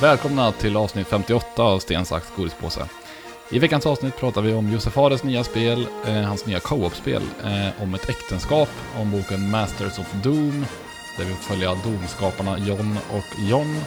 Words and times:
Välkomna 0.00 0.52
till 0.52 0.76
avsnitt 0.76 1.06
58 1.06 1.62
av 1.62 1.78
Sten, 1.78 2.04
sax, 2.04 2.32
godispåse. 2.36 2.88
I 3.50 3.58
veckans 3.58 3.86
avsnitt 3.86 4.16
pratar 4.16 4.42
vi 4.42 4.54
om 4.54 4.72
Josef 4.72 4.92
Fares 4.92 5.22
nya 5.22 5.44
spel, 5.44 5.86
eh, 6.06 6.14
hans 6.14 6.46
nya 6.46 6.60
co-op-spel, 6.60 7.22
eh, 7.44 7.82
om 7.82 7.94
ett 7.94 8.08
äktenskap, 8.08 8.68
om 9.00 9.10
boken 9.10 9.50
Masters 9.50 9.98
of 9.98 10.12
Doom, 10.12 10.66
där 11.18 11.24
vi 11.24 11.34
får 11.34 11.42
följa 11.42 11.74
Domskaparna 11.84 12.58
John 12.58 12.98
och 13.10 13.48
John, 13.50 13.80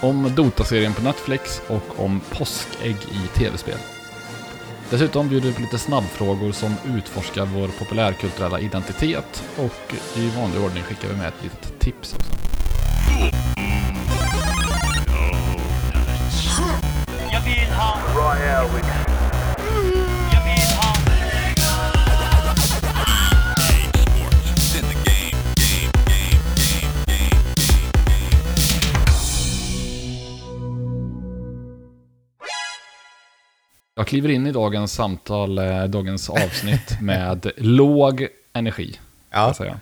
om 0.00 0.34
Dota-serien 0.34 0.94
på 0.94 1.02
Netflix 1.02 1.62
och 1.68 2.04
om 2.04 2.20
påskägg 2.30 2.96
i 2.96 3.38
tv-spel. 3.38 3.78
Dessutom 4.90 5.28
bjuder 5.28 5.48
vi 5.48 5.54
på 5.54 5.60
lite 5.60 5.78
snabbfrågor 5.78 6.52
som 6.52 6.74
utforskar 6.96 7.44
vår 7.44 7.68
populärkulturella 7.68 8.60
identitet 8.60 9.44
och 9.56 9.94
i 10.16 10.28
vanlig 10.28 10.60
ordning 10.60 10.82
skickar 10.82 11.08
vi 11.08 11.14
med 11.14 11.28
ett 11.28 11.42
litet 11.42 11.80
tips 11.80 12.14
också. 12.14 12.32
Jag 34.04 34.08
kliver 34.08 34.28
in 34.28 34.46
i 34.46 34.52
dagens 34.52 34.92
samtal, 34.92 35.58
eh, 35.58 35.84
dagens 35.84 36.30
avsnitt 36.30 36.96
med 37.00 37.50
låg 37.56 38.26
energi. 38.52 39.00
Ja, 39.30 39.54
säga. 39.54 39.80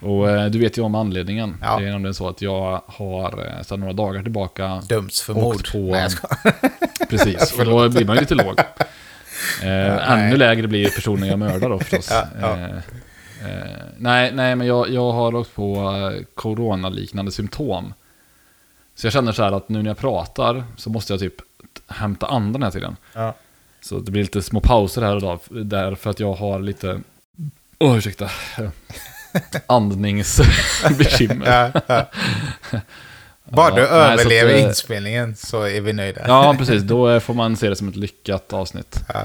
Och 0.00 0.30
eh, 0.30 0.46
du 0.50 0.58
vet 0.58 0.78
ju 0.78 0.82
om 0.82 0.94
anledningen. 0.94 1.56
Ja. 1.62 1.78
Det 1.78 1.86
är 1.86 1.90
nämligen 1.90 2.14
så 2.14 2.28
att 2.28 2.42
jag 2.42 2.82
har 2.86 3.46
eh, 3.46 3.62
sedan 3.62 3.80
några 3.80 3.92
dagar 3.92 4.22
tillbaka 4.22 4.82
dömts 4.88 5.22
för 5.22 5.34
mord. 5.34 5.72
på- 5.72 5.78
Nej, 5.78 6.00
jag 6.00 6.10
skojar. 6.10 6.52
Precis, 7.10 7.58
och 7.58 7.64
då 7.64 7.88
blir 7.88 8.04
man 8.04 8.16
ju 8.16 8.20
lite 8.20 8.34
låg. 8.34 8.58
Eh, 9.62 10.10
ännu 10.12 10.28
nej. 10.28 10.36
lägre 10.36 10.68
blir 10.68 10.90
personen 10.90 11.28
jag 11.28 11.38
mördar 11.38 11.68
då 11.70 11.78
förstås. 11.78 12.08
Ja, 12.10 12.24
ja. 12.40 12.56
Eh, 12.58 12.74
eh, 13.50 13.82
nej, 13.98 14.32
nej, 14.34 14.56
men 14.56 14.66
jag, 14.66 14.90
jag 14.90 15.12
har 15.12 15.34
åkt 15.34 15.54
på 15.54 15.92
coronaliknande 16.34 17.32
symptom. 17.32 17.94
Så 18.94 19.06
jag 19.06 19.12
känner 19.12 19.32
så 19.32 19.42
här 19.42 19.52
att 19.52 19.68
nu 19.68 19.82
när 19.82 19.90
jag 19.90 19.98
pratar 19.98 20.64
så 20.76 20.90
måste 20.90 21.12
jag 21.12 21.20
typ 21.20 21.34
hämta 21.88 22.26
andan 22.26 22.62
hela 22.62 22.70
tiden. 22.72 22.96
Ja. 23.12 23.34
Så 23.80 23.98
det 23.98 24.10
blir 24.10 24.22
lite 24.22 24.42
små 24.42 24.60
pauser 24.60 25.02
här 25.02 25.14
och 25.14 25.20
då, 25.20 25.38
därför 25.50 26.10
att 26.10 26.20
jag 26.20 26.32
har 26.32 26.60
lite, 26.60 27.00
åh 27.78 27.98
ursäkta, 27.98 28.30
andningsbekymmer. 29.66 31.46
Ja, 31.74 31.80
ja. 31.86 32.80
Bara 33.44 33.74
du 33.74 33.80
Ja, 33.80 33.88
nej, 33.90 34.00
att, 34.14 34.20
överlever 34.20 34.56
inspelningen 34.68 35.36
så 35.36 35.62
är 35.62 35.80
vi 35.80 35.92
nöjda. 35.92 36.20
Ja, 36.26 36.54
precis. 36.58 36.82
Då 36.82 37.20
får 37.20 37.34
man 37.34 37.56
se 37.56 37.68
det 37.68 37.76
som 37.76 37.88
ett 37.88 37.96
lyckat 37.96 38.52
avsnitt. 38.52 39.00
Ja. 39.14 39.20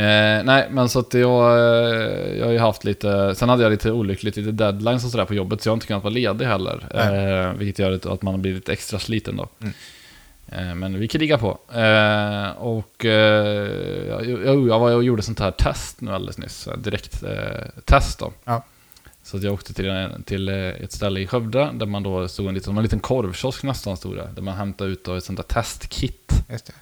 Eh, 0.00 0.44
nej, 0.44 0.68
men 0.70 0.88
så 0.88 0.98
att 0.98 1.14
jag, 1.14 1.58
eh, 1.58 2.38
jag 2.38 2.44
har 2.46 2.52
ju 2.52 2.58
haft 2.58 2.84
lite, 2.84 3.34
sen 3.34 3.48
hade 3.48 3.62
jag 3.62 3.70
lite 3.70 3.90
olyckligt, 3.90 4.36
lite 4.36 4.50
deadlines 4.50 5.04
och 5.04 5.10
sådär 5.10 5.24
på 5.24 5.34
jobbet, 5.34 5.62
så 5.62 5.68
jag 5.68 5.72
har 5.72 5.76
inte 5.76 5.86
kunnat 5.86 6.02
vara 6.04 6.14
ledig 6.14 6.44
heller. 6.46 6.86
Eh, 6.94 7.52
vilket 7.52 7.78
gör 7.78 7.92
att- 7.92 8.06
att 8.06 8.22
man 8.22 8.42
blir 8.42 8.54
lite 8.54 8.72
extra 8.72 8.98
sliten 8.98 9.36
då. 9.36 9.48
Mm. 9.60 9.74
Eh, 10.52 10.74
men 10.74 10.98
vi 10.98 11.08
krigar 11.08 11.38
på. 11.38 11.58
Eh, 11.72 12.50
och 12.50 13.04
eh, 13.04 14.22
jag, 14.44 14.78
var 14.78 14.94
och 14.94 15.04
gjorde 15.04 15.22
sånt 15.22 15.40
här 15.40 15.50
test 15.50 16.00
nu 16.00 16.12
alldeles 16.12 16.38
nyss, 16.38 16.68
direkt 16.78 17.24
test 17.84 18.18
då. 18.18 18.32
Ja. 18.44 18.64
Så 19.22 19.36
att 19.36 19.42
jag 19.42 19.54
åkte 19.54 19.74
till, 20.24 20.48
ett 20.48 20.92
ställe 20.92 21.20
i 21.20 21.26
Skövde, 21.26 21.70
där 21.74 21.86
man 21.86 22.02
då 22.02 22.28
stod 22.28 22.48
en 22.48 22.54
liten, 22.54 22.76
en 22.76 22.82
liten 22.82 23.00
korvkiosk 23.00 23.62
nästan 23.62 23.96
stod 23.96 24.16
det, 24.16 24.28
där 24.34 24.42
man 24.42 24.56
hämtade 24.56 24.90
ut 24.90 25.04
då 25.04 25.14
ett 25.14 25.24
sånt 25.24 25.36
där 25.36 25.42
testkit. 25.42 26.32
Just 26.50 26.66
det. 26.66 26.72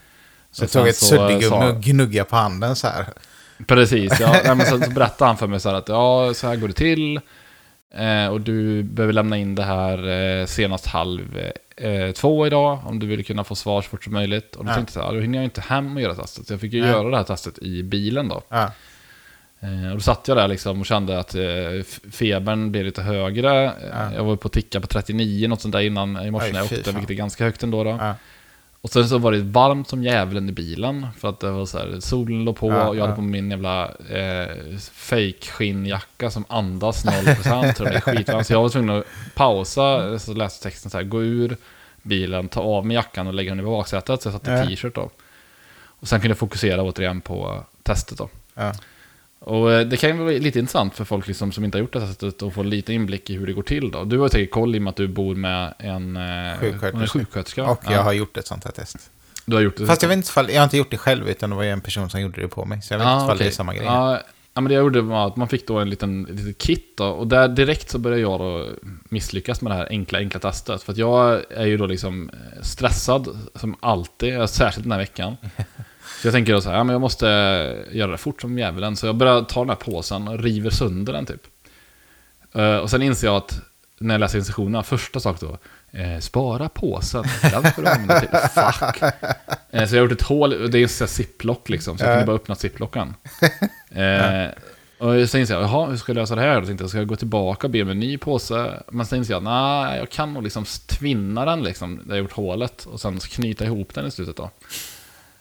Så 0.51 0.65
jag 0.65 0.71
tog 0.71 0.89
ett 0.89 0.97
suddgummi 0.97 1.73
och 1.73 1.83
gnugga 1.83 2.25
på 2.25 2.37
handen 2.37 2.77
så 2.77 2.87
här. 2.87 3.07
Precis, 3.67 4.21
ja. 4.21 4.37
Men 4.45 4.67
så, 4.67 4.85
så 4.85 4.91
berättade 4.95 5.29
han 5.29 5.37
för 5.37 5.47
mig 5.47 5.61
så 5.61 5.69
här 5.69 5.77
att 5.77 5.89
ja, 5.89 6.35
så 6.35 6.47
här 6.47 6.57
går 6.57 6.69
det 6.69 6.75
till. 6.75 7.21
Eh, 7.95 8.27
och 8.29 8.41
du 8.41 8.83
behöver 8.83 9.13
lämna 9.13 9.37
in 9.37 9.55
det 9.55 9.63
här 9.63 10.09
eh, 10.41 10.47
senast 10.47 10.87
halv 10.87 11.51
eh, 11.77 12.11
två 12.13 12.47
idag, 12.47 12.79
om 12.87 12.99
du 12.99 13.07
vill 13.07 13.25
kunna 13.25 13.45
få 13.45 13.55
svar 13.55 13.83
så 13.83 13.89
fort 13.89 14.05
som 14.05 14.13
möjligt. 14.13 14.57
Och 14.57 14.65
då 14.65 14.71
Ja. 14.71 14.75
tänkte 14.75 14.99
jag 14.99 15.05
så 15.05 15.09
här, 15.11 15.17
då 15.17 15.23
hinner 15.23 15.39
jag 15.39 15.45
inte 15.45 15.61
hem 15.61 15.97
och 15.97 16.03
göra 16.03 16.15
testet. 16.15 16.47
Så 16.47 16.53
jag 16.53 16.61
fick 16.61 16.73
ju 16.73 16.81
Nej. 16.81 16.91
göra 16.91 17.11
det 17.11 17.17
här 17.17 17.25
testet 17.25 17.59
i 17.59 17.83
bilen 17.83 18.29
då. 18.29 18.43
Ja. 18.49 18.73
Och 19.91 19.95
då 19.95 20.01
satt 20.01 20.29
jag 20.29 20.37
där 20.37 20.49
liksom 20.49 20.81
och 20.81 20.87
kände 20.87 21.19
att 21.19 21.35
febern 22.13 22.73
blev 22.73 22.85
lite 22.85 23.03
högre. 23.03 23.73
Ja. 23.93 24.13
Jag 24.15 24.25
var 24.25 24.37
på 24.37 24.49
ticka 24.49 24.81
på 24.81 24.87
39, 24.87 25.49
något 25.49 25.61
sånt 25.61 25.73
där 25.73 25.81
innan 25.81 26.25
i 26.27 26.31
morse 26.31 26.53
när 26.53 26.59
jag 26.59 26.65
åkte, 26.73 26.93
vilket 26.93 27.11
är 27.11 27.15
ganska 27.15 27.45
högt 27.45 27.63
ändå. 27.63 27.85
då. 27.85 28.15
Och 28.81 28.91
sen 28.91 29.09
så 29.09 29.19
var 29.19 29.33
det 29.33 29.39
varmt 29.43 29.89
som 29.89 30.03
djävulen 30.05 30.49
i 30.49 30.53
bilen. 30.53 31.07
För 31.19 31.29
att 31.29 31.41
det 31.41 31.51
var 31.51 31.67
så 31.67 31.79
här, 31.79 32.01
solen 32.01 32.45
låg 32.45 32.57
på 32.57 32.71
Ja, 32.71 32.89
och 32.89 32.97
jag 32.97 33.01
hade 33.01 33.13
ja. 33.13 33.17
på 33.17 33.23
min 33.23 33.51
jävla 33.51 33.85
eh, 34.11 34.77
fake 34.93 35.47
skinnjacka 35.51 36.31
som 36.31 36.45
andas 36.49 37.05
0%. 37.07 37.75
så 37.75 37.85
det 37.85 37.91
blev 37.91 38.01
skitvarmt. 38.01 38.47
Så 38.47 38.53
jag 38.53 38.63
var 38.63 38.69
tvungen 38.69 38.99
att 38.99 39.05
pausa, 39.35 40.19
så 40.19 40.35
läste 40.35 40.63
texten 40.63 40.91
så 40.91 40.97
här, 40.97 41.05
gå 41.05 41.23
ur 41.23 41.57
bilen, 42.03 42.49
ta 42.49 42.61
av 42.61 42.87
mig 42.87 42.95
jackan 42.95 43.27
och 43.27 43.35
lägga 43.35 43.51
den 43.51 43.61
i 43.61 43.63
baksätet. 43.63 44.23
Så 44.23 44.29
jag 44.29 44.35
satte 44.35 44.51
Ja. 44.51 44.67
t-shirt 44.67 44.95
då. 44.95 45.11
Och 46.01 46.09
sen 46.09 46.21
kunde 46.21 46.31
jag 46.31 46.39
fokusera 46.39 46.83
återigen 46.83 47.21
på 47.21 47.65
testet 47.83 48.19
då. 48.19 48.29
Ja. 48.55 48.73
Och 49.39 49.73
eh, 49.73 49.87
det 49.87 49.97
kan 49.97 50.11
ju 50.11 50.17
vara 50.17 50.31
lite 50.31 50.59
intressant 50.59 50.95
för 50.95 51.05
folk 51.05 51.27
liksom 51.27 51.53
som 51.53 51.65
inte 51.65 51.79
har 51.79 51.81
gjort 51.81 51.93
det 51.93 52.01
här 52.01 52.07
testet 52.07 52.43
att 52.43 52.55
få 52.55 52.63
lite 52.63 52.93
inblick 52.93 53.31
i 53.31 53.37
hur 53.37 53.47
det 53.47 53.53
går 53.53 53.63
till 53.63 53.91
då. 53.91 54.05
Du 54.05 54.19
har 54.19 54.25
ju 54.27 54.31
säkert 54.31 54.51
koll 54.51 54.75
i 54.75 54.79
och 54.79 54.83
med 54.83 54.91
att 54.91 54.97
du 54.97 55.09
bor 55.09 55.35
med 55.35 55.75
en, 55.79 56.17
eh, 56.17 56.59
Sjuksköterska. 56.61 56.99
en 57.01 57.07
sjuksköterska. 57.09 57.65
Och 57.65 57.81
jag 57.85 57.93
Ja, 57.93 58.03
har 58.03 58.13
gjort 58.13 58.37
ett 58.37 58.47
sånt 58.47 58.65
här 58.65 58.73
test. 58.73 58.97
Du 59.45 59.55
har 59.57 59.63
gjort 59.63 59.77
det. 59.77 59.87
Fast 59.87 60.03
jag 60.03 60.09
vet 60.09 60.17
inte 60.17 60.29
ifall, 60.29 60.51
jag 60.51 60.57
har 60.61 60.65
inte 60.65 60.77
gjort 60.77 60.91
det 60.91 60.99
själv 60.99 61.29
utan 61.29 61.51
det 61.51 61.57
var 61.57 61.63
ju 61.63 61.71
en 61.71 61.81
person 61.81 62.11
som 62.11 62.21
gjorde 62.21 62.41
det 62.41 62.49
på 62.49 62.65
mig. 62.65 62.83
Så 62.83 62.95
jag 62.95 62.99
vet 62.99 63.09
inte 63.09 63.25
ifall 63.25 63.39
det 63.39 63.47
är 63.47 63.51
samma 63.51 63.75
grej. 63.75 63.85
Ja, 63.85 64.21
ja, 64.55 64.61
men 64.61 64.65
det 64.65 64.75
jag 64.75 64.83
gjorde 64.83 65.01
var 65.01 65.27
att 65.27 65.37
man 65.37 65.49
fick 65.49 65.67
då 65.67 65.79
en 65.79 65.91
liten 65.91 66.23
litet 66.31 66.59
kit 66.59 66.95
då, 66.97 67.07
och 67.07 67.27
där 67.27 67.49
direkt 67.49 67.91
så 67.91 67.99
började 67.99 68.23
jag 68.23 68.41
då 68.41 68.67
misslyckas 69.09 69.61
med 69.61 69.73
det 69.73 69.77
här 69.77 69.87
enkla, 69.91 70.19
enkla 70.19 70.41
testet. 70.41 70.83
För 70.83 70.93
att 70.93 70.99
jag 70.99 71.43
är 71.51 71.67
ju 71.67 71.77
då 71.77 71.87
liksom 71.87 72.31
stressad 72.63 73.39
som 73.55 73.77
alltid, 73.81 74.49
särskilt 74.49 74.85
den 74.85 74.93
här 74.93 74.99
veckan. 74.99 75.37
Så 76.23 76.27
jag 76.27 76.35
tänker 76.35 76.53
då 76.53 76.61
så 76.61 76.71
här, 76.71 76.77
ja, 76.77 76.85
men 76.85 76.93
jag 76.93 77.01
måste 77.01 77.27
göra 77.93 78.11
det 78.11 78.19
fort 78.19 78.41
som 78.41 78.59
djävulen. 78.59 78.97
Så 78.97 79.07
jag 79.07 79.15
börjar 79.17 79.43
ta 79.43 79.61
den 79.61 79.69
här 79.69 79.77
påsen 79.77 80.29
och 80.29 80.39
river 80.39 80.71
sönder 80.71 81.13
den 81.13 81.27
typ. 81.27 81.43
Eh, 82.55 82.77
och 82.77 82.91
sen 82.91 83.03
inser 83.03 83.27
jag 83.27 83.37
att 83.37 83.61
när 83.99 84.15
jag 84.15 84.21
läser 84.21 84.39
instruktionerna, 84.39 84.83
första 84.83 85.21
sak 85.21 85.41
då, 85.41 85.59
eh, 85.99 86.19
spara 86.21 86.69
påsen, 86.69 87.25
den 87.43 87.73
får 87.73 87.83
du 87.83 87.89
använda 87.89 88.21
till, 88.21 88.29
fuck. 88.55 89.03
Eh, 89.71 89.87
så 89.87 89.95
jag 89.97 90.03
har 90.03 90.09
gjort 90.09 90.21
ett 90.21 90.27
hål, 90.27 90.71
det 90.71 90.79
är 90.79 91.03
en 91.03 91.09
ziplock 91.09 91.69
liksom, 91.69 91.99
så 91.99 92.05
jag 92.05 92.11
Ja. 92.11 92.15
kunde 92.15 92.27
bara 92.27 92.37
öppna 92.37 92.55
ziplocken. 92.55 93.15
Eh, 93.97 94.49
och 94.99 95.29
sen 95.29 95.41
inser 95.41 95.55
jag, 95.55 95.63
jaha, 95.63 95.87
hur 95.87 95.97
ska 95.97 96.11
jag 96.13 96.17
lösa 96.17 96.35
det 96.35 96.41
här? 96.41 96.61
Då 96.61 96.67
tänkte 96.67 96.83
jag, 96.85 96.89
ska 96.91 96.99
jag 96.99 97.07
gå 97.07 97.17
tillbaka 97.17 97.67
och 97.67 97.71
be 97.71 97.83
om 97.83 97.89
en 97.89 98.01
ny 98.01 98.19
påse? 98.19 98.83
Men 98.89 99.07
sen 99.07 99.19
inser 99.19 99.35
jag, 99.35 99.43
nej, 99.43 99.99
jag 99.99 100.11
kan 100.11 100.35
nog 100.35 100.43
liksom 100.43 100.65
tvinna 100.87 101.45
den 101.45 101.63
liksom, 101.63 101.97
där 102.05 102.15
jag 102.15 102.23
gjort 102.23 102.33
hålet, 102.33 102.85
och 102.85 103.01
sen 103.01 103.19
knyta 103.19 103.65
ihop 103.65 103.95
den 103.95 104.07
i 104.07 104.11
slutet 104.11 104.37
då. 104.37 104.51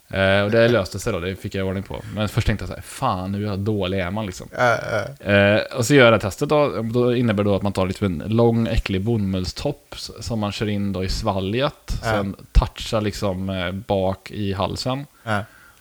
Eh, 0.09 0.41
och 0.41 0.51
det 0.51 0.67
löste 0.67 0.99
sig 0.99 1.13
då, 1.13 1.19
det 1.19 1.35
fick 1.35 1.55
jag 1.55 1.67
ordning 1.67 1.83
på. 1.83 2.01
Men 2.16 2.29
först 2.29 2.47
tänkte 2.47 2.63
jag 2.63 2.69
så 2.69 2.75
här, 2.75 2.81
fan, 2.81 3.33
hur 3.33 3.57
dålig 3.57 3.99
är 3.99 4.11
man 4.11 4.25
liksom? 4.25 4.47
Ja, 4.57 4.77
ja. 4.91 5.31
Eh, 5.31 5.61
och 5.77 5.85
så 5.85 5.93
gör 5.93 6.03
jag 6.03 6.13
det 6.13 6.16
här 6.16 6.29
testet 6.29 6.49
då. 6.49 6.81
Då 6.81 7.16
innebär 7.16 7.43
det 7.43 7.49
då 7.49 7.55
att 7.55 7.61
man 7.61 7.73
tar 7.73 7.88
lite 7.88 8.05
en 8.05 8.23
lång 8.27 8.67
äcklig 8.67 9.01
bomullstopp 9.01 9.95
som 10.19 10.39
man 10.39 10.51
kör 10.51 10.69
in 10.69 10.93
då 10.93 11.03
i 11.03 11.09
svalget. 11.09 11.99
Ja. 12.03 12.11
Sen 12.11 12.35
touchar 12.51 13.01
liksom 13.01 13.49
eh, 13.49 13.71
bak 13.71 14.31
i 14.31 14.53
halsen. 14.53 15.05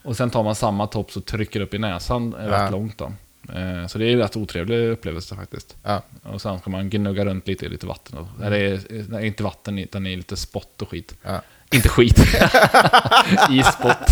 Och 0.02 0.16
sen 0.16 0.30
tar 0.30 0.42
man 0.42 0.54
samma 0.54 0.86
topp 0.86 1.10
och 1.16 1.24
trycker 1.24 1.60
upp 1.60 1.74
i 1.74 1.78
näsan 1.78 2.34
eh, 2.40 2.46
rätt 2.46 2.70
långt 2.70 2.98
då. 2.98 3.12
Eh, 3.52 3.86
så 3.86 3.98
det 3.98 4.04
är 4.04 4.10
ju 4.10 4.18
rätt 4.18 4.36
otrevlig 4.36 4.88
upplevelse 4.88 5.34
faktiskt. 5.34 5.76
Ja. 5.82 6.02
Och 6.22 6.42
sen 6.42 6.58
ska 6.58 6.70
man 6.70 6.90
gnugga 6.90 7.24
runt 7.24 7.46
lite 7.46 7.66
i 7.66 7.68
lite 7.68 7.86
vatten. 7.86 8.16
Då. 8.18 8.44
Eller 8.44 9.20
inte 9.24 9.42
vatten, 9.42 9.78
utan 9.78 10.06
i 10.06 10.16
lite 10.16 10.36
spott 10.36 10.82
och 10.82 10.88
skit. 10.88 11.14
Ja. 11.22 11.40
Inte 11.72 11.88
skit. 11.88 12.18
I 13.50 13.62
spott. 13.62 14.10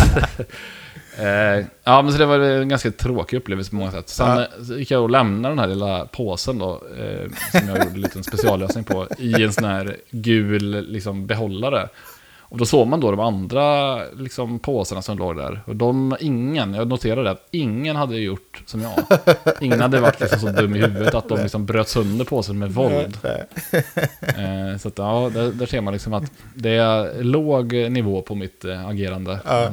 eh, 1.18 1.66
ja, 1.84 2.02
men 2.02 2.12
så 2.12 2.18
det 2.18 2.26
var 2.26 2.38
en 2.38 2.68
ganska 2.68 2.90
tråkig 2.90 3.36
upplevelse 3.36 3.70
på 3.70 3.76
många 3.76 3.90
sätt. 3.92 4.08
Sen 4.08 4.26
Ja. 4.28 4.40
eh, 4.70 4.78
gick 4.78 4.90
jag 4.90 5.02
och 5.02 5.10
lämnade 5.10 5.52
den 5.54 5.58
här 5.58 5.66
lilla 5.68 6.06
påsen 6.06 6.58
då, 6.58 6.82
eh, 6.98 7.30
som 7.60 7.68
jag 7.68 7.78
gjorde 7.78 7.90
en 7.90 8.00
liten 8.00 8.24
speciallösning 8.24 8.84
på, 8.84 9.06
i 9.18 9.42
en 9.42 9.52
sån 9.52 9.64
här 9.64 9.96
gul 10.10 10.86
liksom, 10.88 11.26
behållare. 11.26 11.88
Och 12.52 12.58
då 12.58 12.64
såg 12.64 12.88
man 12.88 13.00
då 13.00 13.10
de 13.10 13.20
andra 13.20 13.96
liksom, 14.04 14.58
påsarna 14.58 15.02
som 15.02 15.18
låg 15.18 15.36
där. 15.36 15.60
Och 15.66 15.76
de, 15.76 16.16
ingen, 16.20 16.74
jag 16.74 16.88
noterade 16.88 17.30
att 17.30 17.48
ingen 17.50 17.96
hade 17.96 18.16
gjort 18.16 18.62
som 18.66 18.80
jag. 18.82 18.92
Ingen 19.60 19.80
hade 19.80 20.00
varit 20.00 20.20
liksom 20.20 20.40
så 20.40 20.48
dum 20.48 20.76
i 20.76 20.78
huvudet 20.78 21.14
att 21.14 21.28
de 21.28 21.38
liksom 21.42 21.66
bröt 21.66 21.88
sönder 21.88 22.24
påsen 22.24 22.58
med 22.58 22.72
våld. 22.72 23.18
Eh, 24.20 24.78
så 24.78 24.88
att, 24.88 24.98
ja, 24.98 25.30
där, 25.34 25.52
där 25.52 25.66
ser 25.66 25.80
man 25.80 25.92
liksom 25.92 26.12
att 26.12 26.32
det 26.54 26.70
är 26.70 27.22
låg 27.22 27.72
nivå 27.72 28.22
på 28.22 28.34
mitt 28.34 28.64
eh, 28.64 28.86
agerande. 28.86 29.40
Ja, 29.44 29.70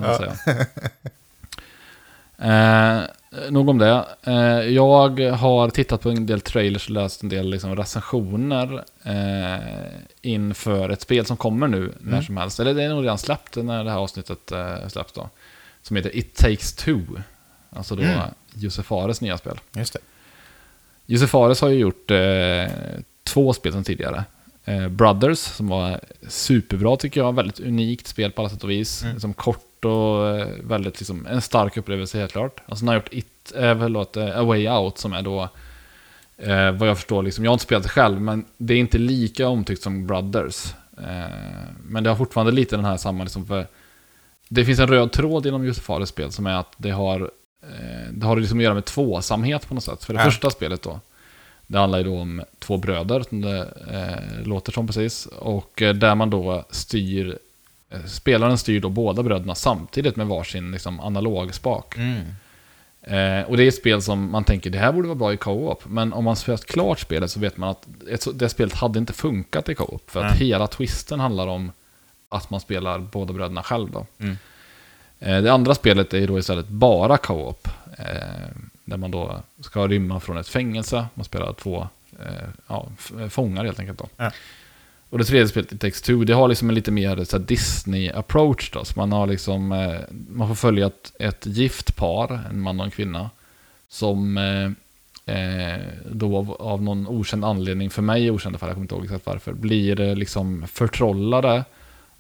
Eh, 2.41 3.01
Nog 3.49 3.69
om 3.69 3.77
det. 3.77 4.05
Eh, 4.23 4.33
Jag 4.73 5.19
har 5.31 5.69
tittat 5.69 6.01
på 6.01 6.09
en 6.09 6.25
del 6.25 6.41
trailers 6.41 6.85
och 6.87 6.91
läst 6.93 7.23
en 7.23 7.29
del 7.29 7.49
liksom 7.49 7.75
recensioner 7.75 8.83
eh, 9.03 9.63
inför 10.21 10.89
ett 10.89 11.01
spel 11.01 11.25
som 11.25 11.37
kommer 11.37 11.67
nu 11.67 11.93
när 11.99 12.11
Mm. 12.11 12.23
som 12.25 12.37
helst. 12.37 12.59
Eller 12.59 12.73
det 12.73 12.83
är 12.83 12.89
nog 12.89 13.03
redan 13.03 13.17
släppt 13.17 13.55
när 13.55 13.83
det 13.83 13.91
här 13.91 13.97
avsnittet 13.97 14.51
eh, 14.51 14.87
släpps 14.87 15.13
då. 15.13 15.29
Som 15.81 15.95
heter 15.95 16.15
It 16.15 16.35
takes 16.35 16.73
two. 16.73 16.99
Alltså 17.69 17.95
då 17.95 18.01
Mm. 18.03 18.19
Josef 18.53 18.85
Fares 18.85 19.21
nya 19.21 19.37
spel. 19.37 19.59
Just 19.75 19.93
det. 19.93 19.99
Josef 21.05 21.29
Fares 21.29 21.61
har 21.61 21.69
ju 21.69 21.79
gjort 21.79 22.11
eh, 22.11 22.67
två 23.23 23.53
spel 23.53 23.71
som 23.71 23.83
tidigare. 23.83 24.23
Eh, 24.65 24.87
Brothers, 24.87 25.39
som 25.39 25.67
var 25.67 25.99
superbra 26.27 26.97
tycker 26.97 27.21
jag. 27.21 27.35
Väldigt 27.35 27.59
unikt 27.59 28.07
spel 28.07 28.31
på 28.31 28.41
alla 28.41 28.49
sätt 28.49 28.63
och 28.63 28.69
vis. 28.71 29.01
Mm. 29.01 29.13
Liksom 29.13 29.33
kort 29.33 29.69
och 29.85 30.27
eh, 30.27 30.47
väldigt 30.63 30.99
liksom, 30.99 31.25
en 31.25 31.41
stark 31.41 31.77
upplevelse 31.77 32.19
helt 32.19 32.31
klart. 32.31 32.61
Och 32.65 32.77
sen 32.77 32.87
har 32.87 32.95
gjort 32.95 33.13
It, 33.13 33.53
eh, 33.55 33.79
förlåt, 33.79 34.17
A 34.17 34.43
Way 34.43 34.69
Out 34.69 34.97
som 34.97 35.13
är 35.13 35.21
då, 35.21 35.49
eh, 36.37 36.71
vad 36.71 36.89
jag 36.89 36.97
förstår, 36.97 37.23
liksom, 37.23 37.43
jag 37.43 37.51
har 37.51 37.55
inte 37.55 37.63
spelat 37.65 37.83
det 37.83 37.89
själv, 37.89 38.21
men 38.21 38.45
det 38.57 38.73
är 38.73 38.77
inte 38.77 38.97
lika 38.97 39.47
omtyckt 39.47 39.81
som 39.83 40.07
Brothers. 40.07 40.73
Eh, 40.97 41.33
men 41.83 42.03
det 42.03 42.09
har 42.09 42.17
fortfarande 42.17 42.51
lite 42.51 42.75
den 42.75 42.85
här 42.85 42.97
samma, 42.97 43.23
liksom, 43.23 43.45
för 43.45 43.67
det 44.49 44.65
finns 44.65 44.79
en 44.79 44.87
röd 44.87 45.11
tråd 45.11 45.45
inom 45.45 45.65
Josef 45.65 45.83
Fares 45.83 46.09
spel 46.09 46.31
som 46.31 46.47
är 46.47 46.53
att 46.59 46.73
det 46.77 46.89
har, 46.91 47.21
eh, 47.63 48.11
det 48.11 48.25
har 48.25 48.37
liksom 48.37 48.57
att 48.59 48.63
göra 48.63 48.73
med 48.73 48.85
tvåsamhet 48.85 49.67
på 49.67 49.73
något 49.73 49.83
sätt. 49.83 50.03
För 50.03 50.13
det 50.13 50.19
Ja. 50.19 50.25
första 50.25 50.49
spelet 50.49 50.81
då, 50.81 50.99
det 51.67 51.77
handlar 51.79 51.97
ju 51.99 52.03
då 52.03 52.19
om 52.19 52.41
två 52.59 52.77
bröder, 52.77 53.21
som 53.29 53.41
det 53.41 53.59
eh, 53.91 54.47
låter 54.47 54.71
som 54.71 54.87
precis. 54.87 55.25
Och 55.25 55.81
eh, 55.81 55.93
där 55.93 56.15
man 56.15 56.29
då 56.29 56.65
styr, 56.69 57.37
spelaren 58.07 58.57
styr 58.57 58.80
då 58.80 58.89
båda 58.89 59.24
bröderna 59.24 59.56
samtidigt 59.56 60.15
med 60.15 60.27
varsin 60.27 60.71
liksom, 60.71 61.00
analogspak. 61.00 61.95
Mm. 61.97 62.21
Eh, 63.01 63.50
och 63.50 63.57
det 63.57 63.63
är 63.63 63.68
ett 63.68 63.75
spel 63.75 64.01
som 64.01 64.31
man 64.31 64.44
tänker, 64.44 64.69
det 64.69 64.77
här 64.77 64.91
borde 64.91 65.07
vara 65.07 65.15
bra 65.15 65.33
i 65.33 65.38
co-op. 65.38 65.83
Men 65.86 66.13
om 66.13 66.24
man 66.24 66.36
spelat 66.36 66.65
klart 66.65 67.00
spelet 67.00 67.31
så 67.31 67.39
vet 67.39 67.57
man 67.57 67.69
att 67.69 67.88
det 68.33 68.50
spelet 68.50 68.74
hade 68.74 69.00
inte 69.00 69.13
funkat 69.13 69.69
i 69.69 69.75
co-op. 69.75 70.12
För 70.12 70.24
att 70.24 70.39
Nej. 70.39 70.47
hela 70.47 70.68
twisten 70.68 71.19
handlar 71.19 71.47
om 71.47 71.71
att 72.30 72.50
man 72.50 72.59
spelar 72.59 73.00
båda 73.00 73.33
bröderna 73.33 73.63
själv 73.63 73.91
då. 73.91 74.06
Mm. 74.19 74.38
Eh, 75.19 75.41
det 75.41 75.53
andra 75.53 75.75
spelet 75.75 76.13
är 76.13 76.27
då 76.27 76.39
istället 76.39 76.68
bara 76.68 77.18
co-op. 77.18 77.68
Eh, 77.97 78.06
där 78.86 78.97
man 78.97 79.12
då 79.12 79.41
ska 79.59 79.88
rymma 79.88 80.19
från 80.19 80.38
ett 80.38 80.47
fängelse. 80.47 81.06
Man 81.13 81.25
spelar 81.25 81.53
två 81.53 81.88
eh, 82.19 82.50
ja, 82.68 82.88
fångar 83.30 83.65
helt 83.65 83.80
enkelt 83.80 84.00
då. 84.00 84.07
Och 85.09 85.17
det 85.17 85.23
tredje 85.23 85.47
spelet, 85.47 85.71
It 85.71 85.81
takes 85.81 86.01
two, 86.01 86.23
det 86.23 86.33
har 86.33 86.47
liksom 86.47 86.69
en 86.69 86.75
lite 86.75 86.91
mer 86.91 87.39
Disney-approach 87.39 88.71
då. 88.73 88.85
Så 88.85 88.94
man 89.00 89.11
har 89.11 89.27
liksom, 89.27 89.71
eh, 89.71 90.00
man 90.29 90.47
får 90.47 90.56
följa 90.56 90.88
ett, 90.88 91.11
ett 91.19 91.45
gift 91.45 91.95
par, 91.95 92.39
en 92.50 92.61
man 92.61 92.79
och 92.79 92.85
en 92.85 92.91
kvinna. 92.91 93.29
Som 93.89 94.38
eh, 94.38 94.71
eh, 95.35 95.79
då 96.11 96.38
av, 96.38 96.51
av 96.51 96.83
någon 96.83 97.07
okänd 97.07 97.45
anledning, 97.45 97.89
för 97.89 98.01
mig 98.01 98.31
okänd 98.31 98.59
fall, 98.59 98.69
jag 98.69 98.75
kommer 98.75 98.83
inte 98.83 98.95
ihåg 98.95 99.03
exakt 99.03 99.25
varför, 99.25 99.53
blir 99.53 100.00
eh, 100.00 100.15
liksom 100.15 100.67
förtrollade 100.67 101.63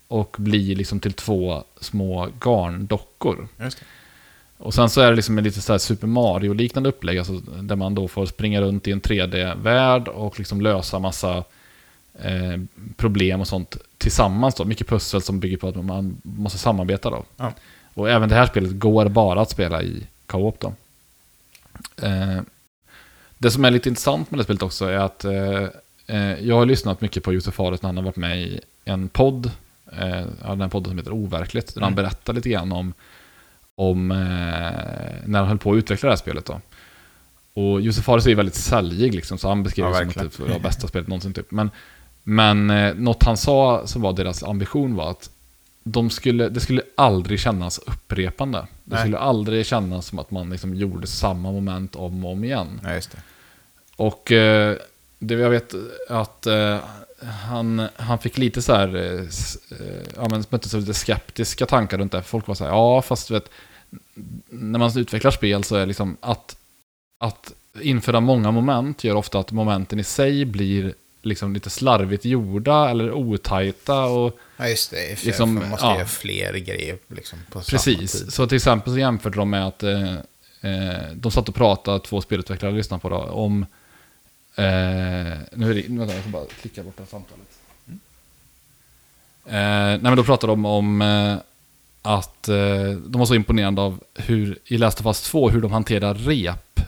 och 0.07 0.35
blir 0.39 0.75
liksom 0.75 0.99
till 0.99 1.13
två 1.13 1.63
små 1.81 2.27
garndockor. 2.45 3.47
Och 4.57 4.73
sen 4.73 4.89
så 4.89 5.01
är 5.01 5.09
det 5.09 5.15
liksom 5.15 5.37
en 5.37 5.43
lite 5.43 5.61
så 5.61 5.73
här 5.73 5.77
Super 5.77 6.07
Mario-liknande 6.07 6.89
upplägg, 6.89 7.17
alltså 7.17 7.33
där 7.61 7.75
man 7.75 7.95
då 7.95 8.07
får 8.07 8.25
springa 8.25 8.61
runt 8.61 8.87
i 8.87 8.91
en 8.91 9.01
3D-värld 9.01 10.07
och 10.07 10.39
liksom 10.39 10.61
lösa 10.61 10.99
massa 10.99 11.43
eh, 12.23 12.59
problem 12.97 13.41
och 13.41 13.47
sånt 13.47 13.77
tillsammans 13.97 14.55
då. 14.55 14.65
Mycket 14.65 14.87
pussel 14.87 15.21
som 15.21 15.39
bygger 15.39 15.57
på 15.57 15.67
att 15.67 15.75
man 15.85 16.17
måste 16.23 16.57
samarbeta 16.57 17.09
då. 17.09 17.23
Ja. 17.37 17.53
Och 17.93 18.09
även 18.09 18.29
det 18.29 18.35
här 18.35 18.45
spelet 18.45 18.79
går 18.79 19.09
bara 19.09 19.41
att 19.41 19.49
spela 19.49 19.83
i 19.83 20.03
co-op 20.25 20.59
då. 20.59 20.73
Eh, 22.01 22.41
det 23.37 23.51
som 23.51 23.65
är 23.65 23.71
lite 23.71 23.89
intressant 23.89 24.31
med 24.31 24.39
det 24.39 24.43
spelet 24.43 24.61
också 24.63 24.85
är 24.85 24.97
att 24.97 25.25
eh, 25.25 25.63
eh, 26.07 26.39
jag 26.47 26.55
har 26.55 26.65
lyssnat 26.65 27.01
mycket 27.01 27.23
på 27.23 27.33
Josef 27.33 27.53
Fares 27.53 27.81
när 27.81 27.87
han 27.87 27.97
har 27.97 28.03
varit 28.03 28.15
med 28.15 28.41
i 28.41 28.59
en 28.85 29.09
podd. 29.09 29.51
Eh, 29.91 30.25
den 30.47 30.61
här 30.61 30.67
podden 30.67 30.89
som 30.91 30.97
heter 30.97 31.11
Overkligt. 31.13 31.73
Där 31.75 31.81
han 31.81 31.93
Mm. 31.93 32.03
berättar 32.03 32.33
lite 32.33 32.49
grann 32.49 32.71
om, 32.71 32.93
om 33.75 34.11
eh, 34.11 34.17
när 35.25 35.39
han 35.39 35.47
höll 35.47 35.57
på 35.57 35.71
att 35.71 35.77
utveckla 35.77 36.07
det 36.07 36.11
här 36.11 36.17
spelet 36.17 36.45
då. 36.45 36.61
Och 37.53 37.81
Josef 37.81 38.05
Fares 38.05 38.25
är 38.25 38.29
ju 38.29 38.35
väldigt 38.35 38.55
säljig 38.55 39.15
liksom, 39.15 39.37
så 39.37 39.47
han 39.49 39.63
beskrev 39.63 39.85
Ja, 39.85 39.91
det 39.91 39.97
som 40.13 40.25
att 40.25 40.37
det 40.37 40.39
var 40.39 40.49
det 40.49 40.59
bästa 40.59 40.87
spelet 40.87 41.07
någonsin 41.07 41.33
typ. 41.33 41.51
Men, 41.51 41.71
men 42.23 42.69
eh, 42.69 42.95
något 42.95 43.23
han 43.23 43.37
sa 43.37 43.87
som 43.87 44.01
var 44.01 44.13
deras 44.13 44.43
ambition 44.43 44.95
var 44.95 45.11
att 45.11 45.29
de 45.83 46.09
skulle, 46.09 46.49
det 46.49 46.59
skulle 46.59 46.81
aldrig 46.95 47.39
kännas 47.39 47.77
upprepande. 47.77 48.57
Det 48.83 48.95
Nej. 48.95 48.99
skulle 48.99 49.17
aldrig 49.17 49.65
kännas 49.65 50.05
som 50.05 50.19
att 50.19 50.31
man 50.31 50.49
liksom 50.49 50.75
gjorde 50.75 51.07
samma 51.07 51.51
moment 51.51 51.95
om 51.95 52.25
och 52.25 52.31
om 52.31 52.43
igen. 52.43 52.81
Ja, 52.83 52.93
just 52.93 53.11
det. 53.11 53.21
Och 53.95 54.31
eh, 54.31 54.77
det 55.19 55.33
jag 55.33 55.49
vet 55.49 55.73
att 56.09 56.45
eh, 56.45 56.79
han, 57.49 57.87
han 57.95 58.19
fick 58.19 58.37
lite 58.37 58.61
så 58.61 58.73
här, 58.73 58.95
eh, 58.95 59.21
eh, 59.79 60.03
ja 60.15 60.27
men 60.29 60.43
möttes 60.49 60.73
av 60.73 60.79
lite 60.79 60.93
skeptiska 60.93 61.65
tankar 61.65 61.97
runt 61.97 62.11
det. 62.11 62.23
Folk 62.23 62.47
var 62.47 62.55
så 62.55 62.63
här, 62.63 62.71
ja 62.71 63.01
fast 63.01 63.27
du 63.27 63.33
vet, 63.33 63.49
när 64.49 64.79
man 64.79 64.97
utvecklar 64.97 65.31
spel 65.31 65.63
så 65.63 65.75
är 65.75 65.79
det 65.79 65.85
liksom 65.85 66.17
att, 66.19 66.57
att 67.17 67.53
införa 67.81 68.19
många 68.19 68.51
moment 68.51 69.03
gör 69.03 69.15
ofta 69.15 69.39
att 69.39 69.51
momenten 69.51 69.99
i 69.99 70.03
sig 70.03 70.45
blir 70.45 70.93
liksom 71.21 71.53
lite 71.53 71.69
slarvigt 71.69 72.25
gjorda 72.25 72.89
eller 72.89 73.11
otajta 73.11 74.05
och 74.05 74.39
Ja, 74.57 74.67
just 74.69 74.91
det. 74.91 75.19
För, 75.19 75.25
Liksom, 75.25 75.53
man 75.53 75.69
måste 75.69 75.85
ja. 75.85 75.95
göra 75.95 76.05
fler 76.07 76.53
grejer 76.53 76.97
liksom, 77.07 77.39
på 77.51 77.61
samma 77.61 77.77
Precis, 77.77 78.11
tid. 78.11 78.33
så 78.33 78.47
till 78.47 78.55
exempel 78.55 78.93
så 78.93 78.99
jämförde 78.99 79.37
de 79.37 79.49
med 79.49 79.67
att 79.67 79.83
eh, 79.83 80.13
eh, 80.61 81.11
de 81.13 81.31
satt 81.31 81.49
och 81.49 81.55
pratade, 81.55 81.99
två 81.99 82.21
spelutvecklare 82.21 82.71
lyssnade 82.71 83.01
på 83.01 83.09
det, 83.09 83.15
om... 83.15 83.65
Eh, 84.55 84.65
nu 85.53 85.71
är 85.71 85.73
det, 85.73 85.83
vänta, 85.87 86.13
jag 86.13 86.23
får 86.23 86.29
bara 86.29 86.45
klicka 86.61 86.83
bort 86.83 86.97
det 86.97 87.03
här 87.03 87.09
samtalet. 87.09 87.47
Eh, 89.45 89.53
nej 89.53 89.99
men 90.01 90.15
då 90.17 90.23
pratade 90.23 90.51
de 90.51 90.65
om 90.65 91.01
eh, 91.01 91.35
att 92.01 92.47
eh, 92.49 92.91
de 92.91 93.19
var 93.19 93.25
så 93.25 93.35
imponerade 93.35 93.81
av 93.81 94.03
hur, 94.13 94.57
i 94.65 94.77
Last 94.77 94.99
of 94.99 95.05
Us 95.05 95.21
2, 95.21 95.49
hur 95.49 95.61
de 95.61 95.71
hanterar 95.71 96.13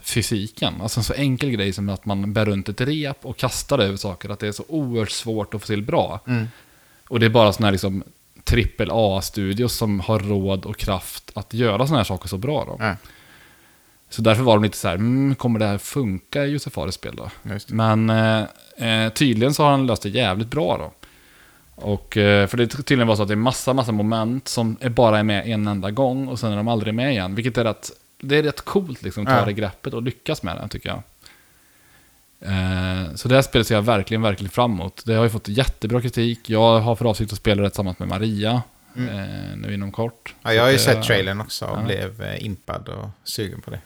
repfysiken. 0.01 0.81
Alltså 0.81 0.99
en 0.99 1.03
så 1.03 1.13
enkel 1.13 1.49
grej 1.49 1.73
som 1.73 1.89
att 1.89 2.05
man 2.05 2.33
bär 2.33 2.45
runt 2.45 2.69
ett 2.69 2.81
rep 2.81 3.25
och 3.25 3.37
kastar 3.37 3.77
det 3.77 3.83
över 3.83 3.97
saker, 3.97 4.29
att 4.29 4.39
det 4.39 4.47
är 4.47 4.51
så 4.51 4.63
oerhört 4.67 5.11
svårt 5.11 5.53
att 5.53 5.61
få 5.61 5.67
till 5.67 5.83
bra. 5.83 6.19
Mm. 6.27 6.47
Och 7.07 7.19
det 7.19 7.25
är 7.25 7.29
bara 7.29 7.53
sådana 7.53 7.67
här 7.67 7.71
liksom 7.71 8.03
trippel 8.43 8.89
A-studios 8.91 9.73
som 9.73 9.99
har 9.99 10.19
råd 10.19 10.65
och 10.65 10.77
kraft 10.77 11.31
att 11.33 11.53
göra 11.53 11.87
sådana 11.87 11.97
här 11.97 12.03
saker 12.03 12.27
så 12.27 12.37
bra 12.37 12.65
då. 12.65 12.75
Ja, 12.79 12.95
Så 14.09 14.21
därför 14.21 14.43
var 14.43 14.55
de 14.55 14.63
lite 14.63 14.77
så 14.77 14.87
här, 14.87 14.95
mm, 14.95 15.35
kommer 15.35 15.59
det 15.59 15.65
här 15.65 15.77
funka 15.77 16.45
i 16.45 16.49
Josef 16.49 16.73
Fares 16.73 16.95
spel 16.95 17.15
då? 17.15 17.29
Men 17.67 18.09
eh, 18.09 18.45
eh, 18.77 19.13
tydligen 19.13 19.53
så 19.53 19.63
har 19.63 19.71
han 19.71 19.85
löst 19.87 20.03
det 20.03 20.09
jävligt 20.09 20.49
bra 20.49 20.77
då. 20.77 20.91
Och, 21.75 22.17
eh, 22.17 22.47
för 22.47 22.57
det 22.57 22.67
tydligen 22.67 23.07
var 23.07 23.15
så 23.15 23.21
att 23.21 23.27
det 23.27 23.33
är 23.33 23.35
massa, 23.35 23.73
massa 23.73 23.91
moment 23.91 24.47
som 24.47 24.77
är 24.79 24.89
bara 24.89 25.19
är 25.19 25.23
med 25.23 25.47
en 25.47 25.67
enda 25.67 25.91
gång 25.91 26.27
och 26.27 26.39
sen 26.39 26.51
är 26.51 26.57
de 26.57 26.67
aldrig 26.67 26.93
med 26.93 27.11
igen. 27.11 27.35
Vilket 27.35 27.57
är 27.57 27.63
rätt, 27.63 27.91
det 28.21 28.37
är 28.37 28.43
rätt 28.43 28.61
coolt 28.61 29.01
liksom, 29.01 29.23
att 29.23 29.29
ta 29.33 29.39
Ja. 29.39 29.45
det 29.45 29.53
greppet 29.53 29.93
och 29.93 30.01
lyckas 30.01 30.43
med 30.43 30.57
det 30.57 30.67
tycker 30.67 30.89
jag. 30.89 31.03
Eh, 32.39 33.15
så 33.15 33.27
det 33.27 33.35
här 33.35 33.41
spelet 33.41 33.67
ser 33.67 33.75
jag 33.75 33.81
verkligen, 33.81 34.21
verkligen 34.21 34.51
fram 34.51 34.71
emot. 34.71 35.01
Det 35.05 35.13
har 35.13 35.23
ju 35.23 35.29
fått 35.29 35.47
jättebra 35.47 36.01
kritik. 36.01 36.49
Jag 36.49 36.79
har 36.79 36.95
för 36.95 37.05
avsikt 37.05 37.31
att 37.31 37.37
spela 37.37 37.61
det 37.63 37.69
tillsammans 37.69 37.99
med 37.99 38.07
Maria 38.07 38.61
Mm. 38.95 39.09
eh, 39.19 39.57
nu 39.57 39.73
inom 39.73 39.91
kort. 39.91 40.35
Ja, 40.41 40.53
jag 40.53 40.63
har 40.63 40.69
ju 40.71 40.77
sett 40.77 40.97
eh, 40.97 41.03
trailern 41.03 41.41
också 41.41 41.65
och 41.65 41.77
ja. 41.79 41.83
blev 41.85 42.21
eh, 42.21 42.45
impad 42.45 42.89
och 42.89 43.09
sugen 43.23 43.61
på 43.61 43.71
det. 43.71 43.79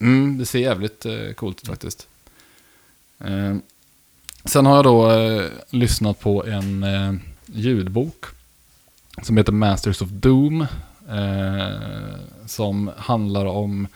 Mm, 0.00 0.38
det 0.38 0.46
ser 0.46 0.58
jävligt 0.58 1.06
eh, 1.06 1.32
coolt 1.34 1.60
ut 1.62 1.68
faktiskt. 1.68 2.06
Sen 4.44 4.66
har 4.66 4.76
jag 4.76 4.84
då 4.84 5.12
lyssnat 5.70 6.20
på 6.20 6.44
en 6.44 6.86
ljudbok 7.46 8.24
som 9.22 9.36
heter 9.36 9.52
Masters 9.52 10.02
of 10.02 10.08
Doom. 10.08 10.66
Eh, 11.08 12.18
som 12.46 12.90
handlar 12.96 13.46
om 13.46 13.88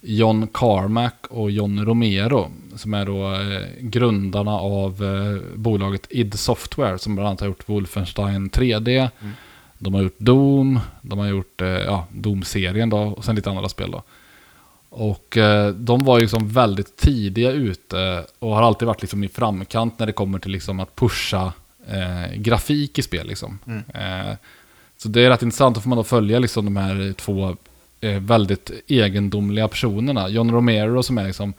John 0.00 0.48
Carmack 0.52 1.26
och 1.30 1.50
John 1.50 1.84
Romero. 1.84 2.50
Som 2.76 2.94
är 2.94 3.06
då 3.06 3.34
eh, 3.34 3.68
grundarna 3.80 4.50
av 4.50 5.04
eh, 5.04 5.56
bolaget 5.58 6.06
id 6.10 6.38
Software 6.38 6.98
som 6.98 7.14
bland 7.14 7.28
annat 7.28 7.40
har 7.40 7.46
gjort 7.46 7.68
Wolfenstein 7.68 8.50
3D. 8.50 9.08
Mm. 9.20 9.32
De 9.78 9.94
har 9.94 10.02
gjort 10.02 10.18
Doom, 10.18 10.80
de 11.02 11.18
har 11.18 11.26
gjort 11.26 11.60
eh, 11.60 11.68
ja, 11.68 12.06
Doom-serien 12.12 12.90
då 12.90 12.98
och 12.98 13.24
sen 13.24 13.36
lite 13.36 13.50
andra 13.50 13.68
spel 13.68 13.90
då. 13.90 14.02
Och 14.90 15.36
eh, 15.36 15.68
de 15.68 16.04
var 16.04 16.18
ju 16.18 16.22
liksom 16.22 16.48
väldigt 16.48 16.96
tidiga 16.96 17.50
ute 17.50 18.24
och 18.38 18.54
har 18.54 18.62
alltid 18.62 18.88
varit 18.88 19.02
liksom 19.02 19.24
i 19.24 19.28
framkant 19.28 19.98
när 19.98 20.06
det 20.06 20.12
kommer 20.12 20.38
till 20.38 20.52
liksom 20.52 20.80
att 20.80 20.96
pusha 20.96 21.52
eh, 21.86 22.34
grafik 22.36 22.98
i 22.98 23.02
spel. 23.02 23.26
Liksom. 23.26 23.58
Mm. 23.66 23.82
Så 25.04 25.08
det 25.08 25.20
är 25.20 25.30
rätt 25.30 25.42
intressant, 25.42 25.74
då 25.74 25.80
får 25.80 25.88
man 25.88 25.98
då 25.98 26.04
följa 26.04 26.38
liksom 26.38 26.64
de 26.64 26.76
här 26.76 27.12
två 27.12 27.56
eh, 28.00 28.20
väldigt 28.20 28.70
egendomliga 28.86 29.68
personerna. 29.68 30.28
John 30.28 30.50
Romero 30.50 31.02
som 31.02 31.18
är 31.18 31.24
liksom, 31.24 31.54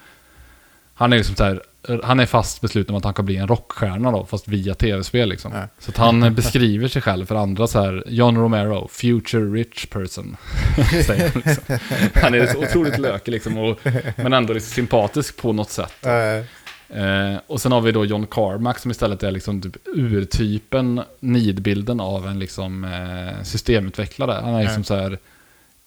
han 0.94 1.14
är 1.14 1.18
liksom 1.18 1.36
så 1.36 1.44
här 1.44 1.62
han 2.04 2.20
är 2.20 2.26
fast 2.26 2.62
besluten 2.62 2.96
om 2.96 2.98
att 2.98 3.04
han 3.04 3.14
kan 3.14 3.26
bli 3.26 3.38
en 3.38 3.48
rockstjärna 3.48 4.12
då, 4.12 4.26
fast 4.26 4.48
via 4.48 4.76
tv-spel 4.76 5.30
liksom. 5.30 5.52
Ja. 5.56 5.68
Så 5.80 5.92
att 5.92 5.98
han 5.98 6.36
beskriver 6.36 6.88
sig 6.88 7.02
själv 7.02 7.26
för 7.26 7.36
andra 7.36 7.68
så 7.68 7.82
här, 7.82 8.04
John 8.08 8.38
Romero, 8.38 8.88
future 8.92 9.46
rich 9.46 9.86
person. 9.86 10.38
säger 11.06 11.30
han, 11.30 11.42
liksom. 11.46 11.78
han 12.22 12.34
är 12.34 12.48
så 12.48 12.58
otroligt 12.58 12.98
lökig 12.98 13.32
liksom, 13.32 13.58
och, 13.58 13.80
men 14.16 14.34
ändå 14.34 14.54
liksom 14.54 14.74
sympatisk 14.74 15.38
på 15.38 15.54
något 15.54 15.70
sätt. 15.70 16.06
Eh, 16.06 16.46
Eh, 16.90 17.38
och 17.48 17.62
sen 17.62 17.72
har 17.72 17.82
vi 17.82 17.92
då 17.92 18.06
John 18.06 18.28
Carmack 18.28 18.80
som 18.80 18.92
istället 18.92 19.24
är 19.24 19.32
liksom 19.32 19.62
typ 19.62 19.78
urtypen, 19.86 21.02
nidbilden 21.20 22.00
av 22.00 22.28
en 22.28 22.40
liksom 22.40 22.84
eh, 22.84 23.44
systemutvecklare. 23.44 24.42
Han 24.44 24.56
är 24.56 24.64
liksom 24.64 24.84
så 24.84 24.96
här, 24.96 25.20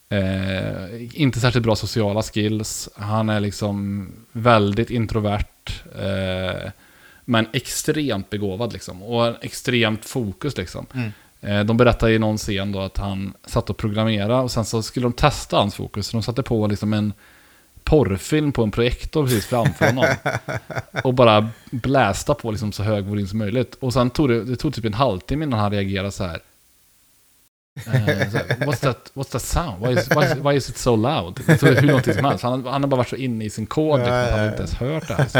eh, 0.08 1.20
inte 1.22 1.40
särskilt 1.40 1.64
bra 1.64 1.76
sociala 1.76 2.22
skills. 2.22 2.88
Han 2.96 3.28
är 3.28 3.40
liksom 3.40 4.08
väldigt 4.32 4.90
introvert. 4.90 5.70
Eh, 5.98 6.70
men 7.24 7.46
extremt 7.52 8.30
begåvad 8.30 8.72
liksom. 8.72 9.02
Och 9.02 9.44
extremt 9.44 10.04
fokus 10.04 10.56
liksom. 10.56 10.86
Mm. 10.94 11.12
Eh, 11.40 11.64
de 11.64 11.76
berättar 11.76 12.08
i 12.08 12.18
någon 12.18 12.36
scen 12.36 12.72
då 12.72 12.80
att 12.80 12.98
han 12.98 13.32
satt 13.46 13.70
och 13.70 13.76
programmerade 13.76 14.34
och 14.34 14.50
sen 14.50 14.64
så 14.64 14.82
skulle 14.82 15.06
de 15.06 15.12
testa 15.12 15.56
hans 15.56 15.74
fokus. 15.74 16.06
Så 16.06 16.16
de 16.16 16.22
satte 16.22 16.42
på 16.42 16.66
liksom 16.66 16.92
en 16.92 17.12
porrfilm 17.88 18.52
på 18.52 18.62
en 18.62 18.70
projektor 18.70 19.24
precis 19.24 19.46
framför 19.46 19.86
honom. 19.86 20.06
och 21.04 21.14
bara 21.14 21.48
blästa 21.70 22.34
på 22.34 22.50
liksom 22.50 22.72
så 22.72 22.82
hög 22.82 23.04
volym 23.04 23.26
som 23.26 23.38
möjligt. 23.38 23.74
Och 23.80 23.92
sen 23.92 24.10
tog 24.10 24.28
det, 24.28 24.44
det 24.44 24.56
tog 24.56 24.74
typ 24.74 24.84
en 24.84 24.94
halvtimme 24.94 25.44
innan 25.44 25.60
han 25.60 25.70
reagerade 25.70 26.10
så 26.10 26.24
här. 26.24 26.40
Eh, 27.86 28.30
så 28.30 28.36
här, 28.36 28.66
what's, 28.66 28.80
that, 28.80 29.10
what's 29.14 29.32
that 29.32 29.42
sound? 29.42 29.86
Why 29.86 29.92
is, 29.92 30.10
why 30.10 30.24
is, 30.24 30.34
why 30.44 30.56
is 30.56 30.70
it 30.70 30.78
so 30.78 30.96
loud? 30.96 31.58
Så 31.60 31.66
hur 31.66 31.82
långt 31.82 32.14
som 32.14 32.24
helst. 32.24 32.44
Han, 32.44 32.66
han 32.66 32.82
har 32.82 32.88
bara 32.88 32.96
varit 32.96 33.08
så 33.08 33.16
inne 33.16 33.44
i 33.44 33.50
sin 33.50 33.66
kod 33.66 33.98
liksom, 33.98 34.14
han 34.14 34.46
inte 34.46 34.58
ens 34.58 34.74
hört 34.74 35.08
det 35.08 35.14
här. 35.14 35.28
Så. 35.28 35.38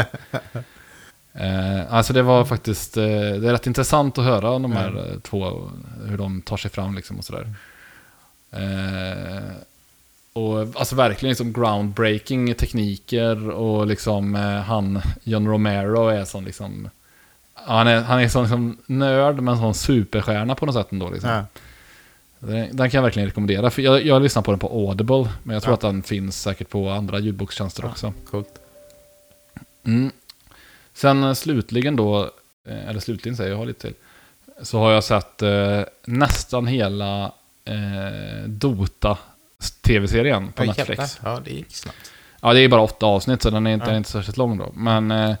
Eh, 1.33 1.93
alltså 1.93 2.13
det 2.13 2.21
var 2.21 2.45
faktiskt, 2.45 2.97
eh, 2.97 3.03
det 3.03 3.49
är 3.49 3.51
rätt 3.51 3.67
intressant 3.67 4.17
att 4.17 4.25
höra 4.25 4.49
om 4.49 4.61
de 4.61 4.71
här 4.71 4.97
eh, 4.97 5.19
två, 5.19 5.69
hur 6.05 6.17
de 6.17 6.41
tar 6.41 6.57
sig 6.57 6.71
fram 6.71 6.95
liksom 6.95 7.17
och 7.17 7.25
sådär. 7.25 7.53
Och 10.39 10.59
alltså 10.79 10.95
verkligen 10.95 11.29
liksom 11.31 11.53
groundbreaking 11.53 12.53
tekniker 12.55 13.49
och 13.49 13.87
liksom 13.87 14.35
eh, 14.35 14.41
han, 14.61 15.01
John 15.23 15.47
Romero 15.47 16.07
är 16.07 16.25
sån 16.25 16.45
liksom, 16.45 16.89
han 17.53 17.87
är, 17.87 18.01
han 18.01 18.19
är 18.19 18.27
sån 18.27 18.43
liksom 18.43 18.77
nörd 18.85 19.39
men 19.41 19.57
sån 19.57 19.73
superstjärna 19.73 20.55
på 20.55 20.65
något 20.65 20.75
sätt 20.75 20.91
ändå 20.91 21.09
liksom. 21.09 21.29
ja. 21.29 21.45
Den, 22.39 22.75
den 22.77 22.89
kan 22.89 22.97
jag 22.97 23.03
verkligen 23.03 23.27
rekommendera, 23.29 23.69
för 23.69 23.81
jag, 23.81 24.05
jag 24.05 24.21
lyssnar 24.21 24.41
på 24.41 24.51
den 24.51 24.59
på 24.59 24.67
Audible, 24.87 25.29
men 25.43 25.53
jag 25.53 25.63
tror 25.63 25.71
Ja. 25.71 25.75
att 25.75 25.81
den 25.81 26.03
finns 26.03 26.41
säkert 26.41 26.69
på 26.69 26.89
andra 26.89 27.19
ljudbokstjänster 27.19 27.85
också. 27.85 28.13
Coolt. 28.25 28.59
Mm. 29.85 30.11
Sen 30.93 31.23
eh, 31.23 31.33
slutligen 31.33 31.95
då, 31.95 32.23
eh, 32.67 32.89
eller 32.89 32.99
slutligen 32.99 33.35
säger 33.37 33.49
jag, 33.49 33.55
jag 33.55 33.61
har 33.61 33.65
lite 33.65 33.81
till. 33.81 33.93
Så 34.61 34.79
har 34.79 34.91
jag 34.91 35.03
sett 35.03 35.41
eh, 35.41 35.81
nästan 36.05 36.67
hela 36.67 37.31
eh, 37.65 38.47
Dota 38.47 39.17
tv-serien 39.81 40.51
på 40.51 40.61
Oj, 40.63 40.67
Netflix. 40.67 40.89
jävlar. 40.89 41.33
Ja, 41.33 41.41
det 41.45 41.51
gick 41.51 41.75
snabbt. 41.75 42.11
Ja, 42.41 42.53
det 42.53 42.59
är 42.59 42.67
bara 42.69 42.81
åtta 42.81 43.05
avsnitt 43.05 43.41
så 43.41 43.49
den 43.49 43.67
är 43.67 43.73
inte, 43.73 43.89
Ja. 43.91 43.97
inte 43.97 44.09
särskilt 44.11 44.37
lång 44.37 44.57
då. 44.57 44.71
Men 44.73 45.11
eh, 45.11 45.35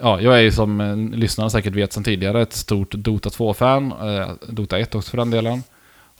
ja, 0.00 0.20
jag 0.20 0.34
är 0.38 0.42
ju 0.42 0.52
som 0.52 0.80
eh, 0.80 0.96
lyssnarna 1.18 1.50
säkert 1.50 1.74
vet 1.74 1.92
sedan 1.92 2.04
tidigare 2.04 2.42
ett 2.42 2.52
stort 2.52 2.90
Dota 2.94 3.28
2-fan. 3.28 3.92
Eh, 3.92 4.30
Dota 4.48 4.78
1 4.78 4.94
också 4.94 5.10
för 5.10 5.16
den 5.18 5.30
delen. 5.30 5.62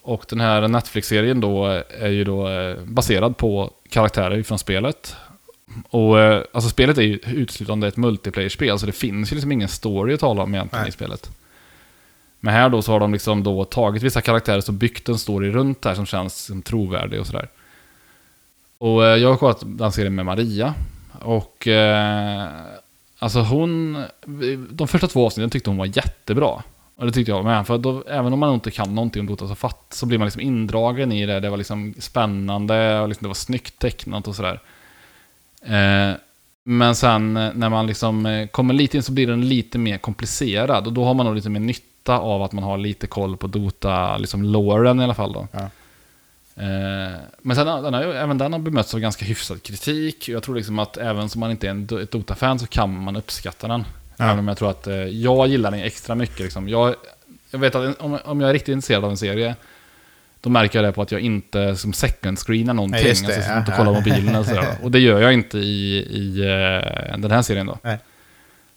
Och 0.03 0.25
den 0.29 0.41
här 0.41 0.69
Netflix-serien 0.69 1.41
då 1.41 1.67
är 2.01 2.09
ju 2.09 2.25
då 2.25 2.49
baserad 2.85 3.37
på 3.37 3.71
karaktärer 3.91 4.43
från 4.43 4.59
spelet. 4.59 5.17
Och 5.91 6.19
alltså 6.19 6.71
spelet 6.71 6.99
är 6.99 7.03
ju 7.03 7.19
uteslutande 7.27 7.89
ett 7.89 7.97
multiplayer-spel, 7.97 8.79
så 8.79 8.87
det 8.87 8.93
finns 8.93 9.33
ju 9.33 9.35
liksom 9.35 9.53
ingen 9.53 9.69
story 9.69 10.15
att 10.15 10.21
tala 10.21 10.43
om 10.43 10.55
egentligen 10.55 10.83
Nej. 10.83 10.89
i 10.89 10.93
spelet. 10.93 11.31
Men 12.45 12.55
här 12.55 12.69
då 12.69 12.83
så 12.83 12.93
har 12.93 13.01
de 13.01 13.13
liksom 13.13 13.43
då 13.43 13.65
tagit 13.65 14.03
vissa 14.03 14.21
karaktärer 14.21 14.63
och 14.69 14.75
byggt 14.75 15.09
en 15.09 15.19
story 15.19 15.51
runt 15.51 15.83
det 15.83 15.89
här 15.89 15.97
som 15.97 16.07
känns 16.07 16.45
som 16.45 16.63
trovärdig 16.63 17.21
och 17.21 17.27
sådär. 17.27 17.49
Och 18.79 19.07
eh, 19.07 19.17
jag 19.17 19.29
har 19.29 19.37
kollat 19.37 19.63
den 19.65 19.93
serien 19.93 20.15
med 20.15 20.25
Maria. 20.25 20.75
Och 21.21 21.69
eh, 21.69 22.49
alltså 23.19 23.41
hon, 23.41 24.03
de 24.71 24.89
första 24.89 25.07
två 25.07 25.27
avsnitten 25.27 25.51
tyckte 25.51 25.71
hon 25.71 25.77
var 25.77 25.97
jättebra. 25.97 26.63
Och 26.97 27.07
det 27.07 27.13
tyckte 27.13 27.33
jag 27.33 27.45
med, 27.45 27.67
för 27.67 27.79
då, 27.79 28.05
även 28.09 28.33
om 28.33 28.39
man 28.39 28.55
inte 28.55 28.71
kan 28.71 28.95
någonting 28.95 29.21
om 29.21 29.27
Dota 29.27 29.49
så 29.49 29.55
fatt, 29.55 29.87
så 29.91 30.07
blir 30.07 30.19
man 30.19 30.27
liksom 30.27 30.43
indragen 30.43 31.13
i 31.13 31.27
det. 31.27 31.41
Det 31.41 31.51
var 31.51 31.57
liksom 31.57 31.95
spännande 31.99 33.01
och 33.01 33.09
liksom 33.09 33.25
det 33.25 33.29
var 33.29 33.35
snyggt 33.35 33.79
tecknat 33.79 34.29
och 34.29 34.37
sådär. 34.37 34.61
Eh, 35.63 36.17
men 36.65 36.95
sen 36.95 37.35
när 37.35 37.69
man 37.69 37.87
liksom 37.87 38.27
eh, 38.27 38.47
kommer 38.47 38.75
lite 38.75 38.97
in 38.97 39.03
så 39.03 39.13
blir 39.13 39.27
den 39.27 39.49
lite 39.49 39.79
mer 39.79 39.99
komplicerad. 39.99 40.87
Och 40.87 40.93
då 40.93 41.05
har 41.05 41.15
man 41.15 41.27
nog 41.27 41.35
lite 41.35 41.51
mer 41.51 41.61
nytta 41.61 41.91
av 42.13 42.43
att 42.43 42.53
man 42.53 42.65
har 42.65 42.79
lite 42.79 43.07
koll 43.07 43.37
på 43.37 43.47
Dota, 43.47 44.19
liksom 44.19 44.45
loren 44.45 45.01
i 45.01 45.05
alla 45.05 45.15
fall 45.15 45.33
då. 45.33 45.49
Ja. 45.53 45.71
Eh, 46.57 47.13
men 47.43 47.57
sen, 47.57 47.67
den 47.67 47.95
har, 47.95 48.03
även 48.03 48.39
den 48.39 48.53
har 48.53 48.61
bemötts 48.61 48.95
av 48.95 49.01
ganska 49.01 49.25
hyfsad 49.25 49.63
kritik. 49.63 50.29
Jag 50.29 50.43
tror 50.43 50.55
liksom 50.55 50.79
att 50.79 50.97
även 50.97 51.29
som 51.29 51.41
man 51.41 51.51
inte 51.51 51.67
är 51.67 51.71
en, 51.71 51.89
ett 52.03 52.11
Dota-fan 52.11 52.59
så 52.59 52.67
kan 52.67 53.03
man 53.03 53.17
uppskatta 53.17 53.69
den. 53.69 53.85
Ja. 54.17 54.25
Även 54.25 54.39
om 54.39 54.49
jag 54.49 54.57
tror 54.57 54.71
att 54.71 54.87
eh, 54.87 54.95
jag 54.95 55.49
gillar 55.49 55.71
den 55.71 55.81
extra 55.81 56.15
mycket. 56.15 56.41
Liksom. 56.41 56.69
Jag, 56.69 56.95
jag 57.51 57.59
vet 57.59 57.75
att 57.75 58.01
om, 58.01 58.19
om 58.25 58.41
jag 58.41 58.51
är 58.51 58.55
riktigt 58.55 58.73
intresserad 58.73 59.05
av 59.05 59.11
en 59.11 59.17
serie, 59.17 59.55
då 60.41 60.51
märker 60.51 60.79
jag 60.79 60.89
det 60.89 60.93
på 60.93 61.03
att 61.03 61.13
jag 61.13 61.21
inte 61.21 61.77
som 61.77 61.93
second 61.93 62.39
screenar 62.39 62.75
någonting. 62.75 63.01
Ja, 63.03 63.09
just 63.09 63.27
det. 63.27 63.35
alltså, 63.35 63.51
som 63.51 63.59
inte 63.59 63.71
Ja, 63.71 63.77
kollar 63.77 63.93
ja. 63.93 63.99
mobilen 63.99 64.37
och 64.37 64.47
sådär. 64.47 64.77
Och 64.83 64.91
det 64.91 64.99
gör 64.99 65.21
jag 65.21 65.33
inte 65.33 65.59
i, 65.59 65.97
i 65.97 66.41
eh, 66.41 67.19
den 67.19 67.31
här 67.31 67.43
serien 67.43 67.67
då. 67.67 67.79
Nej. 67.83 67.99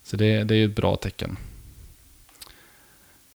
Så 0.03 0.17
det, 0.17 0.43
det 0.43 0.53
är 0.53 0.57
ju 0.57 0.65
ett 0.65 0.75
bra 0.75 0.96
tecken. 0.96 1.38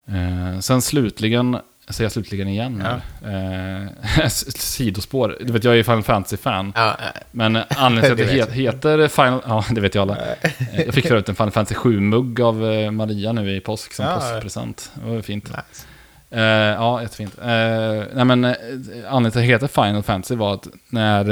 Eh, 0.08 0.60
sen 0.60 0.82
slutligen, 0.82 1.58
säger 1.90 2.06
jag 2.06 2.12
slutligen 2.12 2.48
igen 2.48 2.84
Ja. 2.86 3.30
Eh, 3.30 4.28
sidospår. 4.28 5.38
Du 5.42 5.54
vet, 5.54 5.64
jag 5.64 5.72
är 5.74 5.78
ju 5.78 5.84
Final 5.84 6.04
Fantasy-fan. 6.04 6.74
Ja, 6.76 6.96
Men 7.32 7.60
anledningen 7.70 8.02
till 8.02 8.12
att 8.12 8.18
Det 8.18 8.24
det 8.26 8.40
vet 8.46 8.50
he- 8.50 8.52
heter 8.54 9.08
Final... 9.08 9.42
Ja, 9.48 9.66
det 9.72 9.82
vet 9.82 9.96
jag 9.96 10.02
alla. 10.02 10.18
Eh, 10.42 10.82
Jag 10.86 10.94
fick 10.94 11.08
förut 11.08 11.30
en 11.30 11.36
Final 11.36 11.52
Fantasy 11.52 11.76
7-mugg 11.76 12.42
av 12.42 12.72
eh, 12.72 12.92
Maria 12.92 13.32
nu 13.32 13.56
i 13.56 13.60
påsk 13.60 13.94
som 13.94 14.06
Ja. 14.06 14.16
påskpresent. 14.16 14.92
Det 14.96 15.10
var 15.16 15.22
fint. 15.22 15.44
nice. 15.50 15.86
Eh, 16.30 16.42
ja, 16.76 17.02
jättefint. 17.02 17.38
Uh, 17.40 17.46
nej 18.14 18.26
men 18.26 18.46
uh, 18.46 18.52
anledningen 19.10 19.22
till 19.22 19.28
att 19.28 19.34
det 19.34 19.42
heter 19.42 19.68
Final 19.68 20.04
Fantasy 20.04 20.36
var 20.36 20.54
att 20.54 20.68
när 20.90 21.30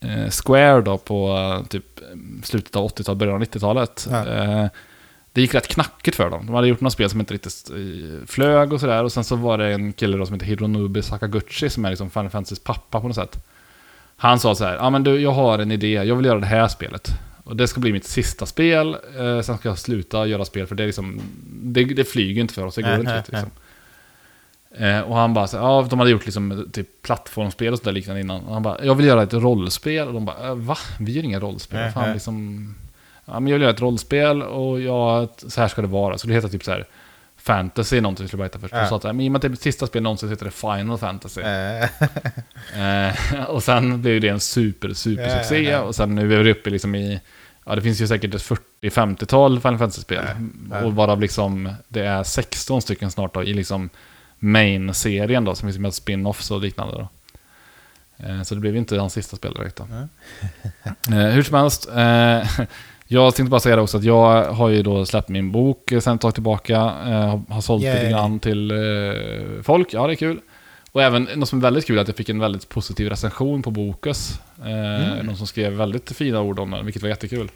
eh, 0.00 0.28
Square 0.30 0.80
då 0.80 0.98
på 0.98 1.38
typ 1.68 1.84
slutet 2.42 2.76
av 2.76 2.88
80-talet, 2.88 3.18
början 3.18 3.34
av 3.36 3.42
90-talet. 3.42 4.08
Ja. 4.10 4.68
Eh, 5.32 5.34
det 5.34 5.40
gick 5.40 5.54
rätt 5.54 5.68
knackigt 5.68 6.16
för 6.16 6.30
dem. 6.30 6.46
De 6.46 6.54
hade 6.54 6.68
gjort 6.68 6.80
några 6.80 6.90
spel 6.90 7.10
som 7.10 7.20
inte 7.20 7.34
riktigt 7.34 7.70
eh, 7.70 8.26
flög 8.26 8.72
och 8.72 8.80
sådär. 8.80 9.04
Och 9.04 9.12
sen 9.12 9.24
så 9.24 9.36
var 9.36 9.58
det 9.58 9.72
en 9.72 9.92
kille 9.92 10.16
då 10.16 10.26
som 10.26 10.34
heter 10.34 10.46
Hironobu 10.46 11.02
Sakaguchi 11.02 11.70
som 11.70 11.84
är 11.84 11.90
liksom 11.90 12.10
Final 12.10 12.30
Fantasys 12.30 12.58
pappa 12.58 13.00
på 13.00 13.06
något 13.06 13.16
sätt. 13.16 13.44
Han 14.16 14.38
sa 14.38 14.54
så 14.54 14.64
här, 14.64 14.74
ja 14.74 14.90
men 14.90 15.04
du, 15.04 15.20
jag 15.20 15.32
har 15.32 15.58
en 15.58 15.72
idé, 15.72 15.92
jag 15.92 16.16
vill 16.16 16.26
göra 16.26 16.40
det 16.40 16.46
här 16.46 16.68
spelet. 16.68 17.08
Och 17.44 17.56
det 17.56 17.68
ska 17.68 17.80
bli 17.80 17.92
mitt 17.92 18.04
sista 18.04 18.46
spel, 18.46 18.96
eh, 19.18 19.40
sen 19.40 19.58
ska 19.58 19.68
jag 19.68 19.78
sluta 19.78 20.26
göra 20.26 20.44
spel 20.44 20.66
för 20.66 20.74
det 20.74 20.82
är 20.82 20.86
liksom, 20.86 21.20
det, 21.62 21.84
det 21.84 22.04
flyger 22.04 22.40
inte 22.40 22.54
för 22.54 22.66
oss, 22.66 22.74
det 22.74 22.82
går 22.82 22.88
Nej, 22.88 23.00
inte 23.00 23.16
riktigt 23.16 23.34
liksom. 23.34 23.50
Eh, 24.74 25.00
och 25.00 25.16
han 25.16 25.34
bara 25.34 25.46
så 25.46 25.56
här, 25.56 25.64
ja 25.64 25.86
de 25.90 25.98
hade 25.98 26.10
gjort 26.10 26.24
liksom 26.24 26.68
typ 26.72 27.02
plattformsspel 27.02 27.72
och 27.72 27.78
sådär 27.78 27.92
liknande 27.92 28.20
innan. 28.20 28.40
Och 28.40 28.54
han 28.54 28.62
bara, 28.62 28.84
jag 28.84 28.94
vill 28.94 29.06
göra 29.06 29.22
ett 29.22 29.32
rollspel. 29.32 30.08
Och 30.08 30.14
de 30.14 30.24
bara, 30.24 30.48
eh, 30.48 30.54
va? 30.54 30.76
Vi 31.00 31.12
gör 31.12 31.22
inga 31.22 31.40
rollspel. 31.40 31.80
Nej, 31.80 31.92
Fan, 31.92 32.12
liksom, 32.12 32.74
ja 33.24 33.40
men 33.40 33.46
jag 33.46 33.54
vill 33.54 33.62
göra 33.62 33.74
ett 33.74 33.80
rollspel 33.80 34.42
och 34.42 34.80
jag, 34.80 35.28
så 35.36 35.60
här 35.60 35.68
ska 35.68 35.82
det 35.82 35.88
vara. 35.88 36.18
Så 36.18 36.26
det 36.26 36.34
heter 36.34 36.48
typ 36.48 36.64
så 36.64 36.70
här, 36.70 36.86
fantasy 37.36 38.00
någonting 38.00 38.28
skulle 38.28 38.42
jag 38.42 38.48
heta 38.48 38.58
först. 38.58 38.74
Och 38.74 38.88
sa 38.88 38.96
att, 38.96 39.02
men 39.16 39.20
i 39.20 39.28
och 39.28 39.32
med 39.32 39.36
att 39.36 39.42
det 39.42 39.48
är 39.48 39.50
mitt 39.50 39.60
sista 39.62 39.86
spel 39.86 40.02
någonsin 40.02 40.28
så 40.28 40.30
heter 40.30 40.44
det 40.44 40.50
Final 40.50 40.98
Fantasy. 40.98 41.40
Eh, 41.40 43.44
och 43.48 43.62
sen 43.62 44.02
blev 44.02 44.20
det 44.20 44.28
en 44.28 44.40
super, 44.40 44.94
super 44.94 45.22
Ja, 45.22 45.38
succé. 45.38 45.76
Och 45.76 45.94
sen 45.94 46.14
nu 46.14 46.34
är 46.34 46.42
vi 46.42 46.52
uppe 46.52 46.70
liksom 46.70 46.94
i, 46.94 47.20
ja 47.66 47.74
det 47.74 47.82
finns 47.82 48.00
ju 48.00 48.06
säkert 48.06 48.34
ett 48.34 48.42
40-50-tal 48.82 49.60
Final 49.60 49.78
Fantasy-spel. 49.78 50.24
Och 50.84 50.94
varav 50.94 51.20
liksom, 51.20 51.72
det 51.88 52.00
är 52.06 52.22
16 52.22 52.82
stycken 52.82 53.10
snart 53.10 53.34
då 53.34 53.42
i 53.42 53.54
liksom 53.54 53.90
main-serien 54.38 55.44
då, 55.44 55.54
som 55.54 55.68
finns 55.68 55.78
med 55.78 55.94
spin-offs 55.94 56.50
och 56.50 56.60
liknande 56.60 56.94
då. 56.94 57.08
Eh, 58.26 58.42
så 58.42 58.54
det 58.54 58.60
blev 58.60 58.76
inte 58.76 58.98
hans 58.98 59.12
sista 59.12 59.36
spel 59.36 59.54
direkt 59.54 59.76
då. 59.76 59.86
Eh, 61.14 61.26
hur 61.26 61.42
som 61.42 61.56
helst, 61.56 61.88
jag 63.12 63.34
tänkte 63.34 63.50
bara 63.50 63.60
säga 63.60 63.76
det 63.76 63.82
också 63.82 63.98
att 63.98 64.04
jag 64.04 64.44
har 64.52 64.68
ju 64.68 64.82
då 64.82 65.06
släppt 65.06 65.28
min 65.28 65.52
bok 65.52 65.92
sen 66.00 66.14
ett 66.14 66.20
tag 66.20 66.34
tillbaka. 66.34 66.76
Eh, 67.06 67.40
har 67.48 67.60
sålt 67.60 67.82
lite 67.82 67.96
Yay. 67.96 68.10
grann 68.10 68.38
till 68.40 68.70
eh, 68.70 69.62
folk, 69.62 69.94
ja 69.94 70.06
det 70.06 70.12
är 70.12 70.16
kul. 70.16 70.40
Och 70.92 71.02
även 71.02 71.28
något 71.34 71.48
som 71.48 71.58
är 71.58 71.62
väldigt 71.62 71.86
kul 71.86 71.98
är 71.98 72.02
att 72.02 72.08
jag 72.08 72.16
fick 72.16 72.28
en 72.28 72.38
väldigt 72.38 72.68
positiv 72.68 73.08
recension 73.08 73.62
på 73.62 73.70
Bokus. 73.70 74.40
Eh, 74.64 75.12
Mm. 75.12 75.26
Någon 75.26 75.36
som 75.36 75.46
skrev 75.46 75.72
väldigt 75.72 76.12
fina 76.12 76.40
ord 76.40 76.58
om 76.58 76.70
den, 76.70 76.84
vilket 76.84 77.02
var 77.02 77.08
jättekul. 77.08 77.48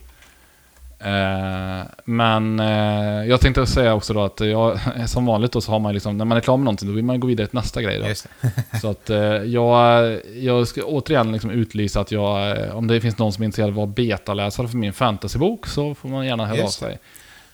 Eh, 1.06 1.86
men 2.04 2.60
eh, 2.60 3.28
jag 3.28 3.40
tänkte 3.40 3.66
säga 3.66 3.94
också 3.94 4.14
då 4.14 4.24
att 4.24 4.40
jag, 4.40 4.78
som 5.06 5.26
vanligt 5.26 5.52
då 5.52 5.60
så 5.60 5.72
har 5.72 5.78
man 5.78 5.94
liksom, 5.94 6.18
när 6.18 6.24
man 6.24 6.36
är 6.36 6.40
klar 6.40 6.56
med 6.56 6.64
någonting, 6.64 6.88
då 6.88 6.94
vill 6.94 7.04
man 7.04 7.20
gå 7.20 7.26
vidare 7.26 7.46
till 7.46 7.56
nästa 7.56 7.82
grej 7.82 7.98
då. 7.98 8.48
Så 8.80 8.90
att 8.90 9.10
eh, 9.10 9.18
jag, 9.18 10.20
jag 10.34 10.68
ska 10.68 10.84
återigen 10.84 11.32
liksom 11.32 11.50
utlysa 11.50 12.00
att 12.00 12.12
jag, 12.12 12.50
eh, 12.50 12.76
om 12.76 12.86
det 12.86 13.00
finns 13.00 13.18
någon 13.18 13.32
som 13.32 13.42
är 13.42 13.44
intresserad 13.44 13.68
av 13.68 13.72
att 13.72 13.76
vara 13.76 13.86
betaläsare 13.86 14.68
för 14.68 14.76
min 14.76 14.92
fantasybok 14.92 15.66
så 15.66 15.94
får 15.94 16.08
man 16.08 16.26
gärna 16.26 16.46
höra 16.46 16.64
av 16.64 16.68
sig. 16.68 16.98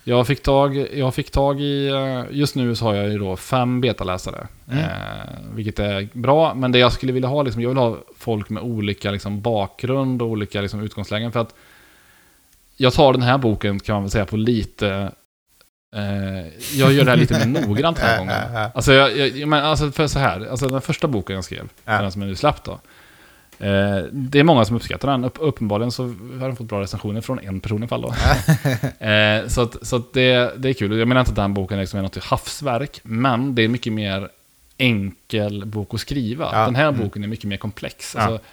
Jag 0.03 0.27
fick, 0.27 0.43
tag, 0.43 0.87
jag 0.93 1.13
fick 1.13 1.31
tag 1.31 1.61
i, 1.61 1.87
eh, 1.87 2.37
just 2.37 2.55
nu 2.55 2.75
så 2.75 2.85
har 2.85 2.93
jag 2.93 3.09
ju 3.09 3.17
då 3.17 3.35
fem 3.35 3.81
betaläsare. 3.81 4.47
Mm. 4.71 4.85
Vilket 5.55 5.79
är 5.79 6.07
bra, 6.13 6.53
men 6.53 6.71
det 6.71 6.79
jag 6.79 6.93
skulle 6.93 7.11
vilja 7.11 7.29
ha, 7.29 7.43
liksom, 7.43 7.61
jag 7.61 7.69
vill 7.69 7.77
ha 7.77 7.97
folk 8.17 8.49
med 8.49 8.63
olika 8.63 9.11
liksom, 9.11 9.41
bakgrund 9.41 10.21
och 10.21 10.27
olika 10.27 10.61
liksom, 10.61 10.83
utgångslägen. 10.83 11.31
För 11.31 11.39
att 11.39 11.55
jag 12.77 12.93
tar 12.93 13.13
den 13.13 13.21
här 13.21 13.37
boken 13.37 13.79
kan 13.79 13.93
man 13.93 14.03
väl 14.03 14.11
säga 14.11 14.25
på 14.25 14.37
lite, 14.37 15.11
eh, 15.95 16.47
jag 16.79 16.93
gör 16.93 17.05
det 17.05 17.11
här 17.11 17.17
lite 17.17 17.45
mer 17.47 17.61
noggrant 17.67 17.97
den 17.97 18.05
här 18.05 18.17
gången. 18.17 18.71
Alltså, 18.75 18.93
jag, 18.93 19.17
jag, 19.17 19.47
men 19.47 19.65
alltså 19.65 19.91
för 19.91 20.07
så 20.07 20.19
här, 20.19 20.47
alltså 20.51 20.69
den 20.69 20.81
första 20.81 21.07
boken 21.07 21.35
jag 21.35 21.45
skrev, 21.45 21.69
den 21.85 22.11
som 22.11 22.21
är 22.21 22.25
nu 22.25 22.35
släppt 22.35 22.63
då. 22.63 22.79
Eh, 23.59 24.03
det 24.11 24.39
är 24.39 24.43
många 24.43 24.65
som 24.65 24.75
uppskattar 24.75 25.11
den. 25.11 25.23
Upp, 25.23 25.37
uppenbarligen 25.39 25.91
så 25.91 26.03
har 26.03 26.47
den 26.47 26.55
fått 26.55 26.67
bra 26.67 26.81
recensioner 26.81 27.21
från 27.21 27.39
en 27.39 27.59
person 27.59 27.83
i 27.83 27.87
alla 27.91 28.13
fall 28.13 28.29
eh, 29.43 29.47
så 29.47 29.61
att, 29.61 29.87
så 29.87 29.95
att 29.95 30.13
det, 30.13 30.53
det 30.57 30.69
är 30.69 30.73
kul. 30.73 30.99
Jag 30.99 31.07
menar 31.07 31.21
inte 31.21 31.31
att 31.31 31.35
den 31.35 31.53
boken 31.53 31.79
liksom 31.79 31.99
är 31.99 32.03
något 32.03 32.23
havsverk, 32.23 32.99
men 33.03 33.55
det 33.55 33.61
är 33.61 33.67
mycket 33.67 33.93
mer 33.93 34.29
enkel 34.77 35.65
bok 35.65 35.93
att 35.93 35.99
skriva. 35.99 36.49
Ja, 36.53 36.65
Den 36.65 36.75
här 36.75 36.87
mm. 36.87 37.01
boken 37.01 37.23
är 37.23 37.27
mycket 37.27 37.45
mer 37.45 37.57
komplex. 37.57 38.13
Ja. 38.17 38.21
Alltså, 38.21 38.45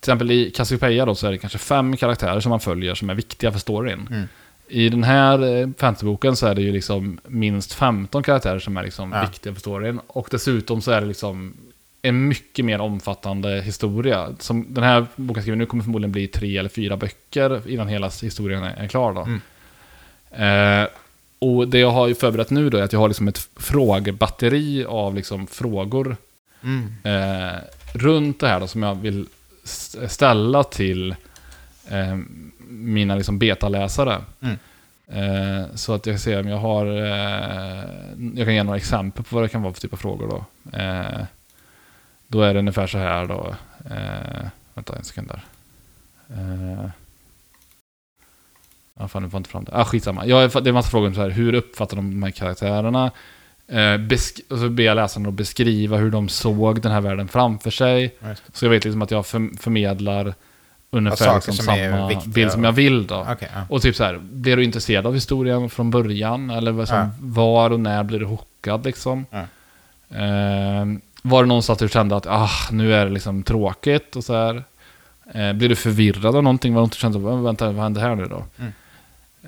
till 0.00 0.10
exempel 0.10 0.30
i 0.30 0.50
Cassiopeia 0.50 1.04
då 1.06 1.14
så 1.14 1.26
är 1.26 1.30
det 1.30 1.38
kanske 1.38 1.58
fem 1.58 1.96
karaktärer 1.96 2.40
som 2.40 2.50
man 2.50 2.60
följer 2.60 2.94
som 2.94 3.10
är 3.10 3.14
viktiga 3.14 3.52
för 3.52 3.58
storyn. 3.58 4.08
Mm. 4.10 4.28
I 4.68 4.88
den 4.88 5.04
här 5.04 5.56
eh, 5.62 5.68
fantasyboken 5.78 6.36
så 6.36 6.46
är 6.46 6.54
det 6.54 6.62
ju 6.62 6.72
liksom 6.72 7.20
minst 7.26 7.72
15 7.72 8.22
karaktärer 8.22 8.58
som 8.58 8.76
är 8.76 8.82
liksom 8.82 9.12
Ja. 9.12 9.20
viktiga 9.20 9.52
för 9.52 9.60
storyn. 9.60 10.00
Och 10.06 10.28
dessutom 10.30 10.82
så 10.82 10.90
är 10.90 11.00
det 11.00 11.06
liksom 11.06 11.54
en 12.02 12.28
mycket 12.28 12.64
mer 12.64 12.80
omfattande 12.80 13.60
historia. 13.62 14.28
Som 14.38 14.66
den 14.74 14.84
här 14.84 15.06
boken 15.16 15.42
skriver 15.42 15.56
nu 15.56 15.66
kommer 15.66 15.82
förmodligen 15.84 16.12
bli 16.12 16.26
tre 16.26 16.56
eller 16.58 16.68
fyra 16.68 16.96
böcker 16.96 17.70
innan 17.70 17.88
hela 17.88 18.08
historien 18.22 18.62
är 18.62 18.76
är 18.84 18.88
klar. 18.88 19.12
Då. 19.12 19.20
Mm. 19.20 19.40
Eh, 20.82 20.88
och 21.38 21.68
det 21.68 21.78
jag 21.78 21.90
har 21.90 22.08
ju 22.08 22.14
förberett 22.14 22.50
nu 22.50 22.70
då 22.70 22.78
är 22.78 22.82
att 22.82 22.92
jag 22.92 23.00
har 23.00 23.08
liksom 23.08 23.28
ett 23.28 23.48
frågebatteri 23.56 24.84
av 24.84 25.14
liksom 25.14 25.46
frågor 25.46 26.16
Mm. 26.62 26.94
eh, 27.04 27.58
runt 27.92 28.40
det 28.40 28.48
här 28.48 28.60
då, 28.60 28.66
som 28.66 28.82
jag 28.82 28.94
vill 28.94 29.26
ställa 30.08 30.64
till 30.64 31.14
eh, 31.88 32.16
mina 32.68 33.14
liksom 33.14 33.38
betaläsare. 33.38 34.18
Mm. 34.40 34.58
Eh, 35.06 35.66
så 35.74 35.94
att 35.94 36.06
jag 36.06 36.20
ser 36.20 36.40
om 36.40 36.48
jag 36.48 36.58
har... 36.58 36.86
Eh, 36.86 37.84
jag 38.34 38.46
kan 38.46 38.54
ge 38.54 38.62
några 38.62 38.76
exempel 38.76 39.24
på 39.24 39.34
vad 39.34 39.44
det 39.44 39.48
kan 39.48 39.62
vara 39.62 39.72
för 39.72 39.80
typ 39.80 39.92
av 39.92 39.96
frågor 39.96 40.28
då. 40.28 40.44
Eh, 40.78 41.24
då 42.26 42.42
är 42.42 42.54
det 42.54 42.58
ungefär 42.60 42.86
så 42.86 42.98
här 42.98 43.26
då. 43.26 43.54
Eh, 43.90 44.46
vänta 44.74 44.96
en 44.96 45.04
sekund 45.04 45.28
där. 45.28 45.44
Eh, 46.36 46.90
Ja, 49.00 49.08
fan, 49.08 49.22
nu 49.22 49.30
får 49.30 49.36
jag 49.36 49.40
inte 49.40 49.50
fram 49.50 49.64
det. 49.64 49.72
Ah, 49.74 49.84
skitsamma. 49.84 50.26
Jag, 50.26 50.50
det 50.50 50.56
är 50.58 50.68
en 50.68 50.74
massa 50.74 50.90
frågor 50.90 51.08
om 51.08 51.14
så 51.14 51.20
här, 51.20 51.30
hur 51.30 51.54
uppfattar 51.54 51.96
de 51.96 52.10
de 52.10 52.22
här 52.22 52.30
karaktärerna? 52.30 53.10
Eh, 53.70 53.96
besk- 53.98 54.40
och 54.50 54.58
så 54.58 54.68
ber 54.68 54.82
jag 54.84 54.94
läsarna 54.96 55.28
att 55.28 55.34
beskriva 55.34 55.96
hur 55.96 56.10
de 56.10 56.28
såg 56.28 56.80
den 56.80 56.92
här 56.92 57.00
världen 57.00 57.28
framför 57.28 57.70
sig. 57.70 58.14
Så 58.52 58.64
jag 58.64 58.70
vet 58.70 58.84
liksom 58.84 59.02
att 59.02 59.10
jag 59.10 59.26
för, 59.26 59.58
förmedlar 59.60 60.34
ungefär 60.90 61.34
liksom 61.34 61.54
som 61.54 61.64
samma 61.64 62.10
bild 62.26 62.52
som 62.52 62.64
jag 62.64 62.72
vill 62.72 63.06
då. 63.06 63.26
Okej, 63.32 63.48
ja. 63.54 63.60
Och 63.68 63.82
typ 63.82 63.96
så 63.96 64.04
här, 64.04 64.18
blir 64.22 64.56
du 64.56 64.64
intresserad 64.64 65.06
av 65.06 65.14
historien 65.14 65.70
från 65.70 65.90
början? 65.90 66.50
Eller 66.50 66.72
vad 66.72 66.88
som, 66.88 66.96
Ja. 66.96 67.08
var 67.20 67.70
och 67.70 67.80
när 67.80 68.02
blir 68.02 68.18
du 68.18 68.24
hookad 68.26 68.84
liksom? 68.84 69.26
Ja. 69.30 69.38
Eh, 70.18 70.84
var 71.22 71.42
det 71.42 71.48
någonstans 71.48 71.78
du 71.78 71.88
kände 71.88 72.16
att 72.16 72.26
ah, 72.26 72.50
nu 72.70 72.94
är 72.94 73.04
det 73.06 73.12
liksom 73.12 73.42
tråkigt 73.42 74.16
och 74.16 74.24
så 74.24 74.34
här? 74.34 74.64
Eh, 75.34 75.52
blir 75.52 75.68
du 75.68 75.76
förvirrad 75.76 76.36
av 76.36 76.42
någonting? 76.42 76.74
Var 76.74 76.82
du 76.86 76.96
kände, 76.96 77.18
"Vä- 77.18 77.42
vänta, 77.44 77.70
vad 77.72 77.82
händer 77.82 78.00
här 78.00 78.14
nu 78.14 78.24
då? 78.24 78.44
Mm. 78.58 78.72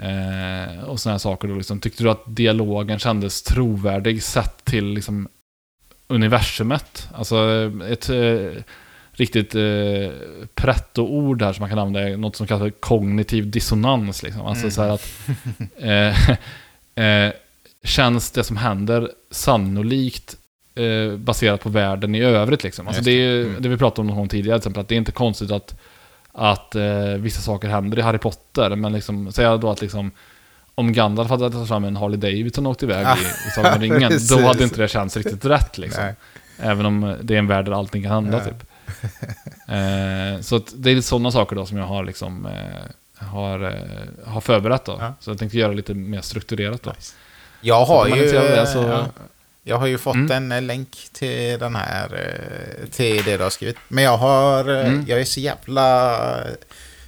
Eh, 0.00 0.84
och 0.84 1.00
sådana 1.00 1.14
här 1.14 1.18
saker 1.18 1.48
då 1.48 1.54
liksom. 1.54 1.80
Tyckte 1.80 2.02
du 2.02 2.10
att 2.10 2.22
dialogen 2.26 2.98
kändes 2.98 3.42
trovärdig 3.42 4.22
sett 4.22 4.64
till 4.64 4.84
liksom 4.86 5.28
universumet? 6.06 7.08
Alltså 7.14 7.36
ett 7.90 8.08
eh, 8.08 8.62
riktigt 9.12 9.54
eh, 9.54 10.10
pretto-ord 10.54 11.42
här 11.42 11.52
som 11.52 11.62
man 11.62 11.70
kan 11.70 11.78
använda 11.78 12.16
något 12.16 12.36
som 12.36 12.46
kallas 12.46 12.62
för 12.62 12.70
kognitiv 12.70 13.50
dissonans. 13.50 14.22
Liksom. 14.22 14.42
Alltså 14.46 14.62
Mm. 14.64 14.70
så 14.70 14.82
att 14.82 15.08
eh, 15.78 16.30
eh, 17.26 17.32
känns 17.84 18.30
det 18.30 18.44
som 18.44 18.56
händer 18.56 19.10
sannolikt 19.30 20.36
eh, 20.74 21.16
baserat 21.16 21.60
på 21.62 21.68
världen 21.68 22.14
i 22.14 22.20
övrigt. 22.20 22.62
Liksom. 22.64 22.88
Alltså 22.88 23.02
det, 23.02 23.10
är, 23.10 23.44
Mm. 23.44 23.62
det 23.62 23.68
vi 23.68 23.76
pratade 23.76 24.00
om 24.00 24.06
någon 24.06 24.16
gång 24.16 24.28
tidigare, 24.28 24.58
till 24.58 24.62
exempel, 24.62 24.80
att 24.80 24.88
det 24.88 24.94
är 24.94 24.98
inte 24.98 25.12
konstigt 25.12 25.50
att, 25.50 25.74
att 26.34 26.74
eh, 26.74 27.04
vissa 27.18 27.40
saker 27.40 27.68
händer 27.68 27.98
i 27.98 28.02
Harry 28.02 28.18
Potter. 28.18 28.76
Men 28.76 28.92
liksom, 28.92 29.32
säg 29.32 29.58
då 29.58 29.70
att 29.70 29.80
liksom, 29.80 30.10
om 30.74 30.92
Gandalf 30.92 31.30
hade 31.30 31.50
tagit 31.50 31.68
fram 31.68 31.84
en 31.84 31.96
Harley 31.96 32.16
Davidson 32.20 32.66
och 32.66 32.72
åkt 32.72 32.82
iväg 32.82 33.06
Ja, 33.06 33.16
i, 33.16 33.48
i 33.48 33.50
Sagan 33.50 33.74
om 33.74 33.80
ringen, 33.82 34.12
då 34.30 34.40
hade 34.40 34.64
inte 34.64 34.76
det 34.82 34.88
känts 34.88 35.16
riktigt 35.16 35.44
rätt. 35.44 35.78
Liksom. 35.78 36.04
Nej. 36.04 36.14
Även 36.58 36.86
om 36.86 37.16
det 37.22 37.34
är 37.34 37.38
en 37.38 37.46
värld 37.46 37.64
där 37.64 37.72
allting 37.72 38.02
kan 38.02 38.12
hända. 38.12 38.38
Ja. 38.38 38.44
Typ. 38.44 38.66
Eh, 39.68 40.40
så 40.40 40.60
det 40.76 40.90
är 40.90 40.94
lite 40.94 41.06
sådana 41.08 41.30
saker 41.30 41.56
då 41.56 41.66
som 41.66 41.78
jag 41.78 41.86
har, 41.86 42.04
liksom, 42.04 42.46
eh, 42.46 43.26
har, 43.26 43.60
eh, 43.64 44.32
har 44.32 44.40
förberett. 44.40 44.84
Då. 44.84 44.96
Ja. 45.00 45.14
Så 45.20 45.30
jag 45.30 45.38
tänkte 45.38 45.58
göra 45.58 45.72
lite 45.72 45.94
mer 45.94 46.20
strukturerat. 46.20 46.82
Då. 46.82 46.90
Nice. 46.90 47.14
Jag 47.60 47.84
har 47.84 48.06
ju... 48.06 48.12
är 48.12 48.16
intresserad 48.16 48.44
av 48.50 48.56
det 48.56 48.66
så- 48.66 48.78
ja, 48.88 49.06
jag 49.64 49.78
har 49.78 49.86
ju 49.86 49.98
fått 49.98 50.14
Mm. 50.14 50.30
en 50.30 50.52
eh, 50.52 50.62
länk 50.62 50.88
till 51.12 51.58
den 51.58 51.76
här, 51.76 52.14
eh, 52.14 52.88
till 52.88 53.22
det 53.24 53.36
du 53.36 53.42
har 53.42 53.50
skrivit. 53.50 53.76
Men 53.88 54.04
jag 54.04 54.16
har, 54.16 54.68
eh, 54.70 54.86
Mm. 54.86 55.04
jag 55.08 55.20
är 55.20 55.24
så 55.24 55.40
jävla 55.40 56.18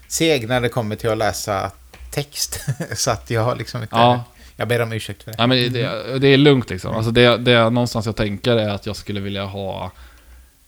seg 0.09 0.49
när 0.49 0.61
det 0.61 0.69
kommer 0.69 0.97
till 0.97 1.11
att 1.11 1.19
läsa 1.19 1.71
text. 2.11 2.61
så 2.97 3.11
att 3.11 3.31
jag 3.31 3.45
har 3.45 3.57
liksom 3.57 3.83
inte, 3.83 3.97
Ja. 3.97 4.25
jag 4.57 4.69
ber 4.69 4.83
om 4.83 4.93
ursäkt 4.93 5.23
för 5.23 5.31
det. 5.31 5.37
Ja, 5.39 5.47
men 5.47 5.73
det, 5.73 6.19
det 6.19 6.29
är 6.29 6.37
lugnt 6.37 6.71
liksom. 6.71 6.95
Alltså 6.95 7.11
det, 7.11 7.37
det 7.37 7.53
är 7.53 7.71
någonstans 7.71 8.07
jag 8.07 8.17
tänker 8.17 8.57
är 8.57 8.69
att 8.69 8.87
jag 8.87 8.97
skulle 8.97 9.21
vilja 9.21 9.45
ha 9.45 9.91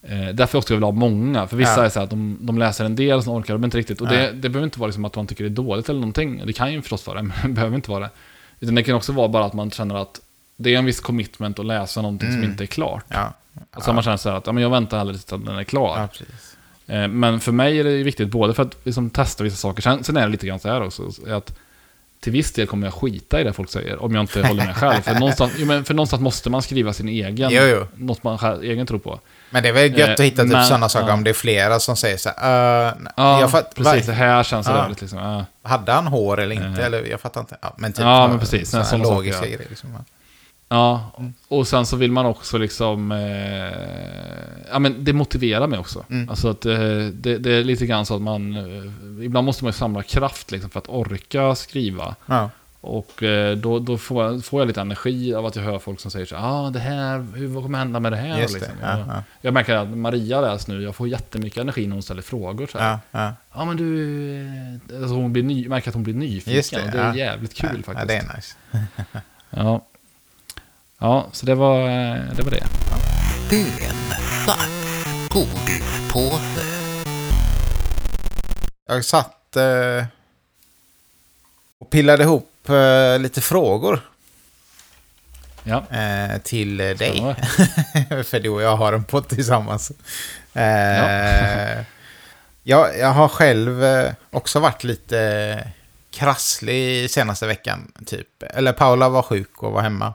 eh, 0.03 0.29
Därför 0.35 0.59
också 0.59 0.73
jag 0.73 0.77
vill 0.77 0.85
ha 0.85 0.93
många. 0.93 1.47
För 1.47 1.57
vissa 1.57 1.81
Ja. 1.81 1.85
är 1.85 1.89
så 1.89 1.99
här 1.99 2.05
att 2.05 2.11
de, 2.11 2.39
de 2.41 2.59
läser 2.59 2.85
en 2.85 2.97
del, 2.97 3.23
sen 3.23 3.33
orkar 3.33 3.55
de 3.55 3.65
inte 3.65 3.79
riktigt. 3.79 4.01
Och 4.01 4.09
det, 4.09 4.33
det 4.33 4.49
behöver 4.49 4.65
inte 4.65 4.79
vara 4.81 4.87
liksom 4.89 5.05
att 5.05 5.17
man 5.17 5.27
tycker 5.27 5.45
det 5.45 5.49
är 5.49 5.65
dåligt 5.65 5.89
eller 5.89 6.01
någonting. 6.01 6.43
Det 6.47 6.53
kan 6.53 6.73
ju 6.73 6.83
förstås 6.83 7.07
vara 7.07 7.17
det, 7.17 7.23
men 7.23 7.33
det 7.43 7.49
behöver 7.49 7.77
inte 7.77 7.91
vara 7.91 8.01
det. 8.05 8.11
Utan 8.61 8.75
det 8.75 8.83
kan 8.83 8.95
också 8.95 9.13
vara 9.13 9.29
bara 9.29 9.45
att 9.45 9.53
man 9.53 9.71
känner 9.71 9.95
att 9.95 10.21
det 10.57 10.75
är 10.75 10.79
en 10.79 10.85
viss 10.85 11.01
commitment 11.01 11.59
att 11.59 11.67
läsa 11.67 12.03
någonting 12.03 12.29
som 12.29 12.39
Mm. 12.39 12.51
inte 12.51 12.65
är 12.65 12.67
klart. 12.67 13.05
Ja, 13.09 13.33
Och 13.77 13.83
så 13.83 13.93
man 13.93 14.03
känner 14.03 14.17
så 14.17 14.31
här 14.31 14.37
att 14.37 14.47
ja, 14.47 14.53
men 14.53 14.63
jag 14.63 14.71
väntar 14.71 14.99
hellre 14.99 15.13
tills 15.15 15.25
den 15.25 15.49
är 15.49 15.65
klar. 15.65 16.09
ja. 16.89 16.95
Eh, 16.95 17.09
Men 17.09 17.41
för 17.41 17.53
mig 17.53 17.81
är 17.81 17.85
det 17.85 18.03
viktigt 18.03 18.29
både 18.29 18.55
för 18.55 18.63
att 18.63 18.77
liksom 18.85 19.11
testa 19.11 19.45
vissa 19.45 19.57
saker. 19.57 19.83
Sen, 19.83 20.05
sen 20.05 20.17
är 20.17 20.21
det 20.21 20.29
lite 20.29 20.47
grann 20.47 20.61
så 20.61 20.69
här 20.69 20.83
också. 20.83 21.03
Att 21.31 21.55
till 22.21 22.33
viss 22.33 22.53
del 22.53 22.67
kommer 22.67 22.87
jag 22.87 22.95
skita 22.95 23.41
i 23.41 23.45
det 23.45 23.53
folk 23.53 23.71
säger. 23.71 24.03
Om 24.03 24.15
jag 24.15 24.23
inte 24.23 24.43
håller 24.47 24.65
med 24.65 24.77
själv. 24.77 25.03
För 25.03 25.15
någonstans, 25.15 25.53
jo, 25.57 25.67
men 25.67 25.85
för 25.85 25.95
någonstans 25.95 26.23
måste 26.23 26.51
man 26.51 26.63
skriva 26.63 26.93
sin 26.93 27.09
egen. 27.09 27.51
Jo, 27.53 27.63
jo. 27.63 27.87
Något 27.97 28.23
man 28.25 28.39
själv, 28.39 28.63
egen 28.63 28.87
tror 28.87 28.99
på. 28.99 29.21
Men 29.51 29.63
det 29.63 29.69
är 29.69 29.73
väl 29.73 29.99
gött 29.99 30.11
att 30.11 30.21
Eh, 30.21 30.25
hitta 30.25 30.43
typ 30.43 30.53
men- 30.53 30.65
sådana 30.65 30.89
saker 30.89 31.09
ja. 31.09 31.15
om 31.15 31.25
det 31.25 31.31
är 31.31 31.35
flera 31.35 31.81
som 31.81 31.97
säger 31.97 32.17
så 32.17 32.31
här. 32.37 32.89
Uh, 32.89 32.95
Ja, 33.17 33.41
jag 33.41 33.51
fatt, 33.51 33.75
precis. 33.75 34.07
Det 34.07 34.13
här 34.13 34.43
känns 34.43 34.67
Ja. 34.67 34.73
rörigt 34.75 35.01
liksom. 35.01 35.19
Ja. 35.19 35.45
Hade 35.63 35.93
han 35.93 36.07
hår 36.07 36.41
eller 36.41 36.55
inte? 36.55 36.81
Eh. 36.81 36.87
Eller 36.87 37.05
jag 37.05 37.21
fattar 37.21 37.41
inte. 37.41 37.57
Ja, 37.63 37.75
men 37.79 37.93
typ 37.93 38.01
Ja, 38.05 38.29
men 38.29 38.39
precis. 38.39 38.71
Sådana 38.71 38.85
saker, 38.87 39.03
logiska 39.05 39.41
ja. 39.41 39.47
grejer. 39.57 39.67
Liksom. 39.69 39.91
Ja, 40.69 41.13
och 41.49 41.69
sen 41.69 41.87
så 41.87 41.97
vill 41.97 42.13
man 42.13 42.27
också 42.27 42.59
liksom... 42.59 43.13
Eh, 43.13 44.69
ja, 44.71 44.79
men 44.79 45.05
det 45.05 45.13
motiverar 45.13 45.67
mig 45.67 45.79
också. 45.79 46.05
Mm. 46.11 46.29
Alltså 46.29 46.49
att 46.49 46.67
eh, 46.67 46.79
det, 47.13 47.39
det 47.39 47.53
är 47.53 47.65
lite 47.65 47.87
grann 47.87 48.07
så 48.07 48.15
att 48.17 48.23
man... 48.23 48.57
Eh, 48.57 49.25
ibland 49.25 49.45
måste 49.45 49.65
man 49.65 49.69
ju 49.69 49.73
samla 49.73 50.03
kraft 50.03 50.51
liksom 50.51 50.71
för 50.71 50.79
att 50.79 50.89
orka 50.89 51.55
skriva. 51.55 52.15
Ja. 52.27 52.51
Och 52.81 53.23
eh, 53.23 53.57
då, 53.57 53.79
då 53.79 53.99
får, 53.99 54.25
jag, 54.25 54.45
får 54.45 54.61
jag 54.61 54.67
lite 54.67 54.81
energi 54.81 55.35
av 55.35 55.47
att 55.47 55.57
jag 55.57 55.63
hör 55.63 55.79
folk 55.79 56.01
som 56.01 56.11
säger 56.11 56.27
så 56.27 56.37
ah, 56.37 56.71
det 56.71 56.79
här, 56.79 57.27
hur, 57.35 57.47
vad 57.47 57.63
kommer 57.63 57.79
hända 57.79 58.01
med 58.01 58.13
det 58.13 58.17
här? 58.17 58.41
Just 58.41 58.55
det. 58.55 58.61
liksom. 58.61 58.77
Ja, 58.83 58.99
jag, 58.99 59.09
ja, 59.09 59.23
jag 59.41 59.55
märker 59.55 59.77
att 59.77 59.89
Maria 59.89 60.41
läser 60.41 60.73
nu, 60.73 60.83
jag 60.83 60.97
får 60.97 61.09
jättemycket 61.09 61.59
energi 61.59 61.87
när 61.87 61.93
hon 61.93 62.03
ställer 62.03 62.23
frågor. 62.23 62.67
Så 62.67 62.79
här. 62.79 62.91
ja, 63.11 63.21
ja. 63.21 63.33
Ja, 63.55 63.65
men 63.65 63.77
du... 63.77 64.37
eh, 64.91 65.01
Alltså 65.03 65.15
hon 65.15 65.33
blir 65.33 65.43
ny, 65.43 65.69
märker 65.69 65.89
att 65.89 65.95
hon 65.95 66.03
blir 66.05 66.15
nyfiken. 66.15 66.81
Det, 66.81 66.87
och 66.87 66.91
det 66.93 66.99
är 66.99 67.09
ja. 67.09 67.17
jävligt 67.17 67.55
kul 67.55 67.71
ja, 67.87 67.93
faktiskt. 67.93 67.99
Ja, 67.99 68.05
det 68.05 68.17
är 68.17 68.37
nice. 68.37 68.57
Ja. 69.51 69.81
Ja, 70.99 71.27
så 71.33 71.47
det 71.47 71.55
var 71.55 71.81
eh, 71.89 72.35
det. 72.37 72.43
Var 72.43 72.51
det. 72.51 72.67
Bönsnack. 73.51 74.71
Godispåse. 75.29 76.67
Jag 78.87 79.05
satt 79.05 79.57
eh, 79.57 80.05
och 81.79 81.91
pillade 81.91 82.23
ihop 82.23 82.69
eh, 82.69 83.19
lite 83.19 83.41
frågor 83.41 84.01
Ja, 85.63 85.85
eh, 85.91 86.39
till 86.39 86.81
eh, 86.81 86.89
dig. 86.91 87.35
För 88.25 88.41
du 88.41 88.49
och 88.49 88.63
jag 88.63 88.77
har 88.77 88.93
en 88.93 89.05
podd 89.05 89.29
tillsammans. 89.29 89.93
Eh, 90.55 91.83
jag, 92.63 92.99
jag 92.99 93.09
har 93.13 93.29
själv 93.29 93.85
eh, 93.85 94.13
också 94.31 94.61
varit 94.61 94.85
lite 94.85 95.69
krasslig 96.11 97.11
senaste 97.11 97.47
veckan, 97.47 97.93
typ. 98.07 98.43
Eller 98.43 98.73
Paula 98.73 99.09
var 99.09 99.23
sjuk 99.23 99.63
och 99.63 99.73
var 99.73 99.83
hemma. 99.83 100.15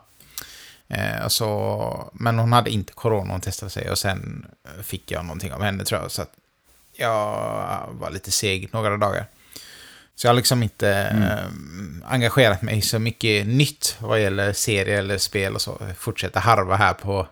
Eh, 0.92 1.28
så, 1.28 2.10
men 2.12 2.38
hon 2.38 2.52
hade 2.52 2.70
inte 2.70 2.92
corona, 2.92 3.32
hon 3.32 3.40
testade 3.40 3.70
sig. 3.70 3.90
Och 3.90 3.98
sen 3.98 4.46
fick 4.82 5.10
jag 5.10 5.24
någonting 5.24 5.52
av 5.52 5.62
henne 5.62 5.84
tror 5.84 6.00
jag. 6.00 6.10
Så 6.10 6.22
att 6.22 6.32
jag 6.96 7.88
var 7.90 8.10
lite 8.10 8.30
seg 8.30 8.68
några 8.72 8.96
dagar. 8.96 9.26
Så 10.14 10.26
jag 10.26 10.32
har 10.32 10.36
liksom 10.36 10.62
inte 10.62 10.90
eh, 10.90 12.12
engagerat 12.12 12.62
mig 12.62 12.82
så 12.82 12.98
mycket 12.98 13.46
nytt 13.46 13.96
vad 13.98 14.20
gäller 14.20 14.52
serier 14.52 14.98
eller 14.98 15.18
spel 15.18 15.54
och 15.54 15.62
så. 15.62 15.76
Jag 15.80 15.96
fortsätter 15.96 16.40
harva 16.40 16.76
här 16.76 16.94
på 16.94 17.26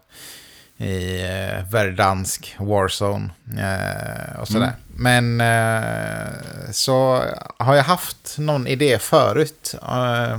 i 0.77 1.23
eh, 1.23 1.70
Verdansk, 1.70 2.57
Warzone 2.59 3.31
eh, 3.59 4.40
och 4.40 4.49
sådär. 4.49 4.73
Men 4.87 5.40
eh, 5.40 6.70
så 6.73 7.25
har 7.57 7.75
jag 7.75 7.85
haft 7.85 8.38
någon 8.38 8.66
idé 8.66 8.99
förut. 8.99 9.75
Eh, 9.83 10.38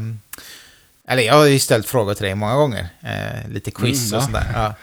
eller 1.12 1.24
jag 1.24 1.34
har 1.34 1.46
ju 1.46 1.60
ställt 1.60 1.88
frågor 1.88 2.14
till 2.14 2.26
dig 2.26 2.36
många 2.36 2.56
gånger. 2.56 2.88
Eh, 3.02 3.50
lite 3.50 3.72
quiz 3.72 4.12
Mm, 4.12 4.18
och 4.18 4.24
sådär. 4.24 4.52
Ja. 4.54 4.74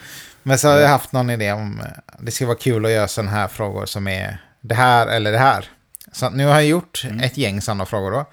Men 0.43 0.59
så 0.59 0.69
har 0.69 0.79
jag 0.79 0.89
haft 0.89 1.13
någon 1.13 1.31
idé 1.31 1.53
om 1.53 1.81
eh, 1.81 1.87
det 2.21 2.31
ska 2.31 2.47
vara 2.47 2.57
kul 2.57 2.85
att 2.85 2.91
göra 2.91 3.09
sådana 3.09 3.31
här 3.31 3.49
frågor 3.49 3.87
som 3.87 4.09
är 4.09 4.43
det 4.61 4.75
här 4.75 5.07
eller 5.07 5.33
det 5.33 5.39
här. 5.39 5.65
Så 6.13 6.31
nu 6.31 6.47
har 6.47 6.55
jag 6.55 6.67
gjort 6.67 7.05
ett 7.23 7.37
gäng 7.37 7.61
sådana 7.61 7.87
frågor 7.87 8.11
då. 8.11 8.25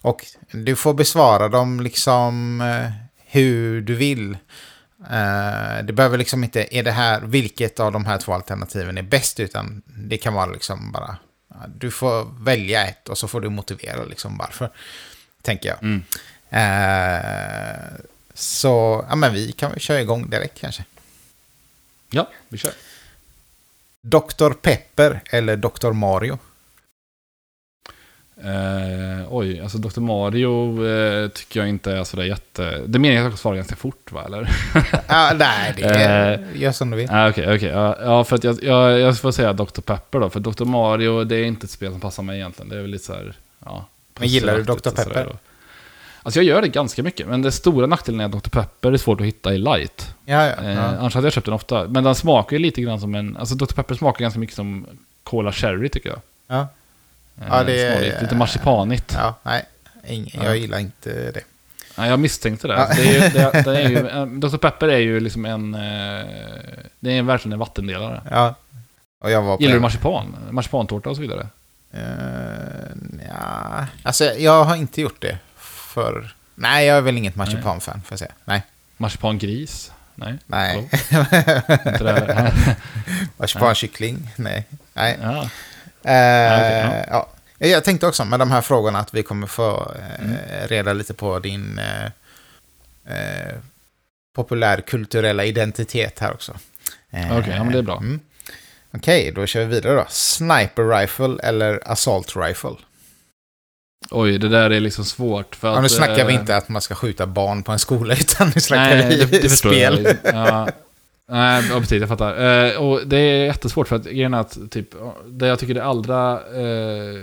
Och 0.00 0.26
du 0.52 0.76
får 0.76 0.94
besvara 0.94 1.48
dem 1.48 1.80
liksom 1.80 2.60
eh, 2.60 2.90
hur 3.26 3.80
du 3.80 3.94
vill. 3.94 4.32
Eh, 5.10 5.84
det 5.84 5.92
behöver 5.92 6.18
liksom 6.18 6.44
inte, 6.44 6.76
är 6.76 6.82
det 6.82 6.90
här, 6.92 7.20
vilket 7.20 7.80
av 7.80 7.92
de 7.92 8.06
här 8.06 8.18
två 8.18 8.32
alternativen 8.32 8.98
är 8.98 9.02
bäst, 9.02 9.40
utan 9.40 9.82
det 9.86 10.16
kan 10.16 10.34
vara 10.34 10.46
liksom 10.46 10.92
bara, 10.92 11.16
du 11.76 11.90
får 11.90 12.44
välja 12.44 12.86
ett 12.86 13.08
och 13.08 13.18
så 13.18 13.28
får 13.28 13.40
du 13.40 13.48
motivera 13.48 14.04
liksom 14.04 14.38
varför, 14.38 14.70
tänker 15.42 15.68
jag. 15.68 15.82
Mm. 15.82 16.02
Eh, 16.50 18.00
så, 18.34 19.04
ja 19.08 19.16
men 19.16 19.32
vi 19.32 19.52
kan 19.52 19.70
väl 19.70 19.80
köra 19.80 20.00
igång 20.00 20.30
direkt 20.30 20.60
kanske. 20.60 20.84
Ja, 22.10 22.28
vi 22.48 22.58
kör. 22.58 22.72
Dr. 24.02 24.52
Pepper 24.52 25.20
eller 25.30 25.56
Dr. 25.56 25.92
Mario? 25.92 26.38
Eh, 28.44 29.26
oj, 29.30 29.60
alltså 29.60 29.78
Dr. 29.78 30.00
Mario 30.00 30.86
eh, 30.86 31.28
tycker 31.28 31.60
jag 31.60 31.68
inte 31.68 31.92
är 31.92 32.04
sådär 32.04 32.24
jätte... 32.24 32.62
Det 32.86 32.96
är 32.96 32.98
meningen 32.98 33.22
att 33.22 33.30
jag 33.30 33.32
ska 33.32 33.42
svara 33.42 33.56
ganska 33.56 33.76
fort 33.76 34.12
va, 34.12 34.24
eller? 34.26 34.50
Ja, 35.08 35.32
nej, 35.38 35.74
det 35.76 35.82
är, 35.82 36.46
gör 36.54 36.72
som 36.72 36.90
du 36.90 36.96
vill. 36.96 37.10
Ah, 37.10 37.28
Okej, 37.28 37.54
okej. 37.54 37.68
Ja, 37.68 37.96
ja, 38.00 38.24
för 38.24 38.36
att 38.36 38.44
jag, 38.44 38.62
jag, 38.62 38.98
jag 38.98 39.18
får 39.18 39.32
säga 39.32 39.52
Dr. 39.52 39.80
Pepper 39.80 40.20
då. 40.20 40.30
För 40.30 40.40
Dr. 40.40 40.64
Mario, 40.64 41.24
det 41.24 41.36
är 41.36 41.44
inte 41.44 41.64
ett 41.64 41.70
spel 41.70 41.90
som 41.90 42.00
passar 42.00 42.22
mig 42.22 42.36
egentligen. 42.36 42.68
Det 42.68 42.76
är 42.76 42.80
väl 42.80 42.90
lite 42.90 43.04
så 43.04 43.12
här, 43.12 43.36
ja. 43.64 43.86
Men 44.18 44.28
gillar 44.28 44.56
du 44.56 44.62
Dr. 44.62 44.90
Pepper? 44.90 45.36
Alltså 46.22 46.38
jag 46.40 46.44
gör 46.44 46.62
det 46.62 46.68
ganska 46.68 47.02
mycket, 47.02 47.26
men 47.26 47.42
det 47.42 47.52
stora 47.52 47.86
nackdelen 47.86 48.20
är 48.20 48.24
att 48.24 48.44
Dr. 48.44 48.50
Pepper 48.50 48.92
är 48.92 48.96
svårt 48.96 49.20
att 49.20 49.26
hitta 49.26 49.54
i 49.54 49.58
light. 49.58 50.14
Ja, 50.24 50.46
ja. 50.46 50.52
Eh, 50.64 50.70
ja. 50.70 50.80
Annars 50.82 51.14
hade 51.14 51.26
jag 51.26 51.32
köpt 51.32 51.44
den 51.44 51.54
ofta. 51.54 51.84
Men 51.88 52.04
den 52.04 52.14
smakar 52.14 52.56
ju 52.56 52.62
lite 52.62 52.80
grann 52.82 53.00
som 53.00 53.14
en... 53.14 53.36
Alltså 53.36 53.54
Dr. 53.54 53.64
Pepper 53.74 53.94
smakar 53.94 54.20
ganska 54.20 54.40
mycket 54.40 54.56
som 54.56 54.86
Cola 55.22 55.52
Cherry 55.52 55.88
tycker 55.88 56.08
jag. 56.08 56.18
ja. 56.46 56.60
Eh, 57.40 57.46
Ja, 57.50 57.64
det 57.64 57.82
är- 57.82 58.20
lite, 58.22 58.34
marsipanigt. 58.34 59.12
ja 59.18 59.34
nej, 59.42 59.64
ing, 60.06 60.30
Ja. 60.34 60.44
jag 60.44 60.56
gillar 60.58 60.78
inte 60.78 61.30
det. 61.30 61.40
Nej, 61.98 62.10
jag 62.10 62.18
misstänkte 62.20 62.68
det. 62.68 62.74
Ja. 62.74 62.88
det, 62.96 63.02
är 63.02 63.12
ju, 63.12 63.20
det, 63.38 63.62
det 63.64 63.80
är 63.82 63.88
ju, 63.88 64.08
eh, 64.08 64.26
Dr. 64.26 64.56
Pepper 64.56 64.88
är 64.88 64.98
ju 64.98 65.20
liksom 65.20 65.44
en... 65.44 65.74
eh, 65.74 65.80
Det 67.00 67.18
är 67.18 67.22
verkligen 67.22 67.52
en 67.52 67.58
vattendelare. 67.58 68.22
Ja. 68.30 68.54
Och 69.20 69.30
jag 69.30 69.42
var 69.42 69.56
på 69.56 69.62
Gillar 69.62 69.74
du 69.74 69.80
marsipan? 69.80 70.36
Marsipantårta 70.50 71.10
och 71.10 71.16
så 71.16 71.22
vidare? 71.22 71.46
Eh, 71.92 72.00
ja, 73.28 73.86
alltså 74.02 74.24
jag 74.24 74.64
har 74.64 74.76
inte 74.76 75.00
gjort 75.00 75.16
det 75.20 75.38
för... 76.02 76.34
Nej, 76.54 76.86
jag 76.86 76.96
är 76.96 77.00
väl 77.00 77.16
inget 77.18 77.36
marsipanfan, 77.36 77.94
får 77.94 78.12
jag 78.12 78.18
säga. 78.18 78.32
Nej, 78.44 78.62
Marsipangris? 78.96 79.92
Nej. 80.14 80.38
nej. 80.46 80.90
Marsipankyckling? 83.36 84.30
Nej. 84.36 84.64
Nej. 84.94 85.18
ja. 85.22 85.38
Eh, 86.10 86.54
okej, 86.56 87.04
ja. 87.10 87.28
Jag 87.58 87.84
tänkte 87.84 88.06
också 88.06 88.24
med 88.24 88.38
de 88.38 88.50
här 88.50 88.60
frågorna 88.60 88.98
att 88.98 89.14
vi 89.14 89.22
kommer 89.22 89.46
få 89.46 89.92
eh, 89.98 90.24
Mm. 90.24 90.36
reda 90.68 90.92
lite 90.92 91.14
på 91.14 91.38
din 91.38 91.78
eh, 91.78 92.04
eh, 93.16 93.54
populärkulturella 94.34 95.44
identitet 95.44 96.18
här 96.18 96.32
också. 96.32 96.52
Eh, 97.10 97.38
Okej, 97.38 97.52
ja, 97.56 97.64
men 97.64 97.72
det 97.72 97.78
är 97.78 97.82
bra. 97.82 97.96
Mm. 97.96 98.20
Okej, 98.90 99.32
då 99.34 99.46
kör 99.46 99.60
vi 99.60 99.66
vidare 99.74 99.94
då. 99.94 100.04
Sniper 100.08 100.98
rifle 100.98 101.38
eller 101.42 101.80
assault 101.84 102.36
rifle? 102.36 102.74
Oj, 104.10 104.38
det 104.38 104.48
där 104.48 104.70
är 104.70 104.80
liksom 104.80 105.04
svårt. 105.04 105.56
För 105.56 105.68
Ja, 105.68 105.76
att, 105.76 105.82
nu 105.82 105.88
snackar 105.88 106.26
vi 106.26 106.34
eh, 106.34 106.40
inte 106.40 106.56
att 106.56 106.68
man 106.68 106.82
ska 106.82 106.94
skjuta 106.94 107.26
barn 107.26 107.62
på 107.62 107.72
en 107.72 107.78
skola, 107.78 108.14
utan 108.20 108.52
nu 108.54 108.60
snackar 108.60 108.96
Nej, 108.96 109.08
vi 109.08 109.24
det, 109.24 109.38
det 109.42 109.48
spel. 109.48 110.04
jag. 110.04 110.34
Ja. 110.34 110.68
Nej, 111.30 111.64
ja, 111.70 111.80
precis, 111.80 112.00
jag 112.00 112.08
fattar. 112.08 112.66
Eh, 112.66 112.76
och 112.76 113.00
det 113.06 113.16
är 113.16 113.44
jättesvårt 113.44 113.88
för 113.88 113.96
att 113.96 114.04
grejen 114.04 114.34
är 114.34 114.38
att 114.40 114.58
typ, 114.70 114.94
det 115.26 115.46
jag 115.46 115.58
tycker 115.58 115.74
är 115.74 115.80
allra 115.80 116.32
eh, 116.34 117.20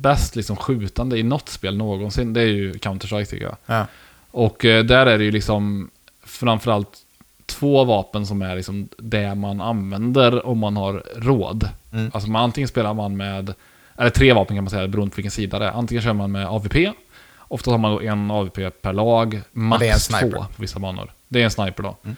bäst 0.00 0.36
liksom 0.36 0.56
skjutande 0.56 1.18
i 1.18 1.22
något 1.22 1.48
spel 1.48 1.76
någonsin, 1.76 2.32
det 2.32 2.40
är 2.40 2.46
ju 2.46 2.72
Counter-Strike 2.72 3.24
tycker 3.24 3.44
jag. 3.44 3.56
Ja. 3.66 3.86
Och 4.30 4.64
eh, 4.64 4.84
där 4.84 5.06
är 5.06 5.18
det 5.18 5.24
ju 5.24 5.30
liksom 5.30 5.90
framförallt 6.24 6.98
två 7.46 7.84
vapen 7.84 8.26
som 8.26 8.42
är 8.42 8.56
liksom 8.56 8.88
det 8.98 9.34
man 9.34 9.60
använder 9.60 10.46
om 10.46 10.58
man 10.58 10.76
har 10.76 11.02
råd. 11.16 11.68
Mm. 11.92 12.10
Alltså 12.14 12.30
man, 12.30 12.42
antingen 12.42 12.68
spelar 12.68 12.94
man 12.94 13.16
med, 13.16 13.54
eller 13.98 14.10
tre 14.10 14.32
vapen 14.32 14.56
kan 14.56 14.64
man 14.64 14.70
säga 14.70 14.88
beroende 14.88 15.10
på 15.10 15.16
vilken 15.16 15.30
sida 15.30 15.58
det 15.58 15.66
är. 15.66 15.70
Antingen 15.70 16.02
kör 16.02 16.12
man 16.12 16.32
med 16.32 16.46
AVP, 16.46 16.92
ofta 17.40 17.70
har 17.70 17.78
man 17.78 17.90
då 17.90 18.00
en 18.00 18.30
AVP 18.30 18.82
per 18.82 18.92
lag, 18.92 19.40
max 19.52 19.80
det 19.80 19.88
är 19.88 19.92
en 19.92 20.00
sniper. 20.00 20.30
två 20.30 20.38
på 20.38 20.62
vissa 20.62 20.78
banor. 20.78 21.12
Det 21.28 21.40
är 21.40 21.44
en 21.44 21.50
sniper 21.50 21.82
då. 21.82 21.96
Mm. 22.04 22.16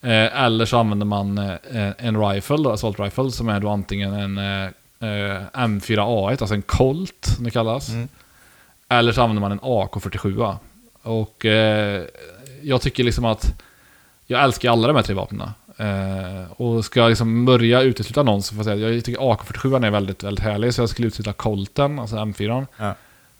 Eh, 0.00 0.42
eller 0.42 0.64
så 0.64 0.78
använder 0.78 1.06
man 1.06 1.38
eh, 1.38 1.90
en 1.98 2.28
rifle, 2.28 2.56
då, 2.56 2.70
assault 2.70 3.00
rifle, 3.00 3.30
som 3.30 3.48
är 3.48 3.60
då 3.60 3.68
antingen 3.68 4.12
en 4.12 4.38
eh, 4.38 4.64
eh, 5.00 5.42
M4A1, 5.52 6.30
alltså 6.30 6.54
en 6.54 6.62
Colt 6.62 7.26
som 7.36 7.44
det 7.44 7.50
kallas. 7.50 7.88
Mm. 7.88 8.08
Eller 8.88 9.12
så 9.12 9.22
använder 9.22 9.40
man 9.40 9.52
en 9.52 9.60
AK47. 9.60 10.56
Och 11.02 11.44
eh, 11.44 12.04
jag 12.62 12.80
tycker 12.80 13.04
liksom 13.04 13.24
att 13.24 13.62
jag 14.26 14.44
älskar 14.44 14.70
alla 14.70 14.88
de 14.88 14.96
här 14.96 15.02
tre 15.02 15.14
vapnen. 15.14 15.48
Eh, 15.76 16.52
och 16.52 16.84
ska 16.84 17.00
jag 17.00 17.08
liksom 17.08 17.44
börja 17.44 17.80
utesluta 17.80 18.22
någon 18.22 18.42
så 18.42 18.54
får 18.54 18.58
jag 18.58 18.64
säga 18.64 18.88
att 18.88 18.94
jag 18.94 19.04
tycker 19.04 19.20
AK47 19.20 19.86
är 19.86 19.90
väldigt, 19.90 20.22
väldigt 20.22 20.44
härlig. 20.44 20.74
Så 20.74 20.82
jag 20.82 20.88
skulle 20.88 21.08
utesluta 21.08 21.32
Colten, 21.32 21.98
alltså 21.98 22.16
M4. 22.16 22.66
Ja. 22.76 22.94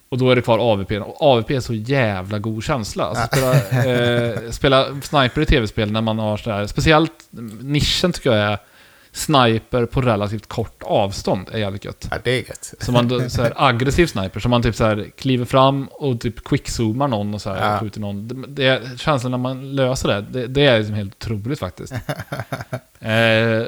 Och 0.09 0.19
då 0.19 0.31
är 0.31 0.37
det 0.37 0.43
kvar 0.43 0.59
AVP. 0.59 0.93
Och 0.93 1.23
AVP 1.23 1.51
är 1.51 1.61
så 1.61 1.75
jävla 1.75 2.39
god 2.39 2.65
känsla. 2.65 3.05
Alltså 3.05 3.27
spela, 3.27 3.55
eh, 3.85 4.51
spela 4.51 5.01
sniper 5.03 5.41
i 5.41 5.47
tv-spel 5.47 5.93
när 5.93 6.01
man 6.01 6.19
har 6.19 6.37
sådär, 6.37 6.67
speciellt 6.67 7.13
nischen 7.61 8.13
tycker 8.13 8.33
jag 8.33 8.53
är 8.53 8.59
sniper 9.15 9.87
på 9.87 10.01
relativt 10.01 10.49
kort 10.49 10.83
avstånd 10.83 11.49
är 11.53 11.59
jävligt 11.59 11.85
gött. 11.85 12.09
Ja, 12.11 12.17
det 12.25 12.31
är 12.31 12.37
gött. 12.49 12.75
Så 12.81 12.93
man 12.93 13.09
då, 13.09 13.29
så 13.31 13.43
här, 13.43 13.53
aggressiv 13.69 14.07
sniper, 14.07 14.41
så 14.41 14.49
man 14.49 14.63
typ 14.63 14.75
så 14.75 14.85
här, 14.85 15.07
kliver 15.19 15.45
fram 15.45 15.87
och 15.93 16.21
typ 16.21 16.45
quickzoomar 16.45 17.09
någon 17.09 17.35
och 17.35 17.43
så 17.43 17.53
här, 17.53 17.73
Ja. 17.73 17.79
skjuter 17.81 18.01
någon. 18.01 18.29
Det, 18.29 18.47
det 18.79 18.99
känslan 19.01 19.31
när 19.31 19.39
man 19.39 19.77
löser 19.77 20.09
det, 20.09 20.21
det, 20.21 20.47
det 20.47 20.67
är 20.67 20.79
liksom 20.79 20.95
helt 20.95 21.15
otroligt 21.25 21.59
faktiskt. 21.59 21.93
eh, 23.01 23.63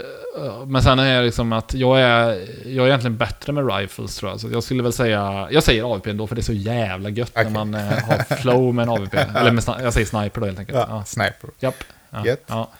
men 0.67 0.83
sen 0.83 0.99
är 0.99 1.19
det 1.19 1.25
liksom 1.27 1.53
att 1.53 1.75
jag 1.75 2.01
är, 2.01 2.27
jag 2.67 2.85
är 2.85 2.89
egentligen 2.89 3.17
bättre 3.17 3.53
med 3.53 3.77
rifles 3.77 4.17
tror 4.17 4.31
jag. 4.31 4.41
Så 4.41 4.49
jag 4.53 4.63
skulle 4.63 4.83
väl 4.83 4.93
säga, 4.93 5.49
jag 5.51 5.63
säger 5.63 5.93
AVP 5.95 6.07
ändå 6.07 6.27
för 6.27 6.35
det 6.35 6.41
är 6.41 6.43
så 6.43 6.53
jävla 6.53 7.09
gött 7.09 7.31
Okej. 7.35 7.45
när 7.45 7.51
man 7.51 7.75
eh, 7.75 7.81
har 7.83 8.37
flow 8.37 8.75
med 8.75 8.83
en 8.83 8.89
AVP. 8.89 9.15
Eller 9.15 9.51
med, 9.51 9.65
jag 9.83 9.93
säger 9.93 10.07
sniper 10.07 10.41
då 10.41 10.47
helt 10.47 10.59
enkelt. 10.59 10.79
Ja, 10.79 10.87
Ja. 10.91 11.05
sniper. 11.05 11.51
Japp. 11.61 11.85
Ja. 12.11 12.27
Gött. 12.27 12.43
Ja. 12.47 12.71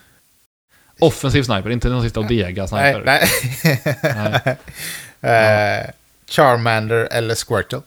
Offensiv 0.99 1.43
sniper, 1.43 1.69
inte 1.69 1.89
någon 1.89 2.03
sista 2.03 2.19
och 2.19 2.25
dega 2.27 2.67
sniper. 2.67 3.03
Nej, 3.05 3.29
nej. 3.63 3.81
Nej. 4.43 4.57
Eh, 5.21 5.89
Charmander 6.29 7.07
eller 7.11 7.35
Squirtle? 7.35 7.81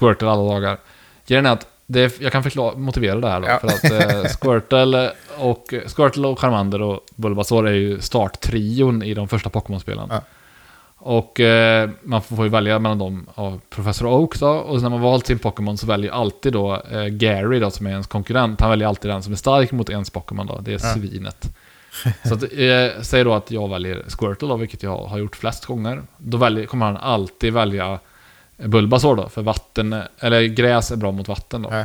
Squirtle 0.00 0.30
alla 0.30 0.42
dagar. 0.52 0.78
Grejen 1.26 1.46
är 1.46 1.50
att 1.52 1.66
det 1.86 2.20
jag 2.20 2.32
kan 2.32 2.42
förklara, 2.42 2.76
motivera 2.76 3.20
det 3.20 3.28
här 3.28 3.40
då. 3.40 3.48
Ja. 3.48 3.58
För 3.58 3.68
att 3.68 3.84
eh, 3.84 4.22
Squirtle, 4.40 5.12
och, 5.38 5.64
Squirtle 5.96 6.26
och 6.28 6.40
Charmander 6.40 6.82
och 6.82 7.00
Bulbasaur 7.16 7.66
är 7.68 7.72
ju 7.72 8.00
starttrion 8.00 9.02
i 9.02 9.14
de 9.14 9.28
första 9.28 9.50
Pokémon-spelen. 9.50 10.08
Ja. 10.10 10.22
Och 10.98 11.40
eh, 11.40 11.90
man 12.02 12.22
får 12.22 12.44
ju 12.44 12.50
välja 12.50 12.78
mellan 12.78 12.98
dem 12.98 13.26
av 13.34 13.60
Professor 13.70 14.06
Oak 14.08 14.38
då. 14.38 14.48
Och 14.48 14.82
när 14.82 14.88
man 14.90 15.00
valt 15.00 15.26
sin 15.26 15.38
Pokémon 15.38 15.78
så 15.78 15.86
väljer 15.86 16.12
alltid 16.12 16.52
då 16.52 16.82
eh, 16.90 17.04
Gary 17.06 17.58
då 17.60 17.70
som 17.70 17.86
är 17.86 17.90
ens 17.90 18.06
konkurrent. 18.06 18.60
Han 18.60 18.70
väljer 18.70 18.88
alltid 18.88 19.10
den 19.10 19.22
som 19.22 19.32
är 19.32 19.36
stark 19.36 19.72
mot 19.72 19.90
ens 19.90 20.10
Pokémon 20.10 20.46
då. 20.46 20.58
Det 20.58 20.70
är 20.70 20.72
Ja. 20.72 20.94
svinet. 20.94 21.50
Så 22.24 22.34
att, 22.34 22.42
eh, 22.42 23.02
säg 23.02 23.24
då 23.24 23.34
att 23.34 23.50
jag 23.50 23.70
väljer 23.70 24.02
Squirtle 24.08 24.48
då, 24.48 24.56
vilket 24.56 24.82
jag 24.82 24.96
har 24.98 25.18
gjort 25.18 25.36
flest 25.36 25.64
gånger. 25.66 26.02
Då 26.18 26.36
väljer, 26.36 26.66
kommer 26.66 26.86
han 26.86 26.96
alltid 26.96 27.52
välja 27.52 27.98
Bulbasaur 28.56 29.16
då, 29.16 29.28
för 29.28 29.42
vatten, 29.42 30.02
eller 30.20 30.42
gräs 30.42 30.90
är 30.90 30.96
bra 30.96 31.12
mot 31.12 31.28
vatten 31.28 31.62
då. 31.62 31.70
Ja. 31.72 31.80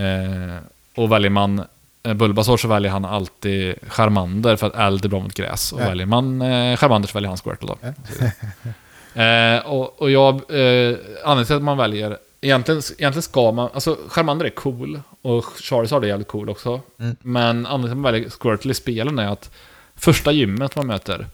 Eh, 0.00 0.56
och 0.94 1.12
väljer 1.12 1.30
man 1.30 1.64
eh, 2.02 2.14
Bulbasaur 2.14 2.56
så 2.56 2.68
väljer 2.68 2.90
han 2.92 3.04
alltid 3.04 3.74
Charmander 3.88 4.56
för 4.56 4.66
att 4.66 4.76
eld 4.76 5.04
är 5.04 5.08
bra 5.08 5.20
mot 5.20 5.34
gräs. 5.34 5.72
Och 5.72 5.80
Ja. 5.80 5.88
väljer 5.88 6.06
man 6.06 6.42
eh, 6.42 6.76
Charmander 6.76 7.08
så 7.08 7.14
väljer 7.14 7.28
han 7.28 7.38
Squirtle 7.38 7.68
då. 7.68 7.76
Ja. 7.80 7.92
Eh, 9.22 9.58
och, 9.66 10.02
och 10.02 10.10
jag, 10.10 10.34
eh, 10.34 10.96
anledningen 11.24 11.44
till 11.46 11.56
att 11.56 11.62
man 11.62 11.76
väljer, 11.76 12.16
egentligen, 12.46 12.82
egentligen 12.98 13.22
ska 13.22 13.52
man, 13.52 13.70
alltså 13.74 13.96
Charmander 14.08 14.46
är 14.46 14.50
cool 14.50 15.00
och 15.22 15.44
Charizard 15.44 16.04
är 16.04 16.08
jävligt 16.08 16.28
cool 16.28 16.48
också. 16.48 16.80
Mm. 16.98 17.16
Men 17.22 17.66
anledningen 17.66 17.82
till 17.82 17.90
att 17.90 17.96
man 17.96 18.12
väljer 18.12 18.30
Squirtle 18.30 18.70
i 18.70 18.74
spelen 18.74 19.18
är 19.18 19.28
att 19.28 19.50
första 19.94 20.32
gymmet 20.32 20.76
man 20.76 20.86
möter 20.86 21.26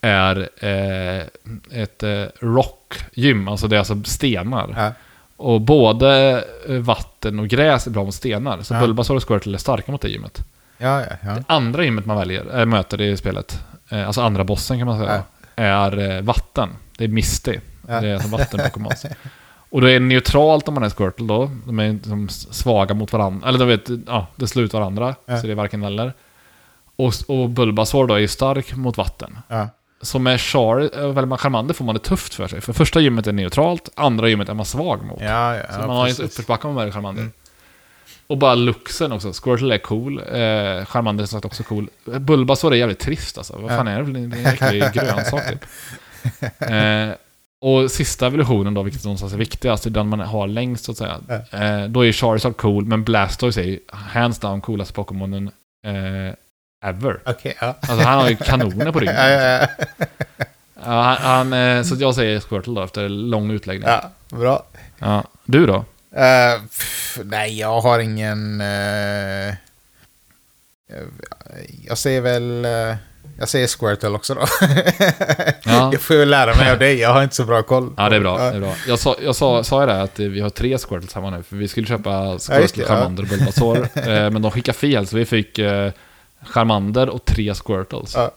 är 0.00 0.48
eh, 0.56 1.26
ett 1.82 2.02
eh, 2.02 2.24
rockgym, 2.40 3.48
alltså 3.48 3.68
det 3.68 3.76
är 3.76 3.78
alltså 3.78 4.02
stenar. 4.04 4.74
Ja. 4.76 4.92
Och 5.36 5.60
både 5.60 6.44
vatten 6.68 7.38
och 7.38 7.48
gräs 7.48 7.86
är 7.86 7.90
bra 7.90 8.04
mot 8.04 8.14
stenar, 8.14 8.62
så 8.62 8.74
Ja. 8.74 8.80
Bulbasaur 8.80 9.16
och 9.16 9.28
Squirtle 9.28 9.56
är 9.56 9.58
starka 9.58 9.92
mot 9.92 10.00
det 10.00 10.08
gymmet. 10.08 10.44
Ja, 10.78 11.02
ja. 11.22 11.36
Andra 11.46 11.84
gymmet 11.84 12.06
man 12.06 12.16
väljer, 12.16 12.60
äh, 12.60 12.66
möter 12.66 13.00
i 13.00 13.16
spelet, 13.16 13.60
eh, 13.88 14.06
alltså 14.06 14.20
andra 14.20 14.44
bossen 14.44 14.78
kan 14.78 14.86
man 14.86 14.98
säga, 14.98 15.22
är 15.56 15.98
eh, 15.98 16.22
vatten. 16.22 16.68
Det 16.96 17.04
är 17.04 17.08
Misty. 17.08 17.58
Det 17.82 17.92
är 17.92 18.14
alltså 18.14 18.28
vatten-Pokémons. 18.28 19.06
Och 19.70 19.80
det 19.80 19.92
är 19.92 20.00
neutralt 20.00 20.68
om 20.68 20.74
man 20.74 20.82
är 20.82 20.90
Squirtle 20.90 21.26
då. 21.26 21.50
De 21.66 21.78
är 21.78 21.92
liksom 21.92 22.28
svaga 22.28 22.94
mot 22.94 23.12
varandra. 23.12 23.48
Eller 23.48 23.58
de 23.58 23.68
vet, 23.68 23.88
ja, 24.06 24.26
det 24.36 24.46
slår 24.46 24.64
ut 24.64 24.72
varandra. 24.72 25.14
Ja. 25.26 25.40
Så 25.40 25.46
det 25.46 25.52
är 25.52 25.56
varken 25.56 25.82
eller. 25.82 26.12
Och, 26.96 27.12
och 27.26 27.48
Bulbasaur 27.48 28.06
då 28.06 28.14
är 28.14 28.18
ju 28.18 28.28
stark 28.28 28.76
mot 28.76 28.96
vatten. 28.96 29.38
ja. 29.48 29.68
Så 30.00 30.18
med 30.18 30.40
Char, 30.40 30.80
äh, 30.98 31.06
väljer 31.06 31.26
man 31.26 31.38
Charmander 31.38 31.74
får 31.74 31.84
man 31.84 31.94
det 31.94 32.00
tufft 32.00 32.34
för 32.34 32.48
sig. 32.48 32.60
För 32.60 32.72
första 32.72 33.00
gymmet 33.00 33.26
är 33.26 33.32
neutralt, 33.32 33.88
andra 33.94 34.28
gymmet 34.28 34.48
är 34.48 34.54
man 34.54 34.66
svag 34.66 35.04
mot. 35.04 35.20
Ja, 35.20 35.56
ja, 35.56 35.62
Så 35.72 35.78
man 35.78 35.96
har 35.96 36.06
ju 36.06 36.10
inte 36.10 36.22
uppförsbacke 36.22 36.68
väljer 36.68 36.92
Charmander. 36.92 37.28
Och 38.26 38.38
bara 38.38 38.54
looksen 38.54 39.12
också. 39.12 39.32
Squirtle 39.32 39.74
är 39.74 39.78
cool. 39.78 40.18
Eh, 40.18 40.24
Charmander 40.86 41.22
är 41.22 41.26
som 41.26 41.36
sagt 41.40 41.44
också 41.44 41.62
cool. 41.62 41.90
Bulbasaur 42.04 42.72
är 42.72 42.76
jävligt 42.76 42.98
trist 42.98 43.38
alltså. 43.38 43.58
Vad 43.58 43.70
fan 43.70 43.88
är 43.88 43.98
det 43.98 44.04
för 44.04 44.16
en 44.16 44.46
äcklig 44.46 44.92
grönsak 44.92 45.48
typ? 45.48 45.64
Eh, 46.58 47.10
och 47.60 47.90
sista 47.90 48.26
evolutionen 48.26 48.74
då, 48.74 48.82
vilket 48.82 49.04
någonstans 49.04 49.32
är 49.32 49.36
viktigast, 49.36 49.86
är 49.86 49.90
den 49.90 50.08
man 50.08 50.20
har 50.20 50.46
längst 50.46 50.84
så 50.84 50.92
att 50.92 50.98
säga. 50.98 51.20
Eh, 51.52 51.84
då 51.88 52.06
är 52.06 52.12
Charizard 52.12 52.56
cool, 52.56 52.84
men 52.84 53.04
Blastoise 53.04 53.60
är 53.60 53.64
ju 53.64 53.78
hands 53.88 54.38
down 54.38 54.60
coolaste 54.60 54.94
Pokémonen 54.94 55.50
eh, 55.86 56.34
ever. 56.88 57.20
Okej, 57.26 57.54
ja. 57.60 57.66
Alltså 57.80 58.06
han 58.06 58.18
har 58.18 58.28
ju 58.28 58.36
kanoner 58.36 58.92
på 58.92 59.00
ryggen. 59.00 59.14
Ja, 59.24 59.28
ja, 59.30 59.66
ja. 60.84 61.02
Han, 61.02 61.16
han, 61.16 61.52
eh, 61.52 61.82
så 61.82 61.94
jag 61.98 62.14
säger 62.14 62.40
Squirtle 62.40 62.74
då, 62.74 62.82
efter 62.82 63.08
lång 63.08 63.50
utläggning. 63.50 63.88
ja 63.88 64.10
bra. 64.30 64.62
Ja. 64.98 65.24
Du 65.44 65.66
då? 65.66 65.84
Eh, 66.16 66.62
pff, 66.62 67.18
nej, 67.24 67.58
jag 67.58 67.80
har 67.80 67.98
ingen... 67.98 68.60
eh, 68.60 69.54
jag 71.86 71.98
säger 71.98 72.20
väl... 72.20 72.64
eh, 72.64 72.96
jag 73.38 73.48
säger 73.48 73.66
Squirtle 73.66 74.08
också 74.08 74.34
då. 74.34 74.40
Ja. 75.64 75.90
jag 75.92 76.00
får 76.00 76.16
ju 76.16 76.24
lära 76.24 76.54
mig 76.54 76.72
av 76.72 76.78
dig, 76.78 76.98
jag 76.98 77.12
har 77.12 77.22
inte 77.22 77.34
så 77.36 77.44
bra 77.44 77.62
koll. 77.62 77.92
Ja, 77.96 78.08
det 78.08 78.16
är 78.16 78.20
bra. 78.20 78.38
Det 78.38 78.56
är 78.56 78.60
bra. 78.60 78.74
Jag 78.88 78.98
sa, 78.98 79.16
jag 79.24 79.36
sa, 79.36 79.64
sa 79.64 79.80
ju 79.80 79.86
det 79.86 80.02
att 80.02 80.18
vi 80.18 80.40
har 80.40 80.50
tre 80.50 80.78
Squirtles 80.78 81.14
hemma 81.14 81.30
nu, 81.30 81.42
för 81.42 81.56
vi 81.56 81.68
skulle 81.68 81.86
köpa 81.86 82.38
Squirtle, 82.38 82.84
Charmander 82.84 83.22
och 83.22 83.28
Bulbasaur. 83.28 83.78
eh, 83.94 84.30
men 84.30 84.42
de 84.42 84.50
skickade 84.50 84.78
fel, 84.78 85.06
så 85.06 85.16
vi 85.16 85.24
fick 85.24 85.58
eh, 85.58 85.92
Charmander 86.42 87.08
och 87.08 87.24
tre 87.24 87.54
Squirtles. 87.54 88.14
Ja. 88.14 88.30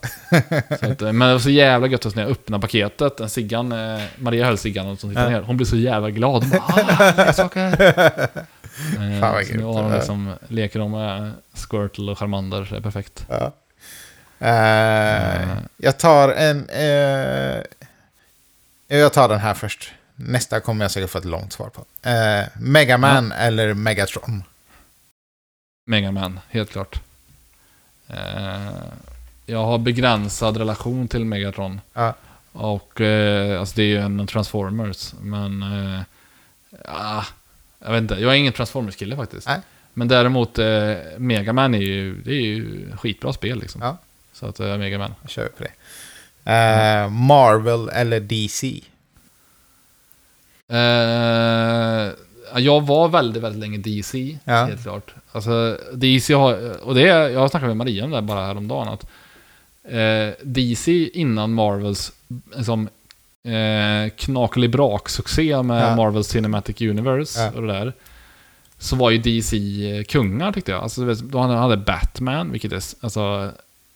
Att, 0.69 1.01
eh, 1.01 1.11
men 1.13 1.27
det 1.27 1.33
var 1.33 1.39
så 1.39 1.49
jävla 1.49 1.87
gött 1.87 2.05
att 2.05 2.15
när 2.15 2.23
jag 2.23 2.31
öppnade 2.31 2.61
paketet, 2.61 3.17
den 3.17 3.29
Siggan, 3.29 3.73
Maria 4.17 4.45
höll 4.45 4.57
Siggan 4.57 4.87
och 4.87 4.99
som 4.99 5.09
sitter 5.09 5.23
Ja. 5.23 5.29
ner, 5.29 5.41
hon 5.41 5.57
blev 5.57 5.65
så 5.67 5.77
jävla 5.77 6.09
glad. 6.09 6.43
Hon 6.43 6.49
bara, 6.49 6.63
ah, 6.99 7.13
leksaker! 7.25 7.81
Eh, 8.97 9.19
Fan, 9.19 9.33
vad 9.33 9.45
så 9.45 9.51
nu 9.53 9.57
grymt. 9.57 9.63
har 9.75 9.83
de 9.83 9.93
liksom, 9.93 10.33
leker 10.47 10.79
de 10.79 10.91
med 10.91 11.31
Squirtle 11.53 12.11
och 12.11 12.19
Charmander, 12.19 12.67
det 12.71 12.77
är 12.77 12.81
perfekt. 12.81 13.25
Ja. 13.29 13.51
Eh, 14.41 15.57
jag 15.77 15.99
tar 15.99 16.29
en... 16.29 16.69
eh, 16.69 17.63
jag 18.87 19.13
tar 19.13 19.29
den 19.29 19.39
här 19.39 19.53
först. 19.53 19.91
Nästa 20.15 20.59
kommer 20.59 20.85
jag 20.85 20.91
säkert 20.91 21.09
få 21.09 21.17
ett 21.17 21.25
långt 21.25 21.53
svar 21.53 21.69
på. 21.69 21.81
Uh, 22.09 22.47
Megaman 22.61 23.31
eller 23.31 23.73
Megatron? 23.73 24.43
Mega 25.85 26.11
Man, 26.11 26.39
helt 26.49 26.71
klart. 26.71 27.01
Eh, 28.07 28.71
jag 29.45 29.65
har 29.65 29.77
begränsad 29.77 30.57
relation 30.57 31.07
till 31.07 31.25
Megatron. 31.25 31.81
Ja. 31.93 32.13
Och 32.51 33.01
eh, 33.01 33.59
alltså 33.59 33.75
det 33.75 33.81
är 33.81 33.87
ju 33.87 33.97
en 33.97 34.27
Transformers, 34.27 35.13
men... 35.21 35.63
Eh, 35.63 36.01
ah, 36.85 37.25
jag 37.79 37.91
vet 37.91 38.01
inte, 38.01 38.13
jag 38.15 38.31
är 38.31 38.35
ingen 38.35 38.53
Transformers-kille 38.53 39.15
faktiskt. 39.15 39.47
Nej. 39.47 39.59
Men 39.93 40.07
däremot, 40.07 40.59
eh, 40.59 40.95
Mega 41.17 41.53
Man 41.53 41.75
är 41.75 41.79
ju, 41.79 42.21
det 42.21 42.31
är 42.31 42.41
ju 42.41 42.87
skitbra 42.97 43.33
spel 43.33 43.59
liksom. 43.59 43.81
Ja. 43.81 43.97
Så 44.33 44.45
att 44.45 44.59
eh, 44.59 44.77
Mega 44.77 44.97
Man. 44.97 45.13
Då 45.21 45.27
kör 45.27 45.43
vi 45.43 45.49
på 45.49 45.63
det. 45.63 45.71
Eh, 46.51 47.09
Marvel 47.09 47.89
eller 47.89 48.19
DC? 48.19 48.81
Eh, 50.67 52.11
jag 52.61 52.81
var 52.87 53.07
väldigt, 53.09 53.43
väldigt 53.43 53.59
länge 53.61 53.77
DC, 53.77 54.37
Ja. 54.43 54.65
helt 54.65 54.83
klart. 54.83 55.13
Alltså, 55.31 55.77
DC 55.93 56.33
har, 56.33 56.77
och 56.83 56.95
det 56.95 57.07
är, 57.07 57.29
jag 57.29 57.49
snackade 57.51 57.67
med 57.67 57.77
Maria 57.77 58.05
om 58.05 58.11
det 58.11 58.21
bara 58.21 58.45
häromdagen, 58.45 58.87
att 58.87 59.05
eh, 59.83 60.33
DC 60.43 61.09
innan 61.13 61.53
Marvels 61.53 62.11
liksom, 62.55 62.89
eh, 63.43 64.11
knakelibrak-succé 64.17 65.61
med 65.63 65.83
Ja. 65.91 65.95
Marvels 65.95 66.27
Cinematic 66.27 66.81
Universe 66.81 67.39
Ja. 67.41 67.51
och 67.51 67.61
det 67.61 67.67
där, 67.73 67.93
så 68.77 68.95
var 68.95 69.09
ju 69.09 69.17
DC 69.17 69.57
kungar 70.09 70.51
tyckte 70.51 70.71
jag. 70.71 70.83
Alltså, 70.83 71.01
han 71.33 71.49
hade 71.49 71.77
Batman, 71.77 72.51
vilket 72.51 72.71
är, 72.71 72.83
alltså, 73.01 73.51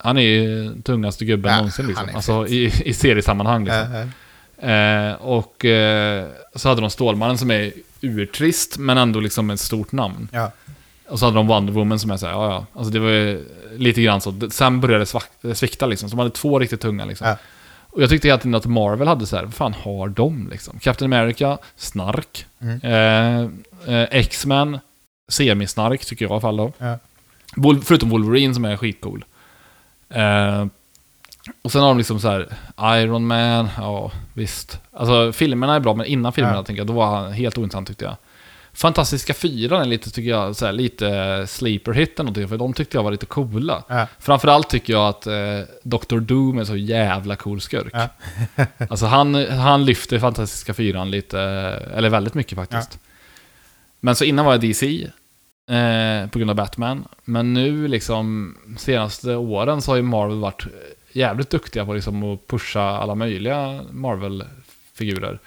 han 0.05 0.17
är 0.17 0.21
ju 0.21 0.73
tungaste 0.81 1.25
gubben 1.25 1.51
Ja, 1.51 1.57
någonsin 1.57 1.87
liksom. 1.87 2.09
Alltså 2.15 2.47
i, 2.47 2.65
i 2.85 2.93
seriesammanhang 2.93 3.65
liksom. 3.65 3.93
Eh, 3.93 4.01
eh, 4.01 4.07
Eh, 4.59 5.13
och 5.13 5.65
eh, 5.65 6.25
så 6.55 6.69
hade 6.69 6.81
de 6.81 6.89
Stålmannen 6.89 7.37
som 7.37 7.51
är 7.51 7.71
urtrist, 8.01 8.77
men 8.77 8.97
ändå 8.97 9.19
liksom 9.19 9.49
ett 9.49 9.59
stort 9.59 9.91
namn. 9.91 10.27
ja. 10.31 10.51
Och 11.09 11.19
så 11.19 11.25
hade 11.25 11.37
de 11.37 11.47
Wonder 11.47 11.73
Woman 11.73 11.99
som 11.99 12.11
är 12.11 12.17
såhär, 12.17 12.33
ja 12.33 12.49
ja. 12.51 12.65
Alltså 12.79 12.91
det 12.93 12.99
var 12.99 13.09
ju 13.09 13.45
lite 13.77 14.01
grann 14.01 14.21
så. 14.21 14.49
Sen 14.51 14.81
började 14.81 14.99
det 15.01 15.05
svak- 15.05 15.53
svikta 15.53 15.85
liksom. 15.85 16.09
Så 16.09 16.15
de 16.15 16.19
hade 16.19 16.31
två 16.31 16.59
riktigt 16.59 16.81
tunga 16.81 17.05
liksom. 17.05 17.27
Ja. 17.27 17.37
Och 17.89 18.01
jag 18.01 18.09
tyckte 18.09 18.27
hela 18.27 18.37
tiden 18.37 18.55
att 18.55 18.65
Marvel 18.65 19.07
hade 19.07 19.25
så 19.25 19.35
här, 19.35 19.43
vad 19.43 19.53
fan 19.53 19.73
har 19.73 20.07
de 20.07 20.47
liksom? 20.51 20.79
Captain 20.79 21.13
America, 21.13 21.57
snark. 21.75 22.45
Mm. 22.61 22.79
Eh, 22.83 23.95
eh, 23.95 24.07
X-Men, 24.11 24.79
semisnark 25.29 26.05
tycker 26.05 26.25
jag 26.25 26.29
i 26.29 26.33
alla 26.33 26.41
fall 26.41 26.57
då. 26.57 26.71
Ja. 26.77 26.99
Förutom 27.83 28.09
Wolverine 28.09 28.53
som 28.53 28.65
är 28.65 28.77
skitcool. 28.77 29.25
Eh, 30.15 30.65
och 31.61 31.71
sen 31.71 31.81
har 31.81 31.87
de 31.87 31.97
liksom 31.97 32.19
så 32.19 32.29
här 32.29 32.47
Iron 33.01 33.27
Man, 33.27 33.69
ja 33.77 34.11
visst. 34.33 34.79
Alltså 34.93 35.31
filmerna 35.33 35.75
är 35.75 35.79
bra, 35.79 35.93
men 35.93 36.05
innan 36.05 36.33
filmerna 36.33 36.55
Ja. 36.57 36.63
tänker 36.63 36.79
jag, 36.79 36.87
då 36.87 36.93
var 36.93 37.05
han 37.15 37.31
helt 37.33 37.57
ointressant 37.57 37.87
tyckte 37.87 38.05
jag. 38.05 38.15
Fantastiska 38.73 39.33
fyran 39.33 39.81
är 39.81 39.85
lite, 39.85 40.11
tycker 40.11 40.29
jag, 40.29 40.55
så 40.55 40.65
här, 40.65 40.73
lite 40.73 41.45
sleeper 41.47 41.91
hit 41.93 42.13
eller 42.19 42.23
någonting, 42.23 42.47
för 42.47 42.57
de 42.57 42.73
tyckte 42.73 42.97
jag 42.97 43.03
var 43.03 43.11
lite 43.11 43.25
coola. 43.25 43.83
Ja. 43.87 44.07
Framförallt 44.19 44.69
tycker 44.69 44.93
jag 44.93 45.07
att 45.09 45.27
eh, 45.27 45.33
Dr. 45.83 46.17
Doom 46.19 46.57
är 46.59 46.63
så 46.63 46.75
jävla 46.75 47.35
cool 47.35 47.61
skurk. 47.61 47.93
Ja. 47.93 48.07
alltså 48.89 49.05
han, 49.05 49.35
han 49.49 49.85
lyfter 49.85 50.19
Fantastiska 50.19 50.73
fyran 50.73 51.11
lite, 51.11 51.39
eller 51.95 52.09
väldigt 52.09 52.33
mycket 52.33 52.55
faktiskt. 52.55 52.99
Men 53.99 54.15
så 54.15 54.23
innan 54.25 54.45
var 54.45 54.51
jag 54.53 54.61
DC, 54.61 55.07
eh, 55.69 56.29
på 56.29 56.39
grund 56.39 56.49
av 56.51 56.55
Batman. 56.55 57.07
Men 57.23 57.53
nu 57.53 57.87
liksom, 57.87 58.55
senaste 58.77 59.35
åren 59.35 59.81
så 59.81 59.91
har 59.91 59.95
ju 59.95 60.01
Marvel 60.01 60.39
varit 60.39 60.67
jävligt 61.11 61.49
duktiga 61.49 61.85
på 61.85 61.93
liksom 61.93 62.23
att 62.23 62.47
pusha 62.47 62.81
alla 62.81 63.15
möjliga 63.15 63.81
Marvel-figurer. 63.91 65.39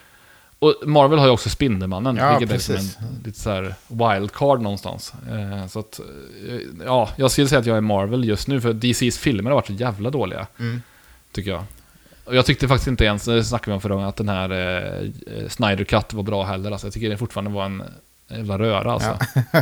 Och 0.61 0.74
Marvel 0.87 1.18
har 1.18 1.26
ju 1.26 1.33
också 1.33 1.50
Spindelmannen, 1.50 2.16
Ja, 2.16 2.38
vilket 2.38 2.57
är 2.57 2.61
som 2.61 2.74
precis. 2.74 2.98
en 2.98 3.22
lite 3.24 3.40
så 3.40 3.50
här 3.50 3.74
wildcard 3.88 4.61
någonstans. 4.61 5.12
Eh, 5.31 5.66
så 5.66 5.78
att, 5.78 6.00
eh, 6.48 6.59
ja, 6.87 7.11
jag 7.16 7.31
skulle 7.31 7.48
säga 7.48 7.59
att 7.59 7.66
jag 7.66 7.76
är 7.76 7.81
Marvel 7.81 8.24
just 8.24 8.48
nu, 8.48 8.61
för 8.61 8.72
DCs 8.72 9.18
filmer 9.18 9.50
har 9.50 9.54
varit 9.54 9.66
så 9.66 9.72
jävla 9.72 10.11
dåliga, 10.11 10.46
Mm. 10.59 10.83
tycker 11.33 11.50
jag. 11.50 11.64
Och 12.24 12.37
jag 12.37 12.46
tyckte 12.46 12.68
faktiskt 12.68 12.88
inte 12.88 13.04
ens, 13.04 13.24
det 13.24 13.44
snackade 13.44 13.70
vi 13.70 13.74
om 13.74 13.81
förra 13.81 13.94
gången, 13.94 14.09
att 14.09 14.16
den 14.16 14.28
här 14.28 14.50
eh, 14.50 15.48
Snyder 15.48 15.85
Cut 15.85 16.12
var 16.12 16.22
bra 16.22 16.44
heller. 16.44 16.70
Alltså, 16.70 16.87
jag 16.87 16.94
tycker 16.94 17.11
det 17.11 17.16
fortfarande 17.16 17.50
var 17.50 17.64
en 17.64 17.83
jävla 18.28 18.58
röra 18.58 18.92
alltså. 18.92 19.18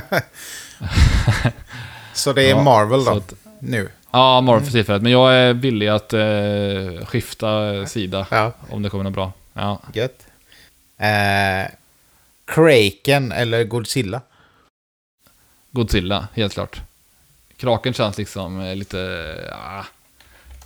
Så 2.14 2.32
det 2.32 2.42
är 2.44 2.50
Ja, 2.50 2.62
Marvel 2.62 3.04
då, 3.04 3.10
att- 3.10 3.34
nu. 3.58 3.88
Ja, 4.10 4.40
Marvel 4.40 4.64
för 4.64 4.72
tillfället. 4.72 5.02
Men 5.02 5.12
jag 5.12 5.34
är 5.34 5.52
villig 5.54 5.88
att 5.88 6.12
eh, 6.12 7.06
skifta 7.06 7.86
sida 7.86 8.26
Ja, 8.30 8.52
om 8.70 8.82
det 8.82 8.90
kommer 8.90 9.04
något 9.04 9.12
bra. 9.12 9.32
Ja. 9.52 9.80
gött. 9.92 10.26
Eh, 10.98 11.70
Kraken 12.44 13.32
eller 13.32 13.64
Godzilla? 13.64 14.20
Godzilla, 15.70 16.28
helt 16.34 16.52
klart. 16.52 16.80
Kraken 17.56 17.92
känns 17.94 18.18
liksom 18.18 18.60
eh, 18.60 18.74
lite... 18.76 18.98
Ja. 19.50 19.84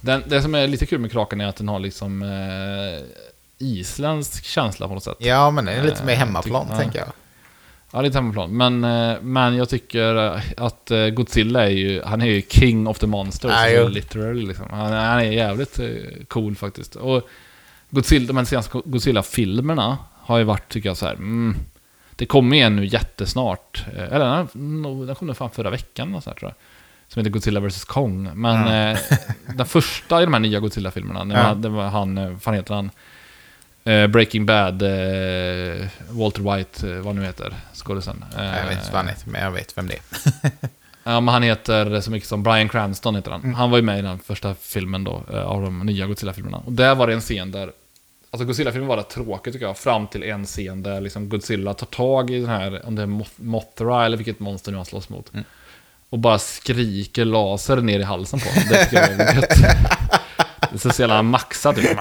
Den, 0.00 0.22
det 0.26 0.42
som 0.42 0.54
är 0.54 0.66
lite 0.66 0.86
kul 0.86 0.98
med 1.00 1.12
Kraken 1.12 1.40
är 1.40 1.46
att 1.46 1.56
den 1.56 1.68
har 1.68 1.78
liksom 1.78 2.22
eh, 2.22 3.00
isländsk 3.58 4.44
känsla 4.44 4.88
på 4.88 4.94
något 4.94 5.04
sätt. 5.04 5.16
Ja, 5.18 5.50
men 5.50 5.64
det 5.64 5.72
är 5.72 5.82
lite 5.82 6.04
mer 6.04 6.12
Eh, 6.12 6.18
hemmaplan, 6.18 6.66
ja. 6.70 6.76
tänker 6.78 6.98
jag. 6.98 7.08
Ja, 7.92 8.02
lite 8.02 8.18
hemmaplan. 8.18 8.56
Men, 8.56 8.84
eh, 8.84 9.20
men 9.22 9.56
jag 9.56 9.68
tycker 9.68 10.34
eh, 10.34 10.42
att 10.56 10.90
eh, 10.90 11.08
Godzilla 11.08 11.66
är 11.66 11.70
ju, 11.70 12.02
han 12.02 12.22
är 12.22 12.26
ju 12.26 12.42
king 12.42 12.86
of 12.86 12.98
the 12.98 13.06
monsters. 13.06 13.52
Ja, 13.54 13.68
jo. 13.68 13.88
literally 13.88 14.46
liksom. 14.46 14.66
Han, 14.70 14.92
han 14.92 15.18
är 15.18 15.22
jävligt 15.32 15.80
cool 16.28 16.56
faktiskt. 16.56 16.96
Och 16.96 17.28
Godzilla, 17.90 18.26
de 18.26 18.36
här 18.36 18.44
senaste 18.44 18.80
Godzilla-filmerna 18.84 19.98
har 20.16 20.38
ju 20.38 20.44
varit, 20.44 20.68
tycker 20.68 20.88
jag, 20.88 20.96
så 20.96 21.06
här. 21.06 21.14
Mm, 21.14 21.56
det 22.16 22.26
kommer 22.26 22.56
ju 22.56 22.62
en 22.62 22.76
nu 22.76 22.86
jättesnart. 22.86 23.84
Eller 23.96 24.28
den, 24.52 25.06
den 25.06 25.14
kom 25.14 25.26
nog 25.26 25.36
fan 25.36 25.50
förra 25.50 25.70
veckan 25.70 26.14
och 26.14 26.22
så 26.22 26.30
här, 26.30 26.36
tror 26.36 26.50
jag. 26.50 26.56
Som 27.12 27.20
heter 27.20 27.30
Godzilla 27.30 27.60
vs 27.60 27.84
Kong. 27.84 28.30
Men 28.34 28.92
eh, 28.92 28.98
den 29.56 29.66
första 29.66 30.22
i 30.22 30.24
de 30.24 30.32
här 30.32 30.40
nya 30.40 30.60
Godzilla-filmerna, 30.60 31.24
det, 31.24 31.34
Ja. 31.34 31.54
det 31.54 31.68
var 31.68 31.88
han, 31.88 32.40
fan 32.40 32.54
heter 32.54 32.74
han? 32.74 32.90
Eh, 33.90 34.06
Breaking 34.06 34.46
Bad, 34.46 34.82
eh, 34.82 35.86
Walter 36.10 36.56
White, 36.56 36.90
eh, 36.90 36.96
vad 36.96 37.14
nu 37.14 37.24
heter, 37.24 37.54
skådisen. 37.74 38.24
Jag 38.36 38.42
vet 38.68 38.72
inte 38.72 38.86
vad 38.92 38.96
han 39.00 39.08
heter, 39.08 39.28
men 39.28 39.42
jag 39.42 39.50
vet 39.50 39.78
vem 39.78 39.86
det 39.88 39.94
är. 39.94 40.50
Ja, 41.04 41.20
men 41.20 41.32
han 41.34 41.42
heter 41.42 42.00
så 42.00 42.10
mycket 42.10 42.28
som 42.28 42.42
Brian 42.42 42.68
Cranston 42.68 43.14
heter 43.16 43.30
Mm. 43.30 43.42
han. 43.44 43.54
Han 43.54 43.70
var 43.70 43.78
ju 43.78 43.82
med 43.82 43.98
i 43.98 44.02
den 44.02 44.18
första 44.18 44.54
filmen 44.54 45.04
då, 45.04 45.22
eh, 45.32 45.42
av 45.42 45.62
de 45.62 45.78
nya 45.86 46.06
Godzilla-filmerna. 46.06 46.56
Och 46.64 46.72
där 46.72 46.94
var 46.94 47.06
det 47.06 47.12
en 47.12 47.20
scen 47.20 47.52
där, 47.52 47.72
alltså 48.30 48.44
Godzilla-filmen 48.46 48.88
var 48.88 48.96
rätt 48.96 49.08
tråkig 49.10 49.52
tycker 49.52 49.66
jag, 49.66 49.78
fram 49.78 50.06
till 50.06 50.22
en 50.22 50.44
scen 50.46 50.82
där 50.82 51.00
liksom 51.00 51.28
Godzilla 51.28 51.74
tar 51.74 51.86
tag 51.86 52.30
i 52.30 52.40
den 52.40 52.48
här, 52.50 52.86
om 52.86 52.94
det 52.94 53.02
är 53.02 53.06
Moth- 53.06 53.26
Mothra 53.36 54.04
eller 54.06 54.16
vilket 54.16 54.40
monster 54.40 54.70
nu 54.70 54.76
han 54.76 54.86
slåss 54.86 55.08
mot. 55.08 55.32
Mm. 55.34 55.44
Och 56.10 56.18
bara 56.18 56.38
skriker 56.38 57.24
laser 57.24 57.76
ner 57.76 58.00
i 58.00 58.02
halsen 58.02 58.40
på 58.40 58.48
honom. 58.48 58.64
Det 58.68 58.84
tycker 58.84 58.96
jag 58.96 59.10
är 59.10 59.34
gött. 59.34 59.58
Det 60.60 60.84
är 60.84 60.92
så 60.92 61.02
jävla 61.02 61.22
maxat 61.22 61.76
typ. 61.76 61.98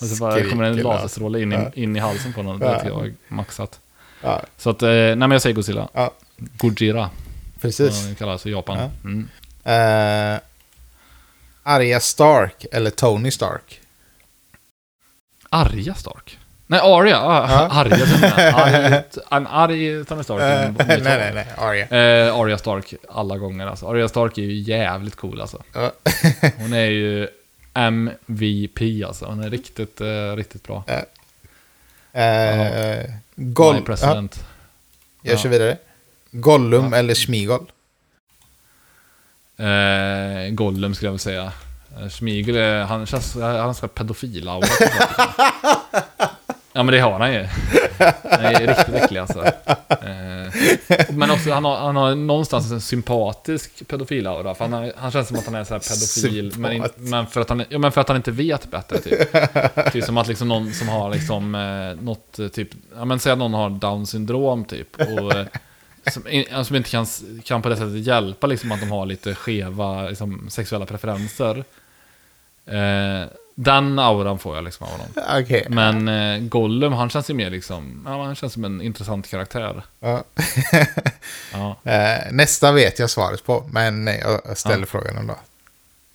Och 0.00 0.06
så 0.06 0.16
bara 0.20 0.44
kommer 0.50 0.64
en 0.64 0.76
laserstråle 0.76 1.42
in, 1.42 1.52
i- 1.52 1.82
in 1.82 1.96
i 1.96 1.98
halsen 1.98 2.32
på 2.32 2.40
honom. 2.42 2.58
Det 2.58 2.74
tycker 2.78 2.88
jag 2.90 3.14
maxat. 3.28 3.80
Så 4.56 4.70
att, 4.70 4.82
eh, 4.82 4.88
nej 4.88 5.16
men 5.16 5.30
jag 5.30 5.42
säger 5.42 5.54
Godzilla. 5.56 5.88
ja 5.92 6.10
Gojira. 6.36 7.10
precis. 7.60 8.02
Som 8.04 8.14
kallas 8.14 8.46
i 8.46 8.50
Japan. 8.50 8.78
Ja. 8.78 8.90
Mm. 9.04 9.28
Eh, 9.64 10.40
Arya 11.62 12.00
Stark 12.00 12.66
eller 12.72 12.90
Tony 12.90 13.30
Stark? 13.30 13.80
Arja 15.50 15.94
Stark? 15.94 16.37
Nej, 16.70 16.80
Arya. 16.82 17.18
Ah, 17.20 17.48
Ja. 17.50 17.68
Arya. 17.80 17.96
Arya. 18.56 19.02
En 19.30 19.46
arg 19.46 20.04
Tony 20.04 20.22
Stark. 20.24 20.40
Eh, 20.42 20.70
nej, 20.86 21.00
nej, 21.02 21.30
nej. 21.34 21.46
Arya. 21.56 21.86
Eh, 22.26 22.34
Arya 22.36 22.58
Stark 22.58 22.94
alla 23.08 23.36
gånger 23.36 23.66
alltså. 23.66 23.86
Arya 23.86 24.08
Stark 24.08 24.38
är 24.38 24.42
ju 24.42 24.54
jävligt 24.58 25.16
cool 25.16 25.40
alltså. 25.40 25.62
Hon 26.58 26.72
är 26.72 26.86
ju 26.86 27.28
MVP 27.74 29.04
alltså. 29.06 29.24
Hon 29.26 29.42
är 29.44 29.50
riktigt, 29.50 30.00
eh, 30.00 30.36
riktigt 30.36 30.62
bra. 30.66 30.84
Eh, 32.12 32.96
My 33.34 33.44
Goll... 33.52 33.82
President. 33.82 34.44
jag 35.22 35.38
kör 35.40 35.48
vidare. 35.48 35.76
Gollum 36.30 36.92
eller 36.92 37.14
Smigol? 37.14 37.66
Eh, 39.56 40.50
Gollum 40.50 40.94
skulle 40.94 41.06
jag 41.06 41.12
vilja 41.12 41.18
säga. 41.18 41.52
Eh, 42.00 42.08
Schmigel, 42.08 42.56
är- 42.56 42.84
han 42.84 43.06
känns, 43.06 43.34
han 43.34 43.42
har 43.42 43.68
en 43.68 43.74
Ja 46.78 46.82
men 46.82 46.94
det 46.94 47.00
har 47.00 47.20
han 47.20 47.32
ju. 47.34 47.46
Han 48.30 48.44
är 48.44 48.66
riktigt 48.66 48.94
äcklig 48.94 49.20
alltså. 49.20 49.44
Eh, 49.44 50.52
men 51.10 51.30
också, 51.30 51.52
han 51.52 51.64
har, 51.64 51.76
han 51.76 51.96
har 51.96 52.14
någonstans 52.14 52.72
en 52.72 52.80
sympatisk 52.80 53.88
pedofilaura. 53.88 54.54
För 54.54 54.64
han, 54.64 54.72
har, 54.72 54.92
han 54.96 55.10
känns 55.10 55.28
som 55.28 55.36
att 55.38 55.44
han 55.46 55.54
är 55.54 55.64
så 55.64 55.74
här 55.74 55.80
pedofil. 55.80 56.52
Men, 56.58 56.84
men, 56.96 57.26
för 57.26 57.40
att 57.40 57.48
han, 57.48 57.64
ja, 57.68 57.78
men 57.78 57.92
för 57.92 58.00
att 58.00 58.08
han 58.08 58.16
inte 58.16 58.30
vet 58.30 58.70
bättre 58.70 58.98
typ. 58.98 59.32
Typ 59.92 60.04
som 60.04 60.16
att 60.16 60.28
liksom 60.28 60.48
någon 60.48 60.72
som 60.72 60.88
har 60.88 61.10
liksom 61.10 61.54
eh, 61.54 62.04
något 62.04 62.38
eh, 62.38 62.48
typ, 62.48 62.68
ja 62.96 63.04
men 63.04 63.18
säg 63.18 63.32
att 63.32 63.38
någon 63.38 63.54
har 63.54 63.70
down 63.70 64.06
syndrom 64.06 64.64
typ. 64.64 64.96
Och, 65.00 65.34
eh, 65.34 65.46
som, 66.12 66.28
in- 66.28 66.64
som 66.64 66.76
inte 66.76 66.90
kan, 66.90 67.06
kan 67.44 67.62
på 67.62 67.68
det 67.68 67.76
sättet 67.76 68.06
hjälpa 68.06 68.46
liksom 68.46 68.72
att 68.72 68.80
de 68.80 68.90
har 68.90 69.06
lite 69.06 69.34
skeva 69.34 70.08
liksom, 70.08 70.46
sexuella 70.50 70.86
preferenser. 70.86 71.64
Eh, 72.66 73.28
den 73.60 73.98
auran 73.98 74.38
får 74.38 74.54
jag 74.54 74.64
liksom 74.64 74.86
av 74.86 74.92
honom. 74.92 75.06
Okej. 75.42 75.66
Men 75.68 76.08
eh, 76.08 76.40
Gollum, 76.48 76.92
han 76.92 77.10
känns 77.10 77.30
ju 77.30 77.34
mer 77.34 77.50
liksom, 77.50 78.02
ja, 78.06 78.24
han 78.24 78.34
känns 78.34 78.52
som 78.52 78.64
en 78.64 78.82
intressant 78.82 79.28
karaktär. 79.30 79.82
Ja. 80.00 80.24
Ja. 81.52 81.76
Eh, 81.92 82.32
nästa 82.32 82.72
vet 82.72 82.98
jag 82.98 83.10
svaret 83.10 83.44
på, 83.44 83.64
men 83.72 84.06
jag 84.06 84.58
ställer 84.58 84.78
Ja. 84.78 84.86
frågan 84.86 85.16
ändå. 85.16 85.36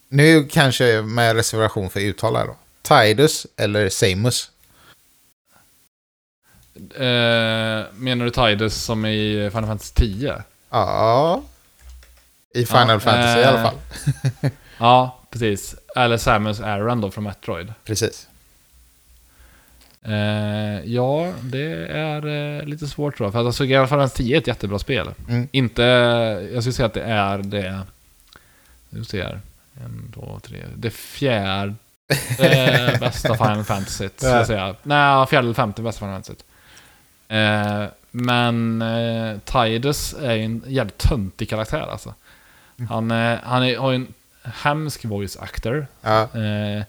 Nu 0.10 0.44
kanske 0.52 1.02
med 1.02 1.36
reservation 1.36 1.90
för 1.90 2.00
uttal 2.00 2.34
då. 2.34 2.56
Tidus 2.82 3.48
eller 3.58 3.90
Samus? 3.90 4.52
Eh, 6.96 7.86
menar 7.94 8.26
du 8.26 8.30
Tidus 8.32 8.84
som 8.84 9.06
i 9.06 9.50
Final 9.54 9.66
Fantasy 9.68 9.94
10? 9.96 10.44
Ja. 10.70 11.42
I 12.54 12.66
Final 12.66 13.00
Fantasy 13.00 13.40
i 13.40 13.44
eh, 13.44 13.50
alla 13.50 13.62
fall. 13.64 13.78
Ja, 14.78 15.20
precis. 15.30 15.76
Eller 15.96 16.18
Samus 16.18 16.60
Aran 16.60 17.02
då 17.02 17.12
från 17.12 17.24
Metroid. 17.24 17.74
Precis. 17.86 18.28
Eh, 20.02 20.86
ja, 20.86 21.34
det 21.42 21.88
är 21.88 22.28
eh, 22.28 22.66
lite 22.66 22.88
svårt 22.88 23.18
tror 23.18 23.26
jag. 23.26 23.34
För 23.34 23.40
att 23.40 23.46
alltså, 23.46 23.64
Final 23.64 23.88
Fantasy 23.88 24.24
10 24.24 24.36
är 24.36 24.42
ett 24.42 24.48
jättebra 24.48 24.80
spel. 24.80 25.10
Mm. 25.30 25.48
Inte, 25.52 25.84
jag 26.54 26.64
skulle 26.64 26.74
säga 26.74 26.86
att 26.86 26.94
det 26.94 27.04
är 27.04 27.38
det, 27.38 27.82
nu 28.90 29.04
ser 29.04 29.20
jag, 29.20 29.32
en, 29.86 30.12
två, 30.14 30.40
tre, 30.44 30.64
det 30.76 30.90
fjärde 30.90 31.76
eh, 32.40 33.00
bästa 33.00 33.34
Final 33.38 33.64
Fantasy, 33.64 34.10
skulle 34.16 34.32
jag 34.32 34.48
säga. 34.48 34.76
Nej, 34.84 35.28
fjärde 35.28 35.46
eller 35.46 35.54
femte 35.54 35.82
bästa 35.82 36.00
Final 36.00 36.14
Fantasy. 36.14 36.34
Eh, 37.28 37.86
men 38.12 38.82
eh, 38.82 39.38
Tidus 39.40 40.16
är 40.22 40.34
ju 40.34 40.44
en 40.44 40.64
jävligt 40.68 40.98
töntig 40.98 41.50
karaktär 41.50 41.88
alltså. 41.92 42.14
Han, 42.90 43.12
eh, 43.12 43.38
han 43.44 43.64
är, 43.64 43.78
har 43.78 43.92
ju 43.92 43.96
en 43.96 44.14
hemsk 44.44 45.06
voice 45.06 45.38
actor. 45.38 45.88
Ja. 46.02 46.22
Eh, 46.22 46.84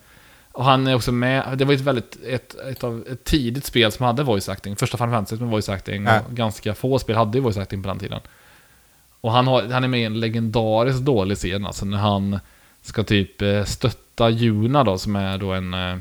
och 0.52 0.64
han 0.64 0.86
är 0.86 0.94
också 0.94 1.12
med, 1.12 1.58
det 1.58 1.64
var 1.64 1.74
ett 1.74 1.80
väldigt, 1.80 2.18
ett, 2.26 2.54
ett, 2.54 2.84
av, 2.84 3.04
ett 3.12 3.24
tidigt 3.24 3.64
spel 3.64 3.92
som 3.92 4.06
hade 4.06 4.22
voice 4.22 4.48
acting. 4.48 4.76
Första 4.76 4.96
Final 4.96 5.10
Fantasy 5.10 5.36
med 5.36 5.50
voice 5.50 5.68
acting. 5.68 6.04
Ja. 6.04 6.20
Och 6.20 6.34
ganska 6.34 6.74
få 6.74 6.98
spel 6.98 7.16
hade 7.16 7.38
ju 7.38 7.44
voice 7.44 7.56
acting 7.56 7.82
på 7.82 7.88
den 7.88 7.98
tiden. 7.98 8.20
Och 9.20 9.32
han, 9.32 9.46
har, 9.46 9.62
han 9.62 9.84
är 9.84 9.88
med 9.88 10.00
i 10.00 10.04
en 10.04 10.20
legendariskt 10.20 11.00
dålig 11.00 11.36
scen, 11.36 11.66
alltså 11.66 11.84
när 11.84 11.98
han 11.98 12.38
ska 12.82 13.02
typ 13.02 13.42
eh, 13.42 13.64
stötta 13.64 14.30
Juna 14.30 14.84
då, 14.84 14.98
som 14.98 15.16
är 15.16 15.38
då 15.38 15.52
en... 15.52 15.74
eh, 15.74 15.96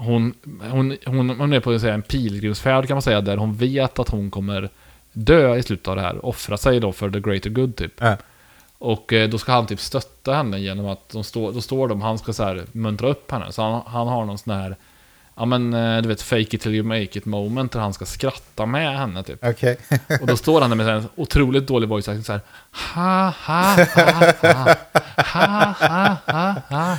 Hon, 0.00 0.34
hon, 0.70 0.96
hon, 1.06 1.30
hon 1.30 1.52
är 1.52 1.60
på 1.60 1.70
att 1.70 1.80
säga, 1.80 1.94
en 1.94 2.02
pilgrimsfärd 2.02 2.86
kan 2.86 2.94
man 2.94 3.02
säga, 3.02 3.20
där 3.20 3.36
hon 3.36 3.54
vet 3.54 3.98
att 3.98 4.08
hon 4.08 4.30
kommer 4.30 4.68
dö 5.12 5.56
i 5.56 5.62
slutet 5.62 5.88
av 5.88 5.96
det 5.96 6.02
här. 6.02 6.26
Offra 6.26 6.56
sig 6.56 6.80
då 6.80 6.92
för 6.92 7.10
the 7.10 7.20
greater 7.20 7.50
good 7.50 7.76
typ. 7.76 7.92
Ja. 7.98 8.16
Och 8.78 9.12
eh, 9.12 9.28
då 9.28 9.38
ska 9.38 9.52
han 9.52 9.66
typ 9.66 9.80
stötta 9.80 10.34
henne 10.34 10.58
genom 10.58 10.86
att 10.86 11.08
de 11.08 11.24
står, 11.24 11.52
då 11.52 11.60
står 11.60 11.88
de, 11.88 12.02
han 12.02 12.18
ska 12.18 12.32
så 12.32 12.44
här 12.44 12.64
muntra 12.72 13.08
upp 13.08 13.30
henne. 13.30 13.52
Så 13.52 13.62
han, 13.62 13.82
han 13.86 14.08
har 14.08 14.24
någon 14.24 14.38
sån 14.38 14.54
här, 14.54 14.76
ja 15.34 15.44
men 15.44 15.74
eh, 15.74 16.02
du 16.02 16.08
vet, 16.08 16.22
fake 16.22 16.56
it 16.56 16.60
till 16.60 16.74
you 16.74 16.84
make 16.84 17.18
it 17.18 17.24
moment 17.24 17.72
där 17.72 17.80
han 17.80 17.92
ska 17.94 18.04
skratta 18.06 18.66
med 18.66 18.98
henne 18.98 19.22
typ. 19.22 19.44
Okej. 19.44 19.78
Och 20.20 20.26
då 20.26 20.36
står 20.36 20.60
han 20.60 20.70
där 20.70 20.76
med 20.76 20.88
en 20.88 21.08
otroligt 21.14 21.66
dålig 21.66 21.88
voice 21.88 22.08
acting 22.08 22.24
så 22.24 22.32
här, 22.32 22.40
ha 22.94 23.28
ha 23.28 23.62
ha 23.94 24.32
ha, 24.42 24.74
ha 25.16 25.74
ha 25.78 26.14
ha 26.26 26.54
ha. 26.68 26.98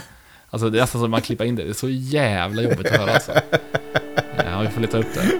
Alltså 0.50 0.70
det 0.70 0.78
är 0.78 0.82
nästan 0.82 1.02
som 1.02 1.12
man 1.12 1.22
klipper 1.22 1.46
in 1.46 1.56
det, 1.56 1.64
det 1.64 1.70
är 1.70 1.74
så 1.74 1.90
jävla 1.90 2.62
jobbigt 2.62 2.92
att 2.92 3.00
höra 3.00 3.14
alltså. 3.14 3.32
Ja, 4.46 4.60
vi 4.62 4.68
får 4.68 4.82
leta 4.82 4.98
upp 4.98 5.14
det. 5.14 5.40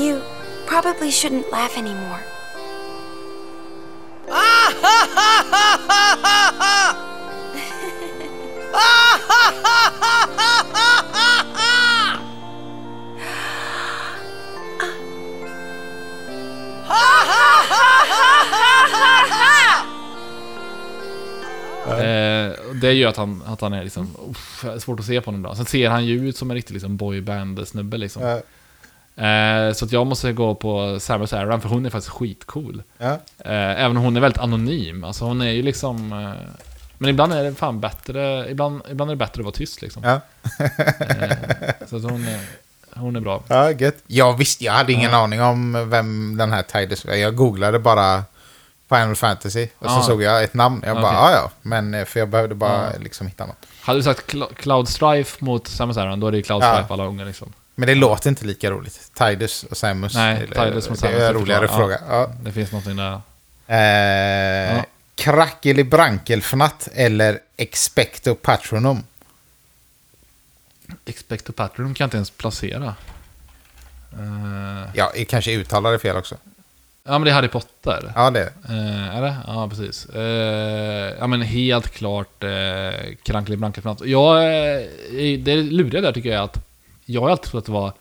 You 0.00 0.20
probably 0.68 1.10
shouldn't 1.10 1.50
laugh 1.50 1.78
anymore. 1.78 2.39
Eh, 21.86 22.52
det 22.74 22.92
gör 22.92 23.08
att 23.08 23.16
han, 23.16 23.42
att 23.46 23.60
han 23.60 23.72
är 23.72 23.84
liksom, 23.84 24.16
uff, 24.30 24.64
svårt 24.82 25.00
att 25.00 25.06
se 25.06 25.20
på 25.20 25.26
honom 25.26 25.42
bra. 25.42 25.54
Sen 25.54 25.64
ser 25.64 25.88
han 25.88 26.06
ju 26.06 26.28
ut 26.28 26.36
som 26.36 26.50
en 26.50 26.54
riktig 26.54 26.74
liksom 26.74 26.96
boyband-snubbe 26.96 27.96
liksom. 27.96 28.22
Ja. 29.14 29.22
Eh, 29.66 29.72
så 29.72 29.84
att 29.84 29.92
jag 29.92 30.06
måste 30.06 30.32
gå 30.32 30.54
på 30.54 31.00
Samus 31.00 31.32
Aran, 31.32 31.60
för 31.60 31.68
hon 31.68 31.86
är 31.86 31.90
faktiskt 31.90 32.12
skitcool. 32.16 32.82
Ja. 32.98 33.12
Eh, 33.38 33.84
även 33.84 33.96
om 33.96 34.02
hon 34.02 34.16
är 34.16 34.20
väldigt 34.20 34.40
anonym. 34.40 35.04
Alltså 35.04 35.24
hon 35.24 35.40
är 35.40 35.50
ju 35.50 35.62
liksom... 35.62 36.12
Eh, 36.12 36.50
men 36.98 37.10
ibland 37.10 37.32
är 37.32 37.44
det 37.44 37.54
fan 37.54 37.80
bättre, 37.80 38.50
ibland, 38.50 38.82
ibland 38.90 39.10
är 39.10 39.14
det 39.14 39.18
bättre 39.18 39.40
att 39.40 39.44
vara 39.44 39.54
tyst 39.54 39.82
liksom. 39.82 40.02
Ja. 40.04 40.20
Eh, 40.98 41.30
så 41.88 41.96
att 41.96 42.02
hon 42.02 42.28
är, 42.28 42.40
hon 42.94 43.16
är 43.16 43.20
bra. 43.20 43.42
Ja, 43.48 43.70
gött. 43.70 43.96
Jag 44.06 44.36
visste, 44.38 44.64
jag 44.64 44.72
hade 44.72 44.92
ingen 44.92 45.14
aning 45.14 45.42
om 45.42 45.90
vem 45.90 46.36
den 46.36 46.52
här 46.52 46.62
Tidus 46.62 47.04
var. 47.04 47.14
Jag 47.14 47.36
googlade 47.36 47.78
bara 47.78 48.22
Final 48.88 49.16
Fantasy 49.16 49.68
och 49.78 49.90
så 49.90 50.02
såg 50.02 50.22
jag 50.22 50.44
ett 50.44 50.54
namn. 50.54 50.82
Jag 50.86 50.96
bara, 50.96 51.06
Okej. 51.06 51.18
ja 51.22 51.32
ja. 51.32 51.50
Men 51.62 51.94
eh, 51.94 52.04
för 52.04 52.20
jag 52.20 52.28
behövde 52.28 52.54
bara 52.54 52.90
liksom 53.00 53.26
hitta 53.26 53.46
något. 53.46 53.66
Hade 53.82 53.98
du 53.98 54.02
sagt 54.02 54.32
Cl- 54.32 54.54
Cloud 54.54 54.88
Strife 54.88 55.44
mot 55.44 55.68
Samus 55.68 55.96
Aran, 55.96 56.20
då 56.20 56.26
är 56.26 56.32
det 56.32 56.42
Cloud 56.42 56.62
Strife 56.62 56.84
Ja. 56.88 56.94
alla 56.94 57.04
gånger 57.06 57.24
liksom. 57.24 57.52
Men 57.74 57.86
det 57.86 57.94
låter 57.94 58.28
inte 58.28 58.44
lika 58.46 58.70
roligt. 58.70 59.10
Tidus 59.14 59.62
och 59.64 59.76
Samus. 59.76 60.14
Nej, 60.14 60.46
det, 60.48 60.54
Tidus 60.64 60.74
Det 60.88 60.96
Samus, 60.96 61.02
är 61.02 61.08
en 61.28 61.34
det 61.34 61.40
roligare 61.40 61.60
förstår 61.68 61.76
fråga. 61.78 62.00
Ja. 62.08 62.32
Det 62.42 62.52
finns 62.52 62.72
någonting 62.72 62.96
där. 62.96 63.20
Eh, 63.66 64.76
Ja. 64.76 64.84
Krackelibrankelfnatt 65.14 66.88
eller 66.94 67.38
Expecto 67.56 68.34
Patronum. 68.34 69.02
Expecto 71.06 71.52
Patronum 71.52 71.94
kan 71.94 72.04
jag 72.04 72.06
inte 72.06 72.16
ens 72.16 72.30
placera. 72.30 72.94
Eh, 74.12 74.90
Ja, 74.94 75.12
kanske 75.28 75.52
uttalar 75.52 75.92
det 75.92 75.98
fel 75.98 76.16
också. 76.16 76.36
ja, 77.04 77.12
men 77.12 77.22
det 77.22 77.30
är 77.30 77.34
Harry 77.34 77.48
Potter. 77.48 78.12
Ja, 78.14 78.30
det 78.30 78.40
är 78.40 78.44
det. 78.44 78.74
Eh, 78.74 79.16
är 79.16 79.22
det? 79.22 79.36
Ja, 79.46 79.68
precis. 79.68 80.06
Eh, 80.06 81.14
ja, 81.18 81.26
men 81.26 81.42
helt 81.42 81.88
klart 81.90 82.44
eh, 82.44 82.50
Krankelig 83.22 83.58
Blankefnatt. 83.58 84.00
Jag, 84.04 84.44
eh, 84.44 84.82
det 85.38 85.56
luriga 85.56 86.00
där 86.00 86.12
tycker 86.12 86.28
jag 86.28 86.38
är 86.38 86.44
att 86.44 86.66
jag 87.12 87.20
har 87.20 87.30
alltid 87.30 87.50
trott 87.50 87.58
att 87.58 87.66
det 87.66 87.72
var 87.72 87.92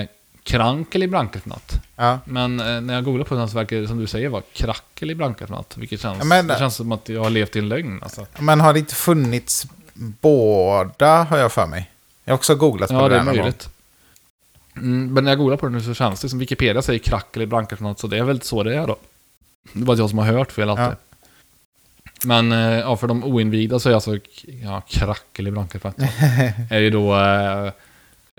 eh, 0.00 0.06
Krankelig 0.42 1.08
Blankefnatt. 1.10 1.80
Ja. 1.96 2.18
Men 2.24 2.60
eh, 2.60 2.80
när 2.80 2.94
jag 2.94 3.04
googlar 3.04 3.24
på 3.24 3.34
det 3.34 3.48
så 3.48 3.54
verkar 3.56 3.76
det 3.76 3.88
som 3.88 3.98
du 3.98 4.06
säger 4.06 4.28
vara 4.28 4.42
Krackelig 4.52 5.16
Blankefnatt. 5.16 5.76
Vilket 5.76 6.00
känns, 6.00 6.18
Ja, 6.18 6.24
men- 6.24 6.46
det 6.46 6.58
känns 6.58 6.74
som 6.76 6.92
att 6.92 7.08
jag 7.08 7.22
har 7.22 7.30
levt 7.30 7.56
i 7.56 7.58
en 7.58 7.68
lögn. 7.68 8.00
Alltså. 8.02 8.26
Men 8.38 8.60
har 8.60 8.72
det 8.72 8.78
inte 8.78 8.94
funnits 8.94 9.66
båda, 9.94 11.22
har 11.22 11.38
jag 11.38 11.52
för 11.52 11.66
mig? 11.66 11.90
Jag 12.24 12.32
har 12.32 12.36
också 12.38 12.54
googlat 12.54 12.88
på 12.88 12.94
Ja, 12.94 13.02
det 13.02 13.08
det 13.08 13.14
där 13.14 13.20
är 13.20 13.24
möjligt. 13.24 13.68
Mm, 14.76 15.14
men 15.14 15.24
när 15.24 15.30
jag 15.30 15.38
googlar 15.38 15.56
på 15.56 15.66
det 15.66 15.72
nu 15.72 15.80
så 15.82 15.94
känns 15.94 16.20
det 16.20 16.28
som 16.28 16.38
Wikipedia 16.38 16.82
säger 16.82 16.98
Krackelig 16.98 17.48
Blankefnatt. 17.48 17.98
Så 17.98 18.06
det 18.06 18.18
är 18.18 18.22
väl 18.24 18.40
så 18.42 18.62
det 18.62 18.76
är 18.76 18.86
då. 18.86 18.96
Det 19.72 19.84
bara 19.84 19.96
jag 19.96 20.08
som 20.10 20.18
har 20.18 20.26
hört 20.26 20.52
fel 20.52 20.70
alltid. 20.70 20.84
Ja. 20.84 20.94
Men 22.24 22.52
eh, 22.52 22.78
ja, 22.78 22.96
för 22.96 23.06
de 23.08 23.24
oinvigda 23.24 23.78
så 23.78 23.90
är 23.90 23.94
alltså 23.94 24.18
ja, 24.62 24.80
Krackelig 24.88 25.52
Blankefnatt. 25.52 25.96
är 26.70 26.78
ju 26.80 26.90
då 26.90 27.14
eh, 27.16 27.66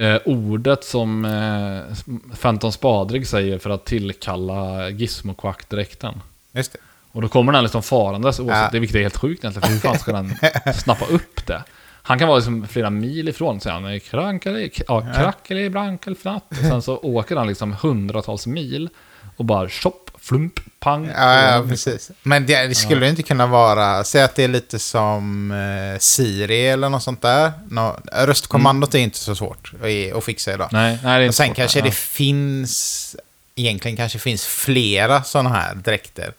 eh, 0.07 0.21
ordet 0.25 0.83
som 0.83 1.25
eh, 1.25 1.95
Fenton 2.35 2.71
Spadrig 2.71 3.27
säger 3.27 3.57
för 3.59 3.69
att 3.69 3.85
tillkalla 3.85 4.89
Gizmo-Quack-dräkten. 4.89 6.13
Just 6.51 6.73
det. 6.73 6.79
Och 7.11 7.21
då 7.21 7.27
kommer 7.27 7.53
den 7.53 7.63
liksom 7.63 7.83
farandes, 7.83 8.39
oavsett, 8.39 8.57
Ja. 8.63 8.69
det 8.71 8.79
vilket 8.79 8.95
är 8.95 9.01
helt 9.01 9.17
sjukt 9.17 9.43
egentligen, 9.43 9.67
för 9.67 9.73
hur 9.73 9.79
fan 9.79 9.99
ska 9.99 10.11
den 10.11 10.33
snappa 10.73 11.05
upp 11.05 11.45
det? 11.47 11.63
Han 12.05 12.19
kan 12.19 12.27
vara 12.27 12.37
liksom 12.37 12.67
flera 12.67 12.89
mil 12.89 13.29
ifrån, 13.29 13.59
säger 13.59 13.79
han, 13.79 13.99
krankeli, 13.99 14.71
ja, 14.87 15.01
krackeli, 15.15 15.69
brankelfnatt. 15.69 16.43
Och 16.49 16.55
sen 16.57 16.81
så 16.81 16.97
åker 16.97 17.35
han 17.35 17.47
liksom 17.47 17.75
hundratals 17.81 18.47
mil 18.47 18.89
och 19.37 19.45
bara 19.45 19.69
tjopp, 19.69 20.02
flump, 20.23 20.59
pang. 20.79 21.05
Ja, 21.15 21.55
ja, 21.55 21.65
precis. 21.69 22.11
Men 22.23 22.45
det, 22.45 22.67
det 22.67 22.75
skulle 22.75 23.09
inte 23.09 23.23
kunna 23.23 23.47
vara, 23.47 24.03
säg 24.03 24.23
att 24.23 24.35
det 24.35 24.43
är 24.43 24.47
lite 24.47 24.79
som 24.79 25.51
eh, 25.51 25.99
Siri 25.99 26.67
eller 26.67 26.89
något 26.89 27.03
sånt 27.03 27.21
där. 27.21 27.51
Nå, 27.69 27.97
röstkommandot 28.11 28.95
är 28.95 28.99
inte 28.99 29.17
så 29.17 29.35
svårt 29.35 29.71
att, 29.73 30.17
att 30.17 30.23
fixa 30.23 30.53
idag. 30.53 30.69
Nej, 30.71 30.99
nej, 31.03 31.19
det 31.19 31.25
är 31.25 31.27
Och 31.29 31.35
sen 31.35 31.47
svårt, 31.47 31.55
kanske 31.55 31.79
ja. 31.79 31.85
det 31.85 31.95
finns, 31.95 33.15
egentligen 33.55 33.97
kanske 33.97 34.19
finns 34.19 34.45
flera 34.45 35.23
sådana 35.23 35.49
här 35.49 35.75
dräkter. 35.75 36.33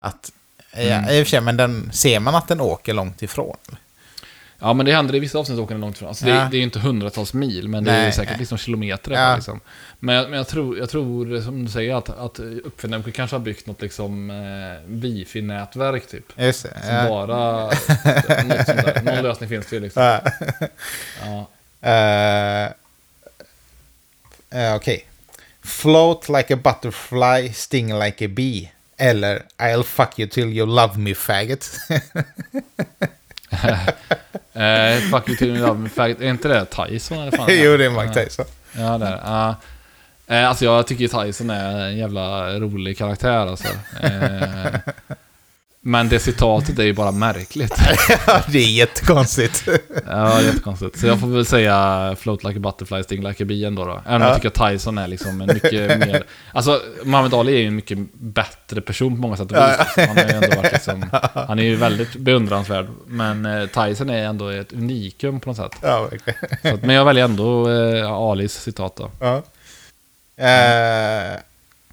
Att, 0.00 0.32
ja, 0.72 0.80
Mm. 0.80 1.10
i 1.10 1.22
och 1.22 1.26
för 1.26 1.30
sig, 1.30 1.40
men 1.40 1.56
den, 1.56 1.90
ser 1.92 2.20
man 2.20 2.34
att 2.34 2.48
den 2.48 2.60
åker 2.60 2.94
långt 2.94 3.22
ifrån? 3.22 3.56
Ja, 4.60 4.72
men 4.72 4.86
det 4.86 4.92
händer 4.92 5.14
i 5.14 5.18
vissa 5.18 5.38
avsnitt 5.38 5.58
åker 5.58 5.74
den 5.74 5.80
långt 5.80 5.96
ifrån. 5.96 6.08
Alltså, 6.08 6.28
Ja. 6.28 6.34
det, 6.34 6.48
det 6.50 6.56
är 6.56 6.58
ju 6.58 6.64
inte 6.64 6.78
hundratals 6.78 7.34
mil, 7.34 7.68
men 7.68 7.84
det 7.84 7.90
är 7.90 8.02
Nej, 8.02 8.12
säkert 8.12 8.30
nej. 8.30 8.38
liksom 8.38 8.58
kilometer. 8.58 9.12
Ja. 9.12 9.34
Liksom. 9.34 9.60
Men, 9.98 10.14
jag, 10.14 10.30
men 10.30 10.36
jag, 10.38 10.48
tror, 10.48 10.78
jag 10.78 10.90
tror, 10.90 11.40
som 11.40 11.64
du 11.64 11.70
säger, 11.70 11.94
att, 11.94 12.08
att 12.08 12.38
uppfinnaren 12.38 13.12
kanske 13.12 13.36
har 13.36 13.40
byggt 13.40 13.66
något 13.66 13.82
liksom, 13.82 14.30
eh, 14.30 14.36
wifi-nätverk 14.86 16.06
typ. 16.06 16.24
Just 16.36 16.62
det. 16.62 16.80
Som 16.86 16.94
ja. 16.94 17.08
bara... 17.08 17.64
något 17.64 18.66
sånt 18.66 18.84
där. 18.84 19.02
Någon 19.04 19.22
lösning 19.22 19.48
finns 19.48 19.66
det 19.66 19.76
ju 19.76 19.82
liksom. 19.82 20.20
Ja. 21.22 21.46
Eh, 21.80 22.64
eh, 24.50 24.74
Okej. 24.74 25.04
Float 25.62 26.28
like 26.28 26.54
a 26.54 26.58
butterfly, 26.64 27.52
sting 27.52 27.98
like 27.98 28.24
a 28.24 28.28
bee. 28.28 28.70
Eller 28.96 29.42
I'll 29.58 29.82
fuck 29.82 30.18
you 30.18 30.28
till 30.28 30.48
you 30.48 30.66
love 30.66 30.98
me 30.98 31.14
faggot. 31.14 31.70
Eh, 34.58 35.00
fuck 35.00 35.28
you 35.28 35.36
till 35.36 35.52
me 35.52 35.58
love 35.58 35.88
faggot. 35.88 36.20
Är 36.20 36.28
inte 36.30 36.48
det 36.48 36.64
Tyson 36.64 37.18
eller 37.18 37.36
fan? 37.36 37.46
jo, 37.50 37.76
det 37.76 37.84
är 37.84 37.90
Mike 37.90 38.24
Tyson. 38.24 38.44
Ja, 38.72 38.98
det 38.98 39.06
är 39.06 39.10
det. 39.10 39.56
Eh, 40.36 40.48
alltså 40.48 40.64
jag 40.64 40.86
tycker 40.86 41.02
ju 41.02 41.08
Tyson 41.08 41.50
är 41.50 41.86
en 41.86 41.96
jävla 41.96 42.50
rolig 42.58 42.98
karaktär 42.98 43.46
alltså. 43.46 43.68
Eh, 44.02 44.74
men 45.80 46.08
det 46.08 46.18
citatet 46.18 46.78
är 46.78 46.82
ju 46.82 46.92
bara 46.92 47.10
märkligt. 47.10 47.74
Ja, 48.26 48.40
det 48.48 48.58
är 48.58 48.70
jättekonstigt. 48.70 49.68
Ja, 50.06 50.40
jättekonstigt. 50.42 50.98
Så 50.98 51.06
jag 51.06 51.20
får 51.20 51.26
väl 51.26 51.46
säga 51.46 52.16
float 52.18 52.44
like 52.44 52.56
a 52.56 52.60
butterfly, 52.60 53.02
sting 53.02 53.28
like 53.28 53.42
a 53.44 53.46
bee 53.46 53.64
ändå 53.66 53.84
då. 53.84 54.00
Även 54.06 54.14
om 54.14 54.22
Ja. 54.22 54.28
jag 54.28 54.36
tycker 54.42 54.64
att 54.64 54.70
Tyson 54.72 54.98
är 54.98 55.06
liksom 55.08 55.40
en 55.40 55.46
mycket 55.54 55.98
mer... 55.98 56.24
Alltså, 56.52 56.80
Muhammad 57.04 57.34
Ali 57.34 57.52
är 57.54 57.58
ju 57.58 57.66
en 57.66 57.76
mycket 57.76 57.98
bättre 58.12 58.80
person 58.80 59.14
på 59.16 59.20
många 59.22 59.36
sätt 59.36 59.52
och 59.52 59.56
vis. 59.56 60.06
Han 60.08 60.16
har 60.16 60.24
ju 60.24 60.30
ändå 60.30 60.56
varit 60.56 60.72
liksom... 60.72 61.04
Han 61.34 61.58
är 61.58 61.62
ju 61.62 61.76
väldigt 61.76 62.16
beundransvärd. 62.16 62.86
Men 63.06 63.46
eh, 63.46 63.66
Tyson 63.66 64.10
är 64.10 64.24
ändå 64.24 64.48
ett 64.48 64.72
unikum 64.72 65.40
på 65.40 65.48
något 65.50 65.56
sätt. 65.56 65.72
ja, 65.82 66.08
verkligen. 66.10 66.38
Så 66.62 66.74
att, 66.74 66.82
men 66.82 66.94
jag 66.96 67.04
väljer 67.04 67.24
ändå 67.24 67.70
eh, 67.70 68.12
Alis 68.12 68.52
citat 68.52 68.96
då. 68.96 69.10
Ja. 69.20 69.42
Eh, 70.36 71.36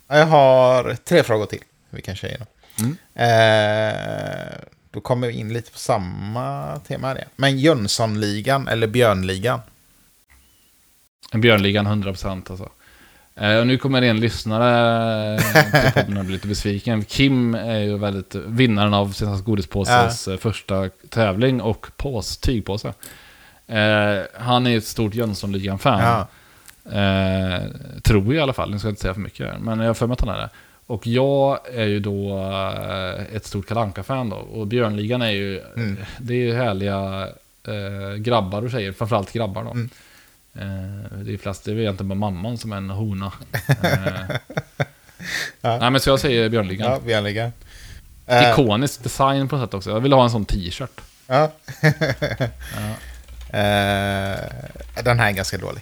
jag 0.08 0.26
har 0.26 0.94
tre 1.06 1.24
frågor 1.24 1.46
till. 1.46 1.62
Vi 1.90 2.02
kan 2.02 2.16
köra 2.16 2.30
igenom. 2.30 2.48
Mm. 2.80 2.98
Eh, 3.14 4.58
då 4.92 5.02
kommer 5.02 5.28
vi 5.28 5.34
in 5.34 5.54
lite 5.54 5.72
på 5.72 5.78
samma 5.78 6.78
tema 6.80 7.08
här. 7.08 7.28
Men 7.36 7.60
Jönssonligan 7.60 8.68
eller 8.68 8.88
Björnligan? 8.88 9.60
Björnligan 11.34 11.88
100% 11.88 12.52
alltså. 12.52 12.70
Eh, 13.36 13.58
och 13.58 13.68
nu 13.68 13.78
kommer 13.78 14.02
en 14.02 14.20
lyssnare 14.20 15.36
eh, 15.36 15.82
till 15.84 15.92
podden 15.92 16.18
och 16.18 16.26
blir 16.26 16.34
lite 16.34 16.48
besviken. 16.48 17.04
Kim 17.06 17.56
är 17.56 17.80
ju 17.80 17.98
väldigt 17.98 18.36
vinnaren 18.36 18.94
av 18.94 19.12
Senast 19.12 19.46
Godispåses 19.46 20.28
eh, 20.28 20.38
första 20.38 20.90
tävling 21.10 21.62
och 21.62 21.88
pås, 21.98 22.38
tygpåse. 22.38 22.94
Eh, 23.68 24.20
han 24.40 24.68
är 24.68 24.78
ett 24.78 24.86
stort 24.86 25.14
Jönssonligan-fan. 25.14 26.02
Ja. 26.02 26.28
Eh, 27.00 27.64
tror 28.04 28.26
jag 28.26 28.36
i 28.36 28.40
alla 28.40 28.54
fall, 28.54 28.72
nu 28.72 28.80
ska 28.80 28.88
jag 28.88 28.92
inte 28.92 29.02
säga 29.02 29.14
för 29.14 29.22
mycket. 29.22 29.60
Men 29.60 29.80
jag 29.80 29.88
har 29.88 29.94
för 29.94 30.08
mig 30.08 30.14
att 30.14 30.22
han 30.22 30.30
är 30.30 30.38
det. 30.38 30.50
Och 30.88 31.08
jag 31.08 31.60
är 31.74 31.86
ju 31.86 32.00
då 32.00 32.38
eh, 32.40 33.36
ett 33.36 33.46
stort 33.46 33.68
kalanka 33.68 34.04
fan 34.04 34.30
då. 34.30 34.36
Och 34.36 34.68
Björnligan 34.68 35.22
är 35.22 35.30
ju, 35.32 35.60
Mm. 35.76 35.98
det 36.20 36.34
är 36.34 36.38
ju 36.38 36.56
härliga 36.56 37.28
eh, 37.68 38.16
grabbar 38.18 38.62
och 38.66 38.72
tjejer. 38.72 38.92
Framförallt 38.92 39.32
grabbar 39.34 39.64
då. 39.64 39.72
Mm. 39.72 39.90
Eh, 40.56 41.18
det 41.18 41.34
är 41.34 41.38
flest, 41.38 41.64
det 41.66 41.72
är 41.72 41.76
egentligen 41.80 42.10
bara 42.10 42.16
mamman 42.16 42.58
som 42.58 42.72
är 42.74 42.78
en 42.78 42.90
hona. 42.90 43.32
Eh, 43.84 44.36
Ja. 45.62 45.78
Nej 45.78 45.92
men 45.92 46.02
så 46.02 46.10
jag 46.10 46.20
säger 46.20 46.50
Björnligan. 46.50 46.92
Ja, 46.92 47.00
Björnligan. 47.06 47.52
Eh, 48.28 48.52
Ikonisk 48.52 49.04
design 49.04 49.48
på 49.48 49.56
något 49.58 49.70
sätt 49.70 49.74
också. 49.74 49.90
Jag 49.90 50.00
vill 50.00 50.14
ha 50.14 50.24
en 50.24 50.30
sån 50.30 50.46
t-shirt. 50.46 51.02
Ja. 51.28 51.52
Eh, 53.50 54.40
den 55.04 55.20
här 55.20 55.28
är 55.28 55.32
ganska 55.32 55.58
dålig. 55.58 55.82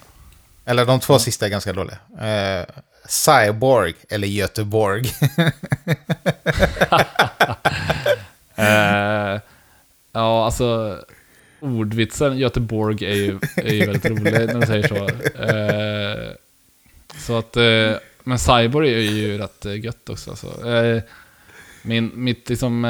Eller 0.66 0.86
de 0.86 0.99
två 0.99 1.20
sista 1.20 1.45
är 1.45 1.49
ganska 1.49 1.74
dåliga. 1.74 1.97
Cyborg 3.10 3.93
eller 4.10 4.28
Göteborg. 4.28 5.04
Eh, 8.56 9.39
ja, 10.12 10.45
alltså 10.45 10.97
ordvitsen 11.60 12.38
Göteborg 12.38 13.06
är 13.06 13.16
ju, 13.16 13.39
är 13.56 13.74
ju 13.74 13.86
väldigt 13.86 14.06
rolig 14.06 14.34
när 14.34 14.60
du 14.60 14.68
säger 14.68 14.88
så. 14.88 14.95
Eh, 15.43 16.34
så 17.18 17.38
att, 17.38 17.58
eh, 17.58 17.97
men 18.24 18.39
Cyborg 18.39 18.93
är 18.93 18.99
ju 18.99 19.38
rätt 19.38 19.66
gött 19.84 20.10
också. 20.10 20.30
Alltså. 20.30 20.47
Min, 21.82 22.12
mitt 22.14 22.49
liksom, 22.49 22.88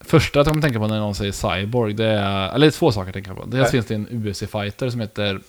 första 0.00 0.38
jag 0.38 0.46
kommer 0.46 0.62
tänka 0.62 0.78
på 0.78 0.86
när 0.86 0.98
någon 0.98 1.14
säger 1.14 1.32
Cyborg, 1.32 1.94
det 1.94 2.06
är, 2.06 2.54
eller 2.54 2.70
två 2.70 2.92
saker 2.92 3.06
jag 3.06 3.14
tänker 3.14 3.34
på. 3.34 3.44
Dels 3.44 3.70
finns 3.70 3.86
det 3.86 3.94
en 3.94 4.08
UFC-fighter 4.10 4.90
som 4.90 5.00
heter 5.00 5.40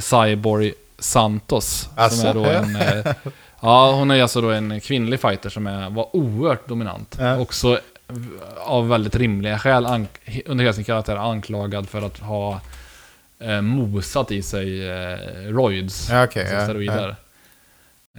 Cyborg 0.00 0.72
Santos. 1.06 1.88
Asså? 1.94 2.16
Som 2.16 2.28
är 2.28 2.34
då 2.34 2.44
en, 2.44 2.76
eh, 2.76 3.14
ja, 3.60 3.92
hon 3.92 4.10
är 4.10 4.22
alltså 4.22 4.40
då 4.40 4.50
en 4.50 4.80
kvinnlig 4.80 5.20
fighter 5.20 5.50
som 5.50 5.66
är, 5.66 5.90
var 5.90 6.16
oerhört 6.16 6.68
dominant. 6.68 7.16
Ja. 7.20 7.38
Också 7.38 7.80
av 8.56 8.88
väldigt 8.88 9.16
rimliga 9.16 9.58
skäl 9.58 9.86
under 10.46 10.64
hela 10.64 10.72
sin 10.72 10.84
karaktär 10.84 11.16
anklagad 11.16 11.88
för 11.88 12.02
att 12.02 12.18
ha 12.18 12.60
eh, 13.38 13.60
mosat 13.60 14.30
i 14.30 14.42
sig 14.42 14.88
eh, 14.88 15.18
roids, 15.48 16.08
Ja, 16.10 16.24
okej, 16.24 16.42
alltså 16.42 16.56
ja, 16.56 16.64
steroider. 16.64 17.16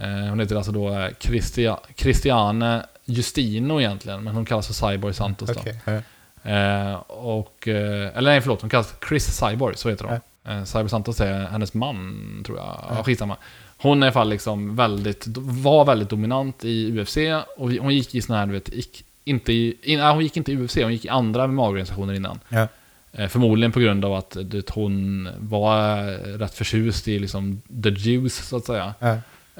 Eh, 0.00 0.28
hon 0.28 0.40
heter 0.40 0.56
alltså 0.56 0.72
då 0.72 0.88
eh, 0.88 1.08
Christia, 1.18 1.78
Christiane 1.96 2.86
Justino 3.04 3.80
egentligen, 3.80 4.24
men 4.24 4.34
hon 4.34 4.44
kallas 4.44 4.66
för 4.66 4.90
Cyborg 4.90 5.14
Santos 5.14 5.50
då. 5.50 5.60
Okej, 5.60 5.80
ja. 5.84 6.02
Eh, 6.50 6.94
och, 7.08 7.68
eh, 7.68 8.16
eller 8.16 8.30
nej 8.30 8.40
förlåt, 8.40 8.60
hon 8.60 8.70
kallas 8.70 8.94
Chris 9.08 9.38
Cyborg, 9.38 9.76
så 9.76 9.88
heter 9.90 10.04
hon. 10.04 10.20
Eh, 10.48 10.64
Cyborg 10.64 10.88
Santos 10.90 11.20
är 11.20 11.46
hennes 11.46 11.74
man, 11.74 12.42
tror 12.46 12.58
jag. 12.58 12.84
Ja, 12.90 13.02
skitsamma. 13.04 13.36
Hon 13.80 14.02
är 14.02 14.06
i 14.06 14.08
alla 14.08 14.12
fall 14.12 14.28
liksom 14.28 14.76
väldigt, 14.76 15.24
var 15.38 15.84
väldigt 15.84 16.10
dominant 16.10 16.64
i 16.64 17.00
UFC 17.00 17.16
och 17.56 17.70
hon 17.72 17.94
gick 17.94 18.14
i 18.14 18.22
sån 18.22 18.36
här, 18.36 18.46
du 18.46 18.52
vet, 18.52 18.74
gick 18.74 19.04
inte 19.24 19.52
i, 19.52 19.76
in, 19.82 20.00
hon 20.00 20.22
gick 20.22 20.36
inte 20.36 20.52
i 20.52 20.56
UFC, 20.56 20.76
hon 20.76 20.92
gick 20.92 21.04
i 21.04 21.08
andra 21.08 21.46
MMA-organisationer 21.46 22.14
innan. 22.14 22.40
Ja. 22.48 22.68
Eh, 23.12 23.28
förmodligen 23.28 23.72
på 23.72 23.80
grund 23.80 24.04
av 24.04 24.14
att 24.14 24.30
du 24.30 24.56
vet, 24.56 24.70
hon 24.70 25.28
var 25.38 26.02
rätt 26.38 26.54
förtjust 26.54 27.08
i 27.08 27.18
liksom 27.18 27.62
the 27.82 27.88
juice, 27.90 28.48
så 28.48 28.56
att 28.56 28.64
säga. 28.64 28.94
Ja. 28.98 29.08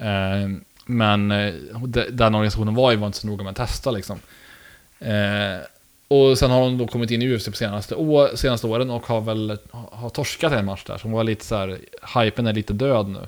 Eh, 0.06 0.48
men 0.86 1.28
de- 1.86 2.08
den 2.10 2.34
organisationen 2.34 2.74
var 2.74 2.90
ju 2.90 2.96
var 2.96 3.06
inte 3.06 3.18
så 3.18 3.26
noga 3.26 3.44
med 3.44 3.50
att 3.50 3.56
testa 3.56 3.90
liksom. 3.90 4.18
Och 6.08 6.38
sen 6.38 6.50
har 6.50 6.60
hon 6.60 6.78
då 6.78 6.86
kommit 6.86 7.10
in 7.10 7.22
i 7.22 7.34
UFC 7.36 7.46
på 7.46 7.52
senaste, 7.52 7.94
å, 7.94 8.28
senaste 8.36 8.66
åren 8.66 8.90
och 8.90 9.06
har 9.06 9.20
väl 9.20 9.58
har 9.92 10.08
torskat 10.10 10.52
en 10.52 10.64
match 10.64 10.84
där. 10.86 10.98
Så 10.98 11.02
hon 11.02 11.12
var 11.12 11.24
lite 11.24 11.44
så 11.44 11.56
här, 11.56 11.78
hypen 12.14 12.46
är 12.46 12.52
lite 12.52 12.72
död 12.72 13.08
nu. 13.08 13.20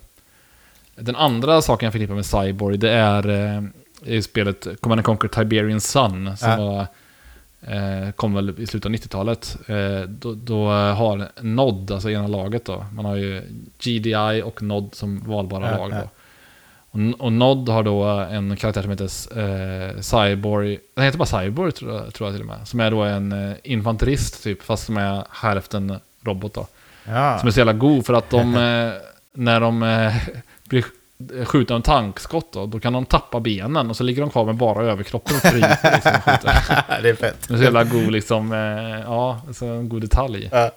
Den 0.97 1.17
andra 1.17 1.63
saken 1.63 1.87
jag 1.87 1.93
förknippar 1.93 2.15
med 2.15 2.27
Cyborg, 2.27 2.79
det 2.79 2.91
är 2.91 3.29
eh, 3.29 3.63
i 4.05 4.23
spelet 4.23 4.67
Command 4.81 5.05
Conquer 5.05 5.29
Tiberian 5.29 5.81
Sun, 5.81 6.37
som 6.37 6.49
Ja. 6.51 6.57
var, 6.57 6.87
eh, 7.75 8.11
kom 8.13 8.35
väl 8.35 8.55
i 8.61 8.67
slutet 8.67 8.87
av 8.87 8.93
90-talet. 8.93 9.57
Eh, 9.67 10.09
då, 10.09 10.35
då 10.35 10.69
har 10.71 11.29
Nod, 11.41 11.91
alltså 11.91 12.11
ena 12.11 12.27
laget 12.27 12.65
då, 12.65 12.85
man 12.93 13.05
har 13.05 13.17
ju 13.17 13.43
GDI 13.79 14.43
och 14.45 14.63
Nod 14.63 14.95
som 14.95 15.23
valbara 15.27 15.71
Ja, 15.71 15.77
lag 15.77 15.91
då. 15.91 16.09
Och, 16.91 16.99
och 17.19 17.33
Nod 17.33 17.69
har 17.69 17.83
då 17.83 18.03
en 18.05 18.57
karaktär 18.57 18.83
som 18.83 18.91
heter 18.91 19.05
eh, 19.39 20.01
Cyborg, 20.01 20.79
den 20.95 21.05
heter 21.05 21.19
bara 21.19 21.43
Cyborg 21.43 21.73
tror 21.73 21.95
jag, 21.95 22.15
tror 22.15 22.29
jag 22.29 22.35
till 22.35 22.41
och 22.43 22.57
med. 22.59 22.69
Som 22.69 22.81
är 22.81 22.91
då 22.91 23.03
en 23.03 23.33
eh, 23.51 23.57
infanterist 23.65 24.43
typ, 24.43 24.63
fast 24.63 24.87
som 24.87 24.97
är 24.97 25.25
hälften 25.31 25.97
robot 26.25 26.55
då. 26.55 26.67
Ja. 27.05 27.39
Som 27.39 27.47
är 27.49 27.51
så 27.53 27.61
jävla 27.61 27.73
god 27.73 28.07
för 28.07 28.15
att 28.15 28.31
de, 28.31 28.55
eh, 28.57 28.93
när 29.35 29.61
de 29.61 29.83
eh, 29.83 30.15
blir 30.69 30.85
skjutna 31.45 31.77
av 31.77 31.81
tankskott 31.81 32.53
då, 32.53 32.67
då 32.67 32.81
kan 32.81 32.93
de 32.93 33.05
tappa 33.07 33.41
benen 33.41 33.91
och 33.91 33.97
så 33.97 34.05
ligger 34.05 34.21
de 34.21 34.31
kvar 34.31 34.45
med 34.45 34.55
bara 34.55 34.85
överkroppen 34.85 35.37
och 35.37 35.43
kryper 35.43 35.93
liksom 35.95 36.13
det 37.03 37.09
är 37.09 37.15
fett. 37.15 37.49
Det 37.49 37.55
är 37.55 37.59
så 37.59 37.65
jävla 37.65 37.85
god 37.85 38.11
liksom, 38.13 38.53
eh, 38.53 39.01
ja, 39.01 39.41
så 39.53 39.67
en 39.67 39.89
god 39.89 40.01
detalj. 40.03 40.49
Ja. 40.53 40.71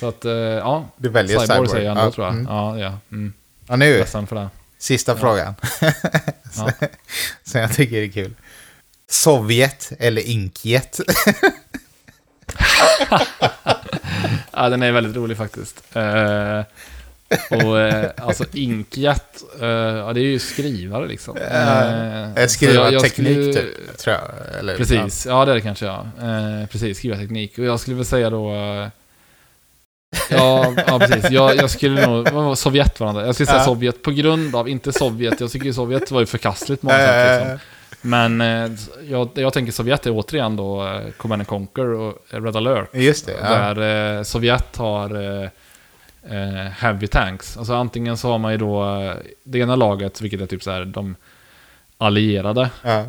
Så 0.00 0.08
att, 0.08 0.24
eh, 0.24 0.32
ja. 0.32 0.84
Du 0.96 1.08
väljer 1.08 1.38
Cyborg, 1.38 1.48
Cyborg. 1.56 1.68
säger 1.68 1.84
jag 1.84 1.90
ändå 1.90 2.04
Ja, 2.04 2.10
tror 2.10 2.26
jag. 2.26 2.34
mm. 2.34 2.46
Ja, 2.54 2.78
ja. 2.78 2.92
Mm. 3.10 3.32
Och 3.68 3.78
nu, 3.78 3.98
Ledsen 3.98 4.26
för 4.26 4.36
det. 4.36 4.48
Sista 4.82 5.16
frågan. 5.16 5.54
Ja. 6.56 6.72
Som 7.44 7.60
jag 7.60 7.72
tycker 7.74 7.96
är 7.96 8.08
kul. 8.08 8.34
Sovjet 9.10 9.92
eller 9.98 10.22
Inkjet? 10.22 11.00
Ja, 14.52 14.68
den 14.68 14.82
är 14.82 14.92
väldigt 14.92 15.16
rolig 15.16 15.36
faktiskt. 15.36 15.96
Eh, 15.96 16.60
och 17.50 17.80
eh, 17.80 18.10
alltså 18.16 18.44
Inkjet, 18.52 19.42
eh, 19.60 19.66
ja 19.68 20.12
det 20.12 20.20
är 20.20 20.24
ju 20.24 20.38
skrivare 20.38 21.08
liksom. 21.08 21.36
Eh, 21.36 22.42
så 22.42 22.48
Skriva 22.48 22.72
jag- 22.72 22.92
jag 22.92 23.02
teknik 23.02 23.28
skulle- 23.36 23.52
typ, 23.54 23.98
tror 23.98 24.16
jag. 24.16 24.58
Eller, 24.58 24.76
Precis, 24.76 25.26
ja 25.26 25.44
det 25.44 25.50
är 25.50 25.54
det 25.54 25.60
kanske 25.60 25.86
ja. 25.86 26.06
Precis, 26.70 26.98
skriva 26.98 27.16
teknik. 27.16 27.58
Och 27.58 27.64
jag 27.64 27.80
skulle 27.80 27.96
väl 27.96 28.04
säga 28.06 28.30
då... 28.30 28.54
Ja, 30.30 30.74
ja, 30.86 30.98
precis. 30.98 31.30
Jag, 31.30 31.56
jag 31.56 31.70
skulle 31.70 32.06
nog... 32.06 32.58
Sovjet 32.58 33.00
var 33.00 33.12
det. 33.12 33.26
Jag 33.26 33.34
skulle 33.34 33.46
säga 33.46 33.58
Ja. 33.58 33.64
Sovjet 33.64 34.02
på 34.02 34.10
grund 34.10 34.56
av, 34.56 34.68
inte 34.68 34.92
Sovjet. 34.92 35.40
Jag 35.40 35.50
tycker 35.50 35.72
Sovjet 35.72 36.10
var 36.10 36.20
ju 36.20 36.26
förkastligt 36.26 36.82
många 36.82 36.98
sätt. 36.98 37.40
Liksom. 37.40 37.58
Men 38.02 38.40
eh, 38.40 38.70
jag, 39.08 39.28
jag 39.34 39.52
tänker 39.52 39.72
Sovjet 39.72 40.06
är 40.06 40.10
återigen 40.10 40.56
då 40.56 40.86
eh, 40.86 41.10
Command 41.16 41.40
and 41.40 41.46
Conquer 41.46 41.86
och 41.86 42.14
Red 42.28 42.56
alert. 42.56 42.88
Just 42.94 43.26
det, 43.26 43.34
ja. 43.42 43.48
Där 43.74 44.16
eh, 44.18 44.22
Sovjet 44.22 44.76
har 44.76 45.50
heavy 46.70 47.06
tanks. 47.06 47.56
Alltså 47.56 47.74
antingen 47.74 48.16
så 48.16 48.30
har 48.30 48.38
man 48.38 48.52
ju 48.52 48.58
då 48.58 49.12
det 49.44 49.58
ena 49.58 49.76
laget, 49.76 50.20
vilket 50.20 50.40
är 50.40 50.46
typ 50.46 50.62
så 50.62 50.70
här 50.70 50.84
de 50.84 51.16
allierade. 51.98 52.70
ja. 52.82 53.04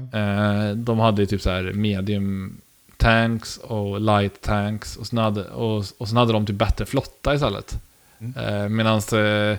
De 0.75 0.99
hade 0.99 1.21
ju 1.21 1.25
typ 1.25 1.41
så 1.41 1.49
här 1.49 1.63
medium 1.63 2.61
tanks 2.97 3.57
och 3.57 4.01
light 4.01 4.41
tanks. 4.41 4.95
Och 4.97 5.07
sen 5.07 5.17
hade, 5.17 5.43
och, 5.49 5.85
och 5.97 6.07
sen 6.07 6.17
hade 6.17 6.33
de 6.33 6.45
typ 6.45 6.55
bättre 6.55 6.85
flotta 6.85 7.33
istället. 7.35 7.79
Mm. 8.19 8.37
Eh, 8.63 8.69
Medan 8.69 8.97
eh, 8.97 9.57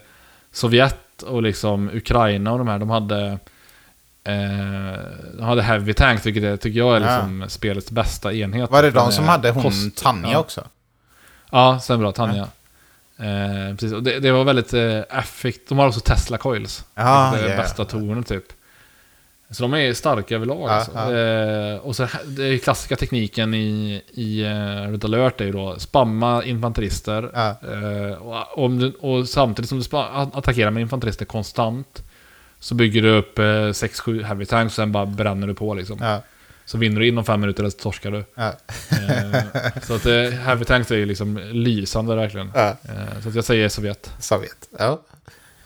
Sovjet 0.53 1.23
och 1.23 1.43
liksom 1.43 1.91
Ukraina 1.95 2.53
och 2.53 2.59
de 2.59 2.69
här, 2.69 2.79
de 2.79 2.91
hade 2.91 3.39
eh, 4.25 5.01
de 5.37 5.43
hade 5.43 5.63
heavy 5.63 5.95
tanks, 5.95 6.27
vilket 6.27 6.43
jag 6.43 6.61
tycker 6.61 6.79
jag 6.79 6.97
är 6.97 7.01
Ja. 7.01 7.07
liksom 7.17 7.45
spelets 7.49 7.91
bästa 7.91 8.33
enhet. 8.33 8.71
Var 8.71 8.83
det 8.83 8.91
de 8.91 9.13
som 9.13 9.25
är 9.25 9.29
hade 9.29 9.51
hon 9.51 9.63
kost- 9.63 10.03
Tanja 10.03 10.31
ja. 10.33 10.39
också? 10.39 10.65
Ja, 11.51 11.81
sen 11.83 11.99
bra. 12.01 12.13
Tanja. 12.13 12.49
Eh, 13.19 13.71
precis. 13.71 13.93
Och 13.93 14.03
det, 14.03 14.21
det 14.21 14.33
var 14.33 14.45
väldigt 14.45 14.75
eh, 14.75 15.19
effekt. 15.19 15.69
De 15.69 15.79
har 15.79 15.89
också 15.89 16.01
Tesla 16.01 16.39
Coils. 16.39 16.85
Ja, 16.95 17.33
det 17.37 17.45
är 17.45 17.51
ja. 17.51 17.57
bästa 17.57 17.85
tornet 17.85 18.27
typ. 18.27 18.45
Så 19.55 19.63
de 19.63 19.75
är 19.75 19.93
starka 19.95 20.35
överlag. 20.35 20.69
Alltså. 20.69 20.91
Eh, 21.15 21.77
och 21.77 21.97
så 21.97 22.03
är 22.03 22.59
klassiska 22.59 22.97
tekniken 22.97 23.55
i, 23.55 24.03
i 24.15 24.45
uh, 24.45 24.91
Red 24.91 25.05
alert 25.05 25.41
är 25.41 25.45
ju 25.45 25.53
då 25.53 25.79
spamma 25.79 26.45
infanterister. 26.45 27.31
Eh, 28.11 28.13
och, 28.17 28.59
om 28.65 28.79
du, 28.79 28.93
och 28.93 29.29
samtidigt 29.29 29.69
som 29.69 29.81
du 29.81 29.97
attackerar 30.39 30.71
med 30.71 30.81
infanterister 30.81 31.25
konstant. 31.25 32.03
Så 32.61 32.75
bygger 32.75 33.03
du 33.03 33.11
upp 33.11 33.39
6-7 33.39 34.23
heavy 34.23 34.45
tanks 34.47 34.73
och 34.73 34.77
sen 34.77 34.93
bara 34.93 35.07
bränner 35.07 35.47
du 35.47 35.55
på 35.55 35.75
liksom. 35.75 35.99
Så 36.67 36.79
vinner 36.79 37.01
du 37.01 37.09
inom 37.09 37.25
fem 37.25 37.41
minuter 37.41 37.63
eller 37.63 37.71
så 37.71 37.79
torskar 37.79 38.11
du. 38.11 38.25
ja, 38.35 38.53
Eh, 38.91 39.43
så 39.83 39.95
att 39.95 40.07
eh, 40.07 40.15
heavy 40.31 40.65
tanks 40.65 40.91
är 40.91 40.97
ju 40.97 41.07
liksom 41.07 41.39
lysande 41.53 42.15
verkligen. 42.17 42.51
ja. 42.55 42.69
Eh, 42.69 43.21
Så 43.23 43.29
att 43.29 43.35
jag 43.35 43.45
säger 43.45 43.69
Sovjet. 43.69 44.11
Sovjet. 44.19 44.69
Ja. 44.79 45.01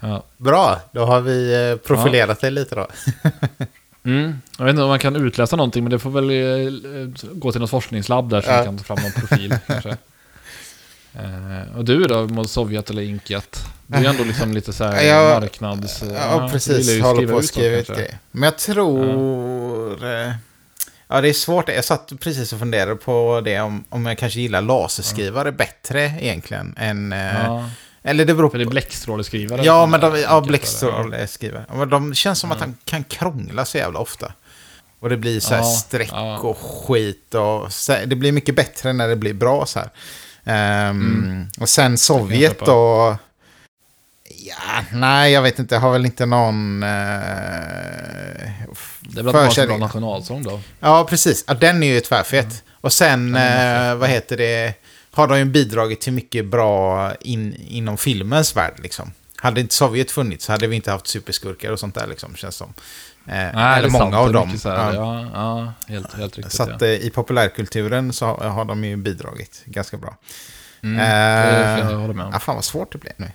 Ja. 0.00 0.22
Bra, 0.36 0.80
då 0.92 1.04
har 1.04 1.20
vi 1.20 1.70
eh, 1.70 1.76
profilerat 1.76 2.40
dig 2.40 2.50
lite 2.50 2.74
då. 2.74 2.86
Mm. 4.08 4.40
Jag 4.58 4.64
vet 4.64 4.70
inte 4.72 4.82
om 4.82 4.88
man 4.88 4.98
kan 4.98 5.16
utläsa 5.16 5.56
någonting, 5.56 5.84
men 5.84 5.90
det 5.90 5.98
får 5.98 6.10
väl 6.10 6.30
eh, 6.30 7.32
gå 7.32 7.52
till 7.52 7.60
något 7.60 7.70
forskningslabb 7.70 8.30
där 8.30 8.40
så 8.40 8.50
Ja. 8.50 8.56
man 8.56 8.64
kan 8.64 8.78
ta 8.78 8.84
fram 8.84 8.98
någon 9.02 9.12
profil 9.12 9.54
kanske. 9.66 9.96
Eh, 11.14 11.76
och 11.76 11.84
du 11.84 12.04
då, 12.04 12.26
mot 12.26 12.50
Sovjet 12.50 12.90
eller 12.90 13.02
Inkjet? 13.02 13.64
Du 13.86 13.98
är 13.98 14.04
ändå 14.04 14.24
liksom 14.24 14.52
lite 14.52 14.72
så 14.72 14.84
här 14.84 15.02
Ja, 15.04 15.40
marknads... 15.40 16.02
Ja, 16.14 16.38
vill 16.42 16.50
precis. 16.50 17.02
Håller 17.02 17.28
på 17.28 17.38
att 17.38 17.44
skriva 17.44 17.76
ut 17.76 17.88
grejer. 17.88 18.18
Men 18.30 18.42
jag 18.42 18.58
tror... 18.58 20.04
eh, 20.12 20.32
Ja, 21.10 21.20
det 21.20 21.28
är 21.28 21.32
svårt. 21.32 21.68
Jag 21.68 21.84
satt 21.84 22.12
precis 22.20 22.52
och 22.52 22.58
funderade 22.58 22.96
på 22.96 23.40
det 23.44 23.60
om, 23.60 23.84
om 23.88 24.06
jag 24.06 24.18
kanske 24.18 24.40
gillar 24.40 24.60
laserskrivare 24.62 25.52
bättre 25.52 26.12
egentligen 26.20 26.74
än... 26.78 27.12
eh, 27.12 27.18
Ja, 27.44 27.70
Eller 28.02 28.24
det 28.24 28.34
beror 28.34 28.50
för 28.50 28.58
det 28.58 28.62
är 28.62 28.66
på... 28.66 28.70
bläckstråleskrivare. 28.70 29.64
Ja, 29.64 29.86
men 29.86 30.00
de, 30.00 30.20
ja, 30.20 30.40
bläckstråleskrivare. 30.40 31.64
Men 31.74 31.88
de 31.90 32.14
känns 32.14 32.38
som 32.38 32.52
att 32.52 32.60
han 32.60 32.76
kan 32.84 33.04
krångla 33.04 33.64
så 33.64 33.78
jävla 33.78 33.98
ofta. 33.98 34.32
Och 35.00 35.08
det 35.08 35.16
blir 35.16 35.40
så 35.40 35.54
här 35.54 35.60
Ja, 35.60 35.64
streck 35.64 36.08
ja. 36.12 36.38
och 36.38 36.58
skit 36.58 37.34
och 37.34 37.72
så, 37.72 37.96
det 38.06 38.16
blir 38.16 38.32
mycket 38.32 38.56
bättre 38.56 38.92
när 38.92 39.08
det 39.08 39.16
blir 39.16 39.34
bra 39.34 39.66
så 39.66 39.78
här. 39.78 39.88
Ehm, 40.44 41.22
Mm. 41.24 41.46
Och 41.60 41.68
sen 41.68 41.98
Sovjet 41.98 42.58
då. 42.58 43.16
Ja, 44.40 44.84
nej, 44.92 45.32
jag 45.32 45.42
vet 45.42 45.58
inte. 45.58 45.74
Jag 45.74 45.80
har 45.80 45.92
väl 45.92 46.06
inte 46.06 46.26
någon... 46.26 46.82
Eh, 46.82 46.88
Det 46.88 46.94
är 49.20 49.22
väl 49.22 49.36
att 49.36 49.56
bra 49.68 49.76
nationalsång 49.76 50.42
då. 50.42 50.60
Ja, 50.80 51.06
precis. 51.10 51.44
Ja, 51.46 51.54
den 51.54 51.82
är 51.82 51.86
ju 51.94 52.00
tvärfet. 52.00 52.64
Och 52.80 52.92
sen, 52.92 53.36
eh, 53.36 53.94
vad 53.94 54.08
heter 54.08 54.36
det, 54.36 54.74
har 55.18 55.26
de 55.28 55.38
ju 55.38 55.44
bidragit 55.44 56.00
till 56.00 56.12
mycket 56.12 56.46
bra 56.46 57.12
in, 57.20 57.54
inom 57.68 57.96
filmens 57.98 58.56
värld 58.56 58.74
liksom. 58.82 59.12
Hade 59.36 59.60
inte 59.60 59.74
Sovjet 59.74 60.10
funnits 60.10 60.48
hade 60.48 60.66
vi 60.66 60.76
inte 60.76 60.90
haft 60.90 61.06
superskurkar 61.06 61.70
och 61.72 61.80
sånt 61.80 61.94
där 61.94 62.06
liksom, 62.06 62.36
känns 62.36 62.56
som. 62.56 62.74
Eh, 63.26 63.34
Nej, 63.34 63.78
eller 63.78 63.88
många 63.90 64.04
sant. 64.04 64.14
av 64.14 64.32
dem. 64.32 64.48
här, 64.64 64.94
Ja. 64.94 64.94
ja, 64.94 65.26
ja, 65.34 65.72
helt, 65.94 66.14
helt 66.14 66.36
riktigt. 66.36 66.54
Så 66.54 66.62
att 66.62 66.80
ja. 66.80 66.86
eh, 66.86 66.92
i 66.92 67.10
populärkulturen 67.10 68.12
så 68.12 68.26
har, 68.26 68.48
har 68.48 68.64
de 68.64 68.84
ju 68.84 68.96
bidragit 68.96 69.62
ganska 69.64 69.96
bra. 69.96 70.16
Mm, 70.82 70.98
eh, 71.00 71.86
det 71.86 71.92
jag 71.92 71.98
håller 71.98 72.14
med 72.14 72.26
om. 72.26 72.30
Ja, 72.32 72.38
fan 72.38 72.54
vad 72.54 72.64
svårt 72.64 72.92
det 72.92 72.98
blev 72.98 73.12
nu. 73.16 73.30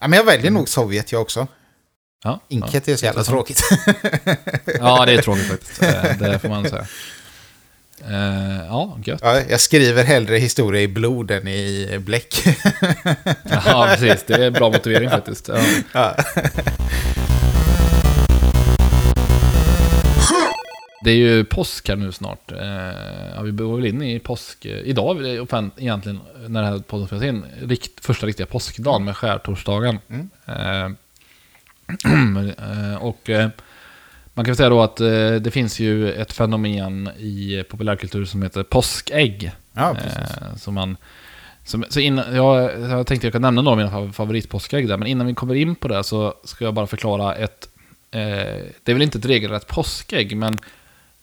Ja, 0.00 0.08
men 0.08 0.16
jag 0.16 0.24
väljer 0.24 0.50
nog 0.50 0.68
Sovjet 0.68 1.12
jag 1.12 1.22
också. 1.22 1.46
Ja, 2.24 2.40
Inket 2.48 2.88
är 2.88 2.96
så 2.96 3.04
jävla 3.04 3.22
tråkigt. 3.24 3.60
Ja, 4.80 5.06
det 5.06 5.12
är 5.12 5.22
tråkigt 5.22 5.46
faktiskt. 5.48 5.82
Eh, 5.82 6.18
Det 6.18 6.38
får 6.38 6.48
man 6.48 6.68
säga. 6.68 6.86
Eh, 8.10 8.66
ja, 8.68 8.98
gött. 9.04 9.20
ja, 9.22 9.40
jag 9.50 9.60
skriver 9.60 10.04
hellre 10.04 10.36
historia 10.36 10.82
i 10.82 10.88
blod 10.88 11.30
än 11.30 11.48
i 11.48 11.98
bläck. 12.00 12.34
Ja, 13.66 13.88
precis. 13.90 14.24
Det 14.26 14.44
är 14.44 14.50
bra 14.50 14.70
motivering 14.70 15.10
faktiskt. 15.10 15.48
Ja. 15.48 15.58
ja. 15.92 16.16
Det 21.04 21.10
är 21.10 21.16
ju 21.16 21.44
påsk 21.44 21.88
här 21.88 21.96
nu 21.96 22.12
snart. 22.12 22.52
Eh, 22.52 22.58
ja, 23.34 23.42
vi 23.42 23.50
går 23.50 23.76
väl 23.76 23.86
in 23.86 24.02
i 24.02 24.18
påsk. 24.18 24.66
Idag 24.66 25.26
egentligen, 25.76 26.20
när 26.48 26.62
det 26.62 26.68
här 26.68 26.78
podden 26.78 27.06
spelas 27.06 27.24
in, 27.24 27.44
rikt, 27.62 28.04
första 28.04 28.26
riktiga 28.26 28.46
påskdagen 28.46 29.04
med 29.04 29.16
skärtorsdagen. 29.16 29.98
Mm. 30.08 30.30
Eh, 30.46 30.90
och 33.00 33.30
man 34.34 34.44
kan 34.44 34.50
väl 34.50 34.56
säga 34.56 34.68
då 34.68 34.82
att 34.82 35.00
eh, 35.00 35.34
det 35.34 35.50
finns 35.50 35.80
ju 35.80 36.12
ett 36.12 36.32
fenomen 36.32 37.10
i 37.18 37.64
populärkultur 37.70 38.24
som 38.24 38.42
heter 38.42 38.62
påskägg. 38.62 39.52
ja, 39.72 39.94
precis. 40.02 40.36
Eh, 40.36 40.56
som 40.56 40.74
man, 40.74 40.96
som, 41.64 41.84
så 41.88 42.00
innan, 42.00 42.36
jag, 42.36 42.80
jag 42.80 43.06
tänkte 43.06 43.26
jag 43.26 43.32
kan 43.32 43.42
nämna 43.42 43.62
några 43.62 43.72
av 43.72 43.78
mina 43.78 43.90
fav- 43.90 44.12
favoritpåskägg 44.12 44.88
där, 44.88 44.96
men 44.96 45.08
innan 45.08 45.26
vi 45.26 45.34
kommer 45.34 45.54
in 45.54 45.74
på 45.74 45.88
det 45.88 46.04
så 46.04 46.34
ska 46.44 46.64
jag 46.64 46.74
bara 46.74 46.86
förklara 46.86 47.34
ett... 47.34 47.68
Eh, 48.10 48.20
det 48.82 48.84
är 48.84 48.92
väl 48.92 49.02
inte 49.02 49.18
ett 49.18 49.26
regelrätt 49.26 49.66
påskägg, 49.66 50.36
men 50.36 50.58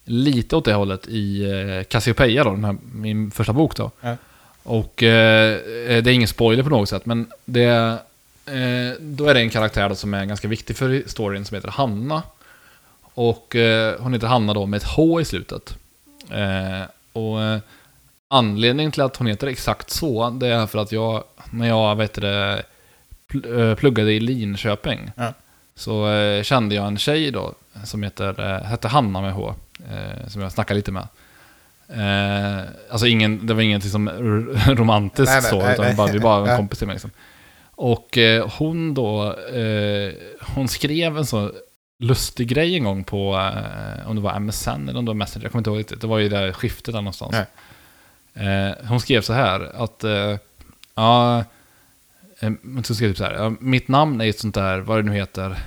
lite 0.04 0.56
åt 0.56 0.66
det 0.66 0.74
hållet 0.74 1.08
i 1.08 1.44
eh, 1.52 1.84
Cassiopeia, 1.84 2.44
då, 2.44 2.52
den 2.52 2.66
här, 2.66 2.76
min 2.94 3.32
första 3.32 3.54
bok. 3.54 3.76
Då. 3.76 3.92
Ja. 4.02 4.16
Och 4.64 5.04
eh, 5.04 5.58
det 5.88 6.08
är 6.08 6.14
ingen 6.14 6.28
spoiler 6.28 6.64
på 6.64 6.70
något 6.70 6.90
sätt, 6.90 7.06
men 7.06 7.28
det, 7.46 7.66
eh, 8.46 8.92
då 9.00 9.28
är 9.28 9.34
det 9.34 9.40
en 9.40 9.50
karaktär 9.50 9.90
då 9.90 9.96
som 9.96 10.14
är 10.14 10.26
ganska 10.26 10.48
viktig 10.48 10.76
för 10.76 11.04
storyn 11.06 11.46
som 11.46 11.56
heter 11.56 11.70
Hanna. 11.70 12.24
Och 13.20 13.56
eh, 13.56 13.96
hon 14.02 14.14
heter 14.14 14.28
Hanna 14.28 14.54
då 14.54 14.66
med 14.66 14.78
ett 14.78 14.84
H 14.88 15.22
i 15.22 15.26
slutet. 15.26 15.78
Eh, 16.32 16.82
Och 17.14 17.42
eh, 17.42 17.60
anledningen 18.28 18.92
till 18.92 19.02
att 19.02 19.16
hon 19.18 19.28
heter 19.28 19.48
exakt 19.48 19.90
så, 19.90 20.30
det 20.30 20.48
är 20.48 20.68
för 20.68 20.80
att 20.80 20.92
jag, 20.92 21.24
när 21.52 21.68
jag 21.68 21.96
vet 21.96 22.14
det, 22.14 22.64
pl- 23.32 23.76
pluggade 23.76 24.14
i 24.14 24.20
Linköping, 24.20 25.12
Ja. 25.16 25.34
så 25.76 26.08
kände 26.44 26.76
jag 26.76 26.88
en 26.88 26.98
tjej 26.98 27.32
då, 27.32 27.54
som 27.86 28.04
heter, 28.04 28.64
hette 28.64 28.88
Hanna 28.88 29.22
med 29.22 29.34
H, 29.34 29.54
som 30.28 30.42
jag 30.42 30.52
snackade 30.52 30.76
lite 30.78 30.92
med. 30.92 31.08
Alltså 32.92 33.08
ingen, 33.08 33.48
det 33.48 33.54
var 33.54 33.62
ingenting 33.62 33.92
som 33.92 34.10
romantiskt 34.68 35.32
Nej, 35.32 35.42
nej, 35.42 35.50
så, 35.52 35.60
nej, 35.62 35.74
utan 35.74 35.96
bara, 35.96 36.12
vi 36.12 36.18
var 36.20 36.48
en 36.48 36.58
kompis 36.58 36.78
till 36.80 36.88
mig 36.88 36.94
liksom. 36.94 37.12
Och 37.76 38.18
hon 38.58 38.94
då, 38.94 39.36
hon 40.56 40.68
skrev 40.68 41.18
en 41.18 41.26
så 41.26 41.52
lustig 42.00 42.48
grej 42.48 42.76
en 42.76 42.84
gång 42.84 43.04
på, 43.04 43.36
eh, 43.38 44.10
om 44.10 44.16
det 44.16 44.22
var 44.22 44.40
MSN 44.40 44.90
eller 44.90 45.00
om 45.00 45.06
det 45.06 45.10
var 45.10 45.16
Messenger, 45.16 45.46
jag 45.46 45.52
kommer 45.52 45.60
inte 45.60 45.70
ihåg 45.70 45.80
riktigt. 45.80 46.02
Det 46.02 46.08
var 46.08 46.18
ju 46.18 46.30
där 46.30 46.54
skiftet 46.54 46.94
där 46.94 47.02
någonstans. 47.02 47.36
Eh, 48.34 48.88
hon 48.88 49.00
skrev 49.00 49.22
så 49.22 49.34
här, 49.34 49.72
att, 49.84 50.04
eh, 50.04 50.38
ja, 50.96 51.40
eh, 52.40 52.52
hon 52.64 52.84
skrev 52.84 53.10
typ 53.10 53.18
så 53.18 53.24
här, 53.24 53.34
ja, 53.34 53.52
mitt 53.60 53.88
namn 53.88 54.22
är 54.22 54.30
ett 54.30 54.40
sånt 54.40 54.56
där, 54.56 54.80
vad 54.80 54.98
det 54.98 55.04
nu 55.04 55.14
heter, 55.14 55.58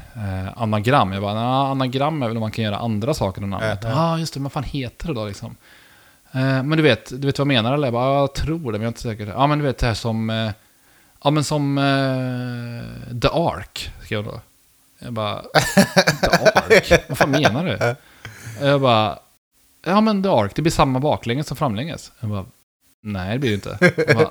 anagram. 0.57 1.13
Jag 1.13 1.23
bara, 1.23 1.35
ja, 1.35 1.71
anagram 1.71 2.23
är 2.23 2.29
väl 2.29 2.37
om 2.37 2.41
man 2.41 2.51
kan 2.51 2.65
göra 2.65 2.77
andra 2.77 3.15
saker 3.15 3.43
än 3.43 3.51
namnet. 3.51 3.79
Ja, 3.83 3.91
ah, 3.95 4.19
just 4.19 4.35
det, 4.35 4.41
vad 4.41 4.53
fan 4.53 4.63
heter 4.63 5.09
det 5.09 5.15
då 5.15 5.27
liksom? 5.27 5.57
Men 6.33 6.71
du 6.71 6.83
vet, 6.83 7.21
du 7.21 7.27
vet 7.27 7.39
vad 7.39 7.47
jag 7.47 7.55
menar 7.55 7.75
eller? 7.75 7.87
Jag 7.87 7.95
bara, 7.95 8.15
ja, 8.15 8.21
jag 8.21 8.35
tror 8.35 8.73
det, 8.73 8.79
men 8.79 8.83
jag 8.83 8.83
är 8.83 8.89
inte 8.89 9.01
säker. 9.01 9.27
Ja, 9.27 9.47
men 9.47 9.59
du 9.59 9.65
vet 9.65 9.79
det 9.79 9.87
här 9.87 9.95
som, 9.95 10.53
ja 11.25 11.31
men 11.31 11.45
som 11.45 11.77
The 13.23 13.29
Ark, 13.29 13.93
skrev 14.03 14.25
hon 14.25 14.35
då. 14.35 14.41
Jag 15.03 15.13
bara, 15.13 15.43
The 16.21 16.75
Ark? 16.77 17.03
Vad 17.09 17.19
fan 17.19 17.31
menar 17.31 17.65
du? 17.65 17.97
Jag 18.67 18.81
bara, 18.81 19.19
ja 19.85 20.01
men 20.01 20.23
The 20.23 20.29
Ark, 20.29 20.53
det 20.55 20.63
blir 20.63 20.73
samma 20.73 21.01
baklänges 21.01 21.47
som 21.47 21.57
framlänges. 21.57 22.13
Jag 22.21 22.31
bara, 22.31 22.45
nej 23.03 23.33
det 23.33 23.39
blir 23.39 23.51
det 23.51 23.55
inte. 23.55 23.79
Jag 24.07 24.17
bara, 24.17 24.31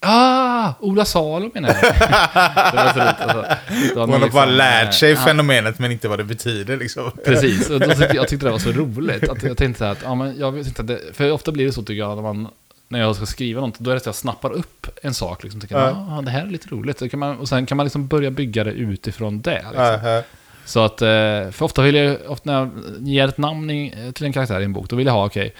ah, 0.00 0.74
Ola 0.80 1.04
Salo 1.04 1.50
menar 1.54 1.68
jag. 1.68 1.80
det 1.82 2.76
var 2.76 2.92
så 2.92 2.98
roligt. 3.00 3.20
Alltså, 3.20 4.00
Hon 4.00 4.10
har 4.10 4.18
bara 4.18 4.24
liksom, 4.24 4.48
lärt 4.48 4.94
sig 4.94 5.10
ja, 5.10 5.16
fenomenet 5.16 5.78
men 5.78 5.92
inte 5.92 6.08
vad 6.08 6.18
det 6.18 6.24
betyder 6.24 6.76
liksom. 6.76 7.10
Precis, 7.24 7.70
och 7.70 7.80
då 7.80 7.86
tyckte, 7.86 8.16
jag 8.16 8.28
tyckte 8.28 8.46
det 8.46 8.52
var 8.52 8.58
så 8.58 8.72
roligt. 8.72 9.28
Att 9.28 9.42
jag 9.42 9.56
tänkte 9.56 9.78
så 9.78 9.84
här 9.84 9.92
att, 9.92 10.02
ja, 10.02 10.14
men 10.14 10.38
jag 10.38 10.54
tänkte 10.64 10.82
att 10.82 10.88
det, 10.88 11.00
för 11.12 11.32
ofta 11.32 11.52
blir 11.52 11.66
det 11.66 11.72
så 11.72 11.82
tycker 11.82 11.98
jag, 12.00 12.16
när, 12.16 12.22
man, 12.22 12.48
när 12.88 12.98
jag 13.00 13.16
ska 13.16 13.26
skriva 13.26 13.60
något, 13.60 13.78
då 13.78 13.90
är 13.90 13.94
det 13.94 13.98
att 14.00 14.06
jag 14.06 14.14
snappar 14.14 14.50
upp 14.52 14.86
en 15.02 15.14
sak. 15.14 15.42
Liksom, 15.42 15.60
tycker, 15.60 15.78
Ja. 15.78 16.06
ja. 16.16 16.22
det 16.22 16.30
här 16.30 16.42
är 16.42 16.50
lite 16.50 16.68
roligt. 16.68 16.98
Så 16.98 17.08
kan 17.08 17.20
man, 17.20 17.36
och 17.38 17.48
sen 17.48 17.66
kan 17.66 17.76
man 17.76 17.86
liksom 17.86 18.06
börja 18.06 18.30
bygga 18.30 18.64
det 18.64 18.70
utifrån 18.72 19.40
det. 19.40 19.62
Liksom. 19.62 19.98
Ja. 20.04 20.22
Så 20.64 20.80
att, 20.84 21.02
eh, 21.02 21.50
för 21.50 21.62
ofta 21.62 21.82
vill 21.82 21.94
jag, 21.94 22.16
ofta 22.28 22.50
när 22.52 22.58
jag 22.58 22.70
ger 23.00 23.28
ett 23.28 23.38
namn 23.38 23.68
till 24.14 24.26
en 24.26 24.32
karaktär 24.32 24.60
i 24.60 24.64
en 24.64 24.72
bok, 24.72 24.88
då 24.90 24.96
vill 24.96 25.06
jag 25.06 25.14
ha, 25.14 25.26
okej, 25.26 25.54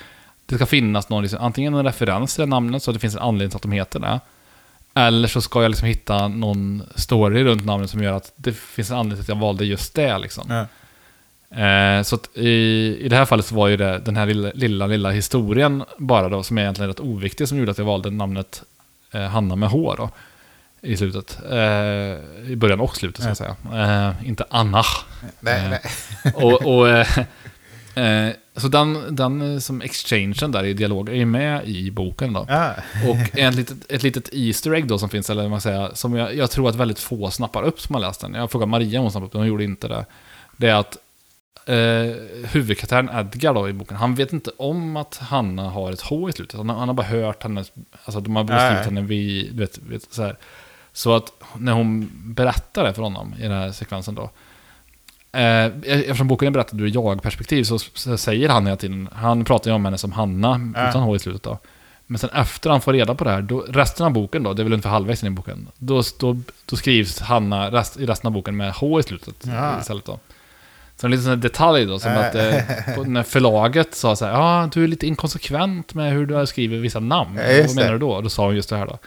det 0.46 0.54
ska 0.54 0.66
finnas 0.66 1.08
någon, 1.08 1.22
liksom, 1.22 1.40
antingen 1.42 1.74
en 1.74 1.84
referens 1.84 2.34
till 2.34 2.46
namnet, 2.46 2.82
så 2.82 2.90
att 2.90 2.94
det 2.94 3.00
finns 3.00 3.14
en 3.14 3.22
anledning 3.22 3.50
till 3.50 3.56
att 3.56 3.62
de 3.62 3.72
heter 3.72 4.00
det. 4.00 4.20
Eller 4.94 5.28
så 5.28 5.40
ska 5.40 5.62
jag 5.62 5.68
liksom 5.70 5.88
hitta 5.88 6.28
någon 6.28 6.82
story 6.94 7.44
runt 7.44 7.64
namnet 7.64 7.90
som 7.90 8.02
gör 8.02 8.12
att 8.12 8.32
det 8.36 8.52
finns 8.52 8.90
en 8.90 8.96
anledning 8.96 9.24
till 9.24 9.32
att 9.32 9.36
jag 9.38 9.46
valde 9.46 9.64
just 9.64 9.94
det. 9.94 10.18
Liksom. 10.18 10.44
Ja. 10.48 10.66
Eh, 11.51 12.03
så 12.03 12.18
i, 12.34 12.49
i 13.01 13.09
det 13.09 13.16
här 13.16 13.24
fallet 13.24 13.46
så 13.46 13.55
var 13.55 13.68
ju 13.68 13.76
det 13.76 13.99
den 13.99 14.16
här 14.16 14.26
lilla, 14.26 14.51
lilla, 14.55 14.86
lilla 14.86 15.11
historien 15.11 15.84
bara 15.99 16.28
då, 16.28 16.42
som 16.42 16.59
är 16.59 16.62
egentligen 16.62 16.88
rätt 16.88 17.01
oviktig, 17.01 17.49
som 17.49 17.59
gjorde 17.59 17.70
att 17.70 17.78
jag 17.78 17.84
valde 17.84 18.11
namnet 18.11 18.62
eh, 19.12 19.22
Hanna 19.22 19.57
med 19.57 19.68
H 19.68 19.94
då. 19.96 20.11
I 20.80 20.96
slutet. 20.96 21.38
Eh, 21.51 22.51
I 22.51 22.55
början 22.57 22.80
och 22.80 22.96
slutet 22.96 23.24
så 23.24 23.30
att 23.30 23.38
säga. 23.38 23.57
Eh, 23.72 24.28
inte 24.28 24.44
Anna. 24.51 24.82
Nej, 25.40 25.64
Eh, 25.64 25.70
nej. 25.70 25.80
och, 26.34 26.78
och, 26.78 26.88
eh, 26.88 28.32
så 28.57 28.68
den, 28.68 29.16
den 29.16 29.61
som 29.61 29.82
exchangen 29.82 30.53
där 30.53 30.64
i 30.64 30.74
dialog 30.74 31.09
är 31.09 31.14
ju 31.14 31.24
med 31.24 31.68
i 31.68 31.90
boken 31.90 32.32
då. 32.32 32.46
Ja. 32.49 32.74
Och 33.09 33.38
ett 33.38 33.55
litet, 33.55 33.92
ett 33.92 34.03
litet 34.03 34.28
Easter 34.32 34.74
egg 34.74 34.86
då 34.86 34.99
som 34.99 35.09
finns, 35.09 35.30
eller 35.30 35.42
vad 35.42 35.51
man 35.51 35.61
säger, 35.61 35.90
som 35.94 36.14
jag, 36.14 36.34
jag 36.34 36.51
tror 36.51 36.68
att 36.68 36.74
väldigt 36.74 36.99
få 36.99 37.30
snappar 37.30 37.62
upp 37.62 37.80
som 37.80 37.94
har 37.94 38.03
läst 38.03 38.20
den. 38.20 38.34
Jag 38.34 38.51
frågade 38.51 38.70
Maria 38.70 38.99
om 38.99 39.05
hon 39.05 39.11
snappade 39.12 39.26
upp 39.26 39.32
den, 39.32 39.40
hon 39.40 39.49
gjorde 39.49 39.64
inte 39.64 39.88
det. 39.88 40.05
Det 40.57 40.68
är 40.68 40.74
att 40.74 40.96
eh, 41.68 42.14
huvudkaraktären 42.52 43.10
Edgar 43.20 43.54
då 43.54 43.68
i 43.68 43.72
boken, 43.72 43.96
han 43.96 44.14
vet 44.14 44.32
inte 44.32 44.50
om 44.56 44.96
att 44.96 45.16
Hanna 45.16 45.70
har 45.70 45.92
ett 45.92 46.00
H 46.00 46.28
i 46.28 46.32
slutet. 46.32 46.56
Han, 46.56 46.68
har- 46.68 46.76
han 46.78 46.88
har 46.88 46.94
bara 46.94 47.06
hört 47.06 47.42
hennes, 47.42 47.72
alltså 48.04 48.20
de 48.20 48.36
har 48.36 48.44
beskrivit 48.44 48.74
Nej. 48.74 48.84
henne 48.84 49.00
vid, 49.00 49.52
du 49.54 49.60
vet, 49.60 49.78
vet, 49.78 50.12
så 50.12 50.22
här. 50.22 50.36
Så 50.92 51.14
att 51.16 51.32
när 51.56 51.72
hon 51.72 52.10
berättar 52.14 52.84
det 52.84 52.94
för 52.94 53.02
honom 53.02 53.34
i 53.38 53.42
den 53.42 53.52
här 53.52 53.72
sekvensen 53.72 54.14
då, 54.14 54.30
Eh, 55.32 55.64
eftersom 55.84 56.28
boken 56.28 56.48
är 56.48 56.52
berättad 56.52 56.76
ur 56.80 56.94
jag-perspektiv 56.94 57.64
så, 57.64 57.78
så 57.78 58.16
säger 58.18 58.48
han 58.48 58.66
hela 58.66 58.76
tiden, 58.76 59.08
han 59.12 59.44
pratar 59.44 59.70
ju 59.70 59.74
om 59.74 59.84
henne 59.84 59.98
som 59.98 60.12
Hanna, 60.12 60.72
Ja. 60.74 60.88
utan 60.90 61.02
H 61.02 61.16
i 61.16 61.18
slutet 61.18 61.42
då. 61.42 61.58
Men 62.06 62.18
sen 62.18 62.30
efter 62.30 62.70
han 62.70 62.80
får 62.80 62.92
reda 62.92 63.14
på 63.14 63.24
det 63.24 63.30
här, 63.30 63.42
då, 63.42 63.60
resten 63.68 64.06
av 64.06 64.12
boken 64.12 64.42
då, 64.42 64.52
det 64.54 64.62
är 64.62 64.64
väl 64.64 64.72
ungefär 64.72 64.90
halvvägs 64.90 65.22
in 65.22 65.26
i 65.32 65.36
boken, 65.36 65.68
då, 65.78 66.02
då, 66.20 66.36
då 66.66 66.76
skrivs 66.76 67.20
Hanna 67.20 67.70
rest, 67.70 67.96
i 67.96 68.06
resten 68.06 68.26
av 68.28 68.32
boken 68.32 68.56
med 68.56 68.72
H 68.72 69.00
i 69.00 69.02
slutet 69.02 69.34
Ja. 69.46 69.80
istället 69.80 70.04
då. 70.04 70.18
Så 71.01 71.07
en 71.07 71.11
liten 71.11 71.24
sån 71.24 71.40
detalj 71.40 71.86
då, 71.86 71.99
som 71.99 72.12
Äh. 72.12 72.18
att 72.18 72.34
eh, 72.34 72.55
när 73.07 73.22
förlaget 73.22 73.94
sa 73.94 74.16
så 74.16 74.24
här, 74.26 74.32
ja, 74.32 74.70
du 74.72 74.84
är 74.84 74.88
lite 74.88 75.07
inkonsekvent 75.07 75.94
med 75.94 76.12
hur 76.12 76.26
du 76.26 76.46
skriver 76.46 76.78
vissa 76.78 77.01
namn. 77.01 77.36
Ja, 77.49 77.62
Vad 77.66 77.76
menar 77.76 77.92
du 77.92 77.99
då? 77.99 78.20
Då 78.20 78.28
sa 78.28 78.44
hon 78.44 78.57
just 78.57 78.70
det 78.70 78.76
här 78.76 78.86
då. 78.86 78.99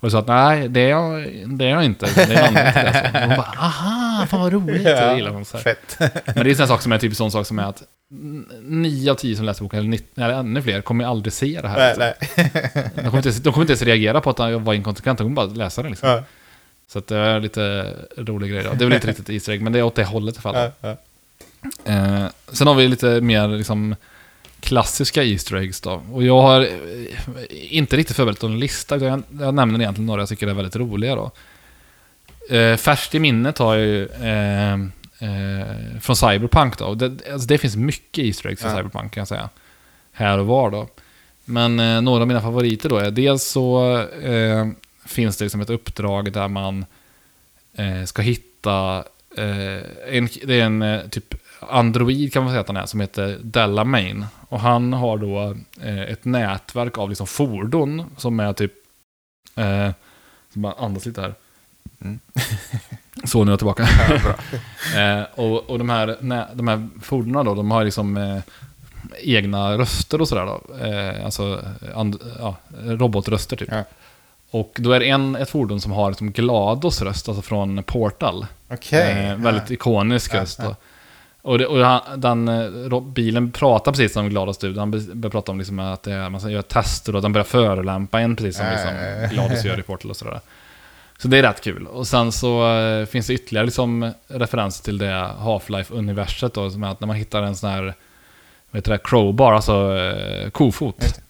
Och 0.00 0.10
sa 0.10 0.18
att 0.18 0.26
nej, 0.26 0.68
det 0.68 0.80
är 0.80 0.88
jag, 0.88 1.28
det 1.58 1.64
är 1.64 1.68
jag 1.68 1.84
inte. 1.84 2.06
Det 2.14 2.22
är 2.22 2.30
en 2.30 2.44
anledning 2.44 2.72
till 2.72 2.82
det. 2.82 3.10
Så. 3.12 3.18
Och 3.18 3.20
Hon 3.28 3.36
bara, 3.36 3.54
aha, 3.58 4.26
fan 4.26 4.40
vad 4.40 4.52
roligt. 4.52 4.84
Det 4.84 5.14
gillar 5.16 5.30
hon. 5.30 5.44
Så 5.44 5.56
här. 5.56 5.64
Fett. 5.64 5.96
Men 6.36 6.44
det 6.44 6.50
är 6.50 6.60
en 6.60 6.68
sak 6.68 6.82
som 6.82 6.92
är 6.92 6.98
typ 6.98 7.16
sån 7.16 7.30
sak 7.30 7.46
som 7.46 7.58
är 7.58 7.62
att 7.64 7.82
nio 8.62 9.10
av 9.10 9.14
tio 9.14 9.36
som 9.36 9.44
läser 9.44 9.62
boken, 9.62 9.78
eller, 9.78 9.88
nitt- 9.88 10.16
eller 10.18 10.34
ännu 10.34 10.62
fler, 10.62 10.80
kommer 10.80 11.04
ju 11.04 11.10
aldrig 11.10 11.32
se 11.32 11.60
det 11.62 11.68
här. 11.68 11.96
Nej, 11.98 12.14
liksom. 12.18 12.44
nej. 12.74 12.90
De, 12.94 13.02
kommer 13.10 13.16
inte, 13.26 13.30
de 13.40 13.52
kommer 13.52 13.62
inte 13.62 13.72
ens 13.72 13.82
reagera 13.82 14.20
på 14.20 14.30
att 14.30 14.38
jag 14.38 14.58
var 14.60 14.74
inkonsekvent, 14.74 15.18
de 15.18 15.24
kommer 15.24 15.36
bara 15.36 15.46
läsa 15.46 15.82
det. 15.82 15.88
Liksom. 15.88 16.08
Ja, 16.08 16.22
Så 16.92 16.98
att 16.98 17.06
det 17.06 17.16
är 17.16 17.40
lite 17.40 17.92
rolig 18.16 18.50
grej. 18.50 18.62
Då. 18.64 18.70
Det 18.70 18.84
är 18.84 18.86
väl 18.86 18.92
inte 18.94 19.06
riktigt 19.10 19.30
Easter 19.30 19.52
egg, 19.52 19.62
men 19.62 19.72
det 19.72 19.78
är 19.78 19.82
åt 19.82 19.94
det 19.94 20.04
hållet 20.04 20.34
i 20.34 20.38
alla 20.42 20.54
fall. 20.54 20.70
ja, 20.80 20.88
ja. 20.88 20.96
Eh, 21.84 22.26
sen 22.48 22.66
har 22.66 22.74
vi 22.74 22.88
lite 22.88 23.20
mer 23.20 23.48
liksom, 23.48 23.96
klassiska 24.60 25.24
Easter 25.24 25.56
eggs 25.56 25.80
då. 25.80 26.02
Och 26.12 26.24
jag 26.24 26.42
har 26.42 26.60
eh, 26.60 26.66
inte 27.50 27.96
riktigt 27.96 28.16
förberett 28.16 28.42
någon 28.42 28.60
lista, 28.60 28.96
utan 28.96 29.08
jag, 29.08 29.22
jag 29.40 29.54
nämner 29.54 29.80
egentligen 29.80 30.06
några 30.06 30.22
jag 30.22 30.28
tycker 30.28 30.46
är 30.46 30.54
väldigt 30.54 30.76
roliga 30.76 31.14
då. 31.14 31.30
Eh, 32.56 32.76
färskt 32.76 33.14
i 33.14 33.18
minnet 33.18 33.58
har 33.58 33.74
jag 33.74 33.86
ju 33.86 34.06
eh, 34.06 34.72
eh, 35.18 36.00
från 36.00 36.16
Cyberpunk 36.16 36.78
då. 36.78 36.94
Det, 36.94 37.32
alltså 37.32 37.48
det 37.48 37.58
finns 37.58 37.76
mycket 37.76 38.24
Easter 38.24 38.48
eggs 38.48 38.60
från 38.60 38.70
Ja. 38.70 38.76
Cyberpunk 38.76 39.12
kan 39.12 39.20
jag 39.20 39.28
säga. 39.28 39.48
Här 40.12 40.38
och 40.38 40.46
var 40.46 40.70
då. 40.70 40.88
Men 41.44 41.80
eh, 41.80 42.00
några 42.00 42.20
av 42.20 42.28
mina 42.28 42.40
favoriter 42.40 42.88
då 42.88 42.96
är 42.96 43.10
dels 43.10 43.44
så 43.44 43.98
eh, 44.22 44.66
finns 45.06 45.36
det 45.36 45.44
liksom 45.44 45.60
ett 45.60 45.70
uppdrag 45.70 46.32
där 46.32 46.48
man 46.48 46.86
eh, 47.76 48.04
ska 48.04 48.22
hitta 48.22 49.04
eh, 49.36 50.16
en, 50.16 50.28
det 50.42 50.60
är 50.60 50.64
en 50.64 51.10
typ 51.10 51.34
android 51.70 52.32
kan 52.32 52.42
man 52.44 52.52
säga 52.52 52.60
att 52.60 52.66
han 52.68 52.76
är, 52.76 52.86
som 52.86 53.00
heter 53.00 53.38
Della 53.42 53.84
Main. 53.84 54.26
Och 54.48 54.60
han 54.60 54.92
har 54.92 55.18
då 55.18 55.56
eh, 55.82 56.00
ett 56.02 56.24
nätverk 56.24 56.98
av 56.98 57.08
liksom 57.08 57.26
fordon 57.26 58.04
som 58.16 58.40
är 58.40 58.52
typ... 58.52 58.72
Eh, 59.56 59.90
som 60.52 60.62
bara 60.62 60.72
andas 60.72 61.06
lite 61.06 61.20
här. 61.20 61.34
Mm. 62.00 62.18
Så, 63.24 63.44
nu 63.44 63.50
är 63.50 63.52
jag 63.52 63.58
tillbaka. 63.58 63.88
Eh, 64.96 65.22
och 65.34 65.70
och 65.70 65.78
de, 65.78 65.88
här, 65.88 66.16
nä, 66.20 66.46
de 66.54 66.68
här 66.68 66.88
fordonen 67.02 67.44
då, 67.46 67.54
de 67.54 67.70
har 67.70 67.84
liksom 67.84 68.16
eh, 68.16 68.38
egna 69.18 69.78
röster 69.78 70.20
och 70.20 70.28
sådär 70.28 70.46
då. 70.46 70.86
Eh, 70.86 71.24
alltså 71.24 71.62
and, 71.94 72.16
ja, 72.38 72.56
robotröster 72.84 73.56
typ. 73.56 73.68
Ja. 73.72 73.84
Och 74.50 74.76
då 74.80 74.92
är 74.92 75.00
det 75.00 75.08
en, 75.08 75.36
ett 75.36 75.50
fordon 75.50 75.80
som 75.80 75.92
har 75.92 76.10
liksom 76.10 76.32
GLaDOS 76.32 77.02
röst, 77.02 77.28
alltså 77.28 77.42
från 77.42 77.82
Portal. 77.82 78.46
Okej. 78.68 79.26
Eh, 79.26 79.36
väldigt 79.36 79.70
ikonisk 79.70 80.34
Ja, 80.34 80.40
röst. 80.40 80.58
ja. 80.62 80.64
då. 80.68 80.76
Och, 81.44 81.58
det, 81.58 81.66
och 81.66 81.78
han, 81.78 82.20
den, 82.20 82.48
eh, 82.48 83.00
bilen 83.00 83.52
pratar 83.52 83.92
precis 83.92 84.12
som 84.12 84.28
Gladys 84.28 84.58
du. 84.58 84.78
Han 84.78 84.90
börjar 84.90 85.30
prata 85.30 85.52
om 85.52 85.58
liksom 85.58 85.78
att 85.78 86.02
det 86.02 86.12
är, 86.12 86.30
man 86.30 86.50
göra 86.50 86.62
tester 86.62 87.16
och 87.16 87.22
den 87.22 87.32
börjar 87.32 87.44
förolämpa 87.44 88.20
en 88.20 88.36
precis 88.36 88.56
som 88.56 88.66
liksom. 88.70 88.90
Gladys 89.30 89.64
gör 89.64 89.80
i 89.80 89.82
Portal 89.82 90.10
och 90.10 90.16
sådär. 90.16 90.40
Så 91.18 91.28
det 91.28 91.38
är 91.38 91.42
rätt 91.42 91.60
kul. 91.60 91.86
Och 91.86 92.06
sen 92.06 92.32
så 92.32 92.76
eh, 92.78 93.06
finns 93.06 93.26
det 93.26 93.34
ytterligare 93.34 93.66
liksom 93.66 94.12
referenser 94.28 94.84
till 94.84 94.98
det 94.98 95.30
Half-Life-universet 95.38 96.54
då, 96.54 96.70
som 96.70 96.82
är 96.82 96.88
att 96.88 97.00
när 97.00 97.06
man 97.06 97.16
hittar 97.16 97.42
en 97.42 97.56
sån 97.56 97.70
här, 97.70 97.94
vad 98.70 98.78
heter 98.78 98.92
det, 98.92 98.98
crowbar, 99.04 99.52
alltså 99.52 99.96
eh, 99.96 100.50
kofot. 100.50 101.20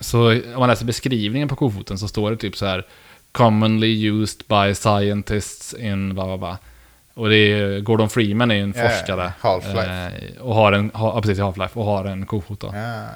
Så 0.00 0.30
om 0.30 0.58
man 0.58 0.68
läser 0.68 0.84
beskrivningen 0.84 1.48
på 1.48 1.56
kofoten 1.56 1.98
så 1.98 2.08
står 2.08 2.30
det 2.30 2.36
typ 2.36 2.56
så 2.56 2.66
här 2.66 2.86
Commonly 3.32 4.06
used 4.08 4.42
by 4.48 4.74
scientists 4.74 5.74
in 5.74 6.14
bla 6.14 6.26
bla 6.26 6.38
bla. 6.38 6.58
Och 7.14 7.28
det 7.28 7.36
är 7.36 7.80
Gordon 7.80 8.10
Freeman 8.10 8.50
är 8.50 8.54
ju 8.54 8.62
en 8.62 8.74
ja, 8.76 8.88
forskare. 8.88 9.32
Half-Life. 9.40 10.32
Eh, 10.36 10.42
och 10.42 10.54
har 10.54 10.72
en, 10.72 10.90
ha, 10.90 11.22
precis 11.22 11.38
Half-Life, 11.38 11.74
och 11.74 11.84
har 11.84 12.04
en 12.04 12.26
kofot 12.26 12.60
då. 12.60 12.72
Ja. 12.74 13.06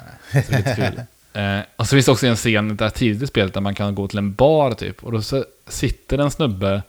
Så 0.41 0.57
lite 0.57 0.75
kul. 0.75 1.01
Eh, 1.35 1.59
och 1.75 1.87
så 1.87 1.95
finns 1.95 2.05
det 2.05 2.11
också 2.11 2.27
en 2.27 2.35
scen 2.35 2.77
där 2.77 2.89
tidigt 2.89 3.23
i 3.23 3.27
spelet 3.27 3.53
där 3.53 3.61
man 3.61 3.75
kan 3.75 3.95
gå 3.95 4.07
till 4.07 4.17
en 4.17 4.33
bar 4.33 4.71
typ. 4.71 5.03
Och 5.03 5.11
då 5.11 5.21
så 5.21 5.45
sitter 5.67 6.17
en 6.17 6.31
snubbe, 6.31 6.81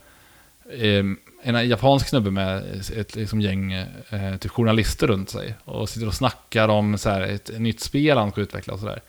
eh, 0.79 1.03
en 1.43 1.69
japansk 1.69 2.07
snubbe 2.07 2.31
med 2.31 2.63
ett 2.97 3.15
liksom, 3.15 3.41
gäng 3.41 3.71
eh, 3.71 4.37
typ 4.39 4.51
journalister 4.51 5.07
runt 5.07 5.29
sig. 5.29 5.55
Och 5.65 5.89
sitter 5.89 6.07
och 6.07 6.13
snackar 6.13 6.67
om 6.67 6.97
så 6.97 7.09
här, 7.09 7.21
ett 7.21 7.59
nytt 7.59 7.79
spel 7.79 8.17
han 8.17 8.31
ska 8.31 8.41
utveckla 8.41 8.73
och 8.73 8.79
sådär. 8.79 9.01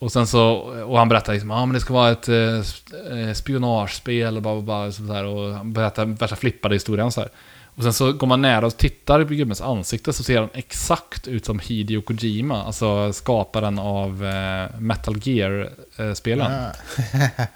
Och 0.00 0.12
sen 0.12 0.26
så, 0.26 0.52
och 0.86 0.98
han 0.98 1.08
berättar 1.08 1.32
liksom, 1.32 1.50
ja 1.50 1.56
ah, 1.56 1.66
men 1.66 1.74
det 1.74 1.80
ska 1.80 1.94
vara 1.94 2.10
ett 2.10 2.28
eh, 2.28 3.18
eh, 3.18 3.32
spionagespel 3.34 4.36
och 4.36 4.42
bara, 4.42 4.60
bara 4.60 4.92
sådär. 4.92 5.24
Och 5.24 5.54
han 5.54 5.72
berättar 5.72 6.04
värsta 6.04 6.36
flippade 6.36 6.74
historien 6.74 7.12
så 7.12 7.20
här. 7.20 7.30
Och 7.74 7.82
sen 7.82 7.92
så 7.92 8.12
går 8.12 8.26
man 8.26 8.42
nära 8.42 8.66
och 8.66 8.76
tittar 8.76 9.24
på 9.24 9.34
gubbens 9.34 9.60
ansikte 9.60 10.12
så 10.12 10.22
ser 10.22 10.40
han 10.40 10.48
exakt 10.54 11.28
ut 11.28 11.44
som 11.44 11.58
Hideo 11.58 12.02
Kojima, 12.02 12.62
alltså 12.62 13.12
skaparen 13.12 13.78
av 13.78 14.24
eh, 14.24 14.80
Metal 14.80 15.16
Gear-spelen. 15.22 16.52
Ja. 16.52 16.70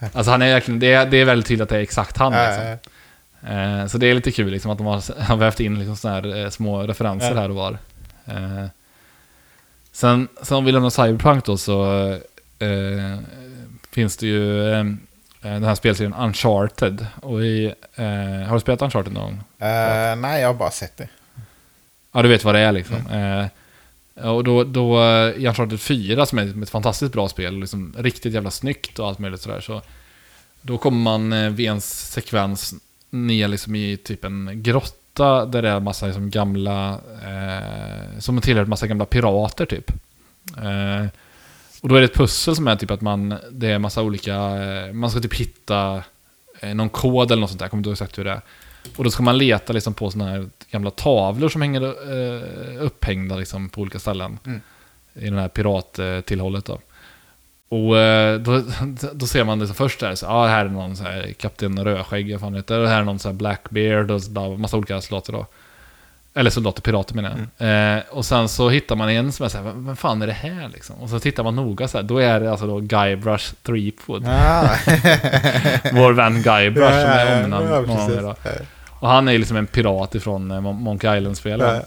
Alltså 0.13 0.31
han 0.31 0.43
är 0.43 0.53
verkligen, 0.53 0.81
det 0.81 0.93
är, 0.93 1.07
det 1.07 1.17
är 1.17 1.25
väldigt 1.25 1.49
tydligt 1.49 1.63
att 1.63 1.69
det 1.69 1.77
är 1.77 1.81
exakt 1.81 2.17
han 2.17 2.33
Ja, 2.33 2.47
liksom. 2.49 2.93
Eh, 3.53 3.87
så 3.87 3.99
det 3.99 4.07
är 4.07 4.15
lite 4.15 4.33
kul 4.33 4.51
liksom 4.51 4.71
att 4.71 4.79
de 4.79 4.87
har, 4.87 5.21
har 5.23 5.37
vävt 5.37 5.61
in 5.61 5.79
liksom 5.79 5.97
såna 5.97 6.15
här 6.15 6.45
eh, 6.45 6.51
små 6.51 6.83
referenser 6.83 7.35
här 7.35 7.49
och 7.49 7.57
var. 7.57 7.79
Eh, 8.27 8.67
sen, 9.93 10.29
sen 10.43 10.57
om 10.57 10.65
vi 10.65 10.73
lämnar 10.73 10.91
Cyberpunk 10.91 11.45
då 11.45 11.57
så 11.57 12.19
eh, 12.65 13.19
finns 13.91 14.17
det 14.17 14.27
ju 14.27 14.73
eh, 14.73 14.85
den 15.41 15.65
här 15.65 15.75
spelserien 15.75 16.15
Uncharted. 16.15 17.07
Och 17.23 17.45
i, 17.45 17.75
eh, 17.95 18.49
har 18.49 18.55
du 18.55 18.61
spelat 18.61 18.83
Uncharted 18.83 19.13
någon 19.13 19.25
gång? 19.25 19.43
Eh, 19.59 20.17
nej, 20.17 20.41
jag 20.41 20.49
har 20.49 20.55
bara 20.55 20.71
sett 20.71 20.97
det. 20.97 21.09
Ja, 22.13 22.23
du 22.23 22.29
vet 22.29 22.45
vad 22.45 22.55
det 22.55 22.61
är 22.61 22.73
liksom. 22.73 22.97
Eh, 23.07 23.47
och 24.29 24.45
då, 24.45 24.65
då 24.65 25.03
eh, 25.03 25.43
i 25.43 25.47
Uncharted 25.47 25.81
4, 25.81 26.27
som 26.27 26.39
är 26.39 26.63
ett 26.63 26.71
fantastiskt 26.71 27.13
bra 27.13 27.29
spel, 27.29 27.61
liksom 27.61 27.95
riktigt 27.99 28.35
jävla 28.35 28.51
snyggt 28.51 28.99
och 28.99 29.09
allt 29.09 29.19
möjligt 29.19 29.41
sådär, 29.41 29.61
så 29.61 29.83
då 30.61 30.79
kommer 30.79 30.99
man 30.99 31.33
eh, 31.33 31.51
vid 31.51 31.69
en 31.69 31.81
sekvens 31.81 32.75
ner 33.11 33.49
liksom 33.49 33.75
i 33.75 33.97
typ 33.97 34.25
en 34.25 34.63
grotta 34.63 35.47
där 35.47 35.63
det 35.63 35.69
är 35.69 35.77
en 35.77 35.85
massa 35.85 36.07
liksom 36.07 36.31
gamla, 36.31 37.01
eh, 37.25 38.19
som 38.19 38.41
tillhör 38.41 38.63
en 38.63 38.69
massa 38.69 38.87
gamla 38.87 39.05
pirater 39.05 39.67
typ. 39.67 39.91
Eh, 40.57 41.07
och 41.85 41.91
då 41.91 41.95
är 41.95 42.01
det 42.01 42.05
ett 42.05 42.15
pussel 42.15 42.57
som 42.57 42.69
är 42.69 42.77
typ 42.77 42.91
att 42.91 43.01
man, 43.01 43.35
det 43.51 43.71
är 43.71 43.79
massa 43.79 44.03
olika, 44.03 44.35
eh, 44.35 44.93
man 44.93 45.11
ska 45.11 45.21
typ 45.21 45.35
hitta 45.35 46.03
eh, 46.61 46.75
någon 46.75 46.89
kod 46.89 47.31
eller 47.31 47.41
något 47.41 47.51
sånt 47.51 47.59
där, 47.59 47.65
jag 47.65 47.71
kommer 47.71 47.81
inte 47.81 47.89
ihåg 47.89 47.95
exakt 47.95 48.19
hur 48.19 48.25
det 48.25 48.31
är. 48.31 48.41
Och 48.97 49.05
då 49.05 49.11
ska 49.11 49.23
man 49.23 49.39
leta 49.39 49.73
liksom 49.73 49.95
på 49.95 50.11
sådana 50.11 50.31
här 50.31 50.49
gamla 50.71 50.91
tavlor 50.91 51.49
som 51.49 51.63
hänger 51.63 51.83
eh, 51.83 52.83
upphängda 52.83 53.37
liksom 53.37 53.69
på 53.69 53.81
olika 53.81 53.99
ställen. 53.99 54.39
Mm. 54.47 54.61
I 55.15 55.31
det 55.31 55.41
här 55.41 55.49
pirattillhållet 55.49 56.65
då. 56.65 56.81
Och 57.69 57.95
då, 58.41 58.63
då 59.13 59.27
ser 59.27 59.45
man 59.45 59.59
det 59.59 59.67
så 59.67 59.75
först 59.75 60.01
där, 60.01 60.15
så, 60.15 60.27
ah, 60.27 60.47
här 60.47 60.65
är 60.65 60.71
någon 60.71 60.97
så 60.97 61.03
här 61.03 61.33
Kapten 61.33 61.85
Rödskägg, 61.85 62.33
vad 62.33 62.41
fan 62.41 62.53
det 62.53 62.59
heter. 62.59 62.81
Och 62.81 62.89
här 62.89 63.01
är 63.01 63.05
någon 63.05 63.19
så 63.19 63.29
här 63.29 63.35
Blackbeard 63.35 64.11
och 64.11 64.23
så 64.23 64.31
där, 64.31 64.57
massa 64.57 64.77
olika 64.77 65.01
soldater 65.01 65.33
då. 65.33 65.47
Eller 66.37 66.51
soldater, 66.51 66.83
pirater 66.83 67.15
menar 67.15 67.47
jag. 67.59 67.97
Eh, 67.97 68.03
och 68.11 68.25
sen 68.25 68.49
så 68.49 68.69
hittar 68.69 68.97
man 68.97 69.09
en 69.11 69.33
som 69.33 69.45
är 69.45 69.49
så 69.51 69.59
här, 69.59 69.73
vad 69.75 69.99
fan 69.99 70.23
är 70.23 70.27
det 70.27 70.33
här 70.33 70.69
liksom? 70.73 70.97
Och 70.97 71.11
så 71.11 71.21
tittar 71.21 71.43
man 71.45 71.57
noga 71.57 71.89
så 71.89 71.99
här, 71.99 72.03
då 72.05 72.19
är 72.19 72.41
det 72.41 72.51
alltså 72.51 72.67
då 72.67 72.81
Guybrush 72.81 73.55
Threepwood. 73.63 74.25
Ah. 74.29 74.63
Vår 75.93 76.13
vän 76.13 76.43
Guybrush 76.43 76.91
som 76.91 77.01
Ja, 77.01 77.07
ja, 77.09 77.21
är 77.21 77.41
ja, 77.41 77.45
omnämnd 77.45 78.13
ja, 78.17 78.21
då. 78.23 78.35
Och 79.01 79.09
han 79.09 79.29
är 79.29 79.33
ju 79.33 79.39
liksom 79.39 79.57
en 79.57 79.67
pirat 79.67 80.15
ifrån 80.15 80.51
eh, 80.51 80.57
Mon- 80.61 80.73
Monkey 80.81 81.19
Island-spelen. 81.19 81.75
Ja. 81.77 81.83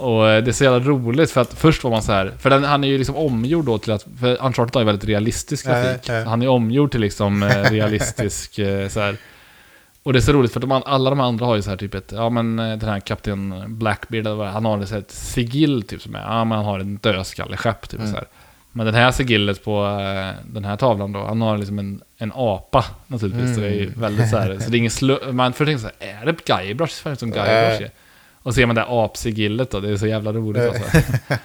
Och 0.00 0.28
eh, 0.28 0.42
det 0.44 0.50
är 0.50 0.52
så 0.52 0.64
jävla 0.64 0.78
roligt 0.90 1.30
för 1.30 1.40
att 1.40 1.54
först 1.54 1.84
var 1.84 1.90
man 1.90 2.02
så 2.02 2.12
här, 2.12 2.32
för 2.38 2.50
den, 2.50 2.64
han 2.64 2.84
är 2.84 2.88
ju 2.88 2.98
liksom 2.98 3.16
omgjord 3.16 3.64
då 3.64 3.78
till 3.78 3.92
att, 3.92 4.06
för 4.20 4.44
Uncharted 4.44 4.74
har 4.74 4.80
ju 4.80 4.86
väldigt 4.86 5.08
realistisk 5.08 5.66
Ja, 5.66 5.70
grafik. 5.70 6.08
ja. 6.08 6.24
Han 6.24 6.42
är 6.42 6.48
omgjord 6.48 6.90
till 6.90 7.00
liksom 7.00 7.42
eh, 7.42 7.48
realistisk 7.70 8.58
eh, 8.58 8.88
så 8.88 9.00
här. 9.00 9.16
Och 10.02 10.12
det 10.12 10.18
är 10.18 10.20
så 10.20 10.32
roligt 10.32 10.52
för 10.52 10.60
de, 10.60 10.72
alla 10.72 11.10
de 11.10 11.20
andra 11.20 11.46
har 11.46 11.56
ju 11.56 11.62
så 11.62 11.70
här 11.70 11.76
typ 11.76 11.94
ett, 11.94 12.12
ja 12.16 12.30
men 12.30 12.58
eh, 12.58 12.78
den 12.78 12.88
här 12.88 13.00
kapten 13.00 13.64
Blackbeard, 13.78 14.26
han 14.26 14.64
har 14.64 14.84
så 14.84 14.94
här 14.94 15.00
ett 15.00 15.10
sigill 15.10 15.82
typ 15.82 16.02
som 16.02 16.14
är, 16.14 16.20
ja 16.20 16.44
men 16.44 16.56
han 16.58 16.64
har 16.64 16.80
en 16.80 16.96
dödskalleskepp 16.96 17.88
typ 17.88 18.00
Mm. 18.00 18.10
så 18.12 18.16
här. 18.16 18.26
Men 18.74 18.86
den 18.86 18.94
här 18.94 19.12
sigillet 19.12 19.64
på 19.64 19.84
eh, 19.86 20.44
den 20.52 20.64
här 20.64 20.76
tavlan 20.76 21.12
då, 21.12 21.24
han 21.24 21.40
har 21.40 21.58
liksom 21.58 21.78
en, 21.78 22.02
en 22.18 22.32
apa 22.34 22.84
naturligtvis. 23.06 23.54
Så 23.54 23.60
det 23.60 23.66
är 23.66 23.74
ju 23.74 23.92
väldigt 23.96 24.30
så 24.30 24.38
här, 24.38 24.58
så 24.60 24.70
det 24.70 24.76
är 24.76 24.78
ingen 24.78 24.90
slö, 24.90 25.32
man 25.32 25.52
får 25.52 25.64
tänka 25.66 25.78
så 25.80 25.90
här, 26.00 26.20
är 26.22 26.26
det 26.26 26.44
Guybrush? 26.46 27.16
Som 27.16 27.30
Guybrush 27.30 27.82
är. 27.82 27.90
Och 28.42 28.54
ser 28.54 28.66
man 28.66 28.74
det 28.76 28.80
här 28.82 29.04
apsigillet 29.04 29.70
då, 29.70 29.80
det 29.80 29.90
är 29.90 29.96
så 29.96 30.06
jävla 30.06 30.32
roligt 30.32 30.62
alltså. 30.62 30.98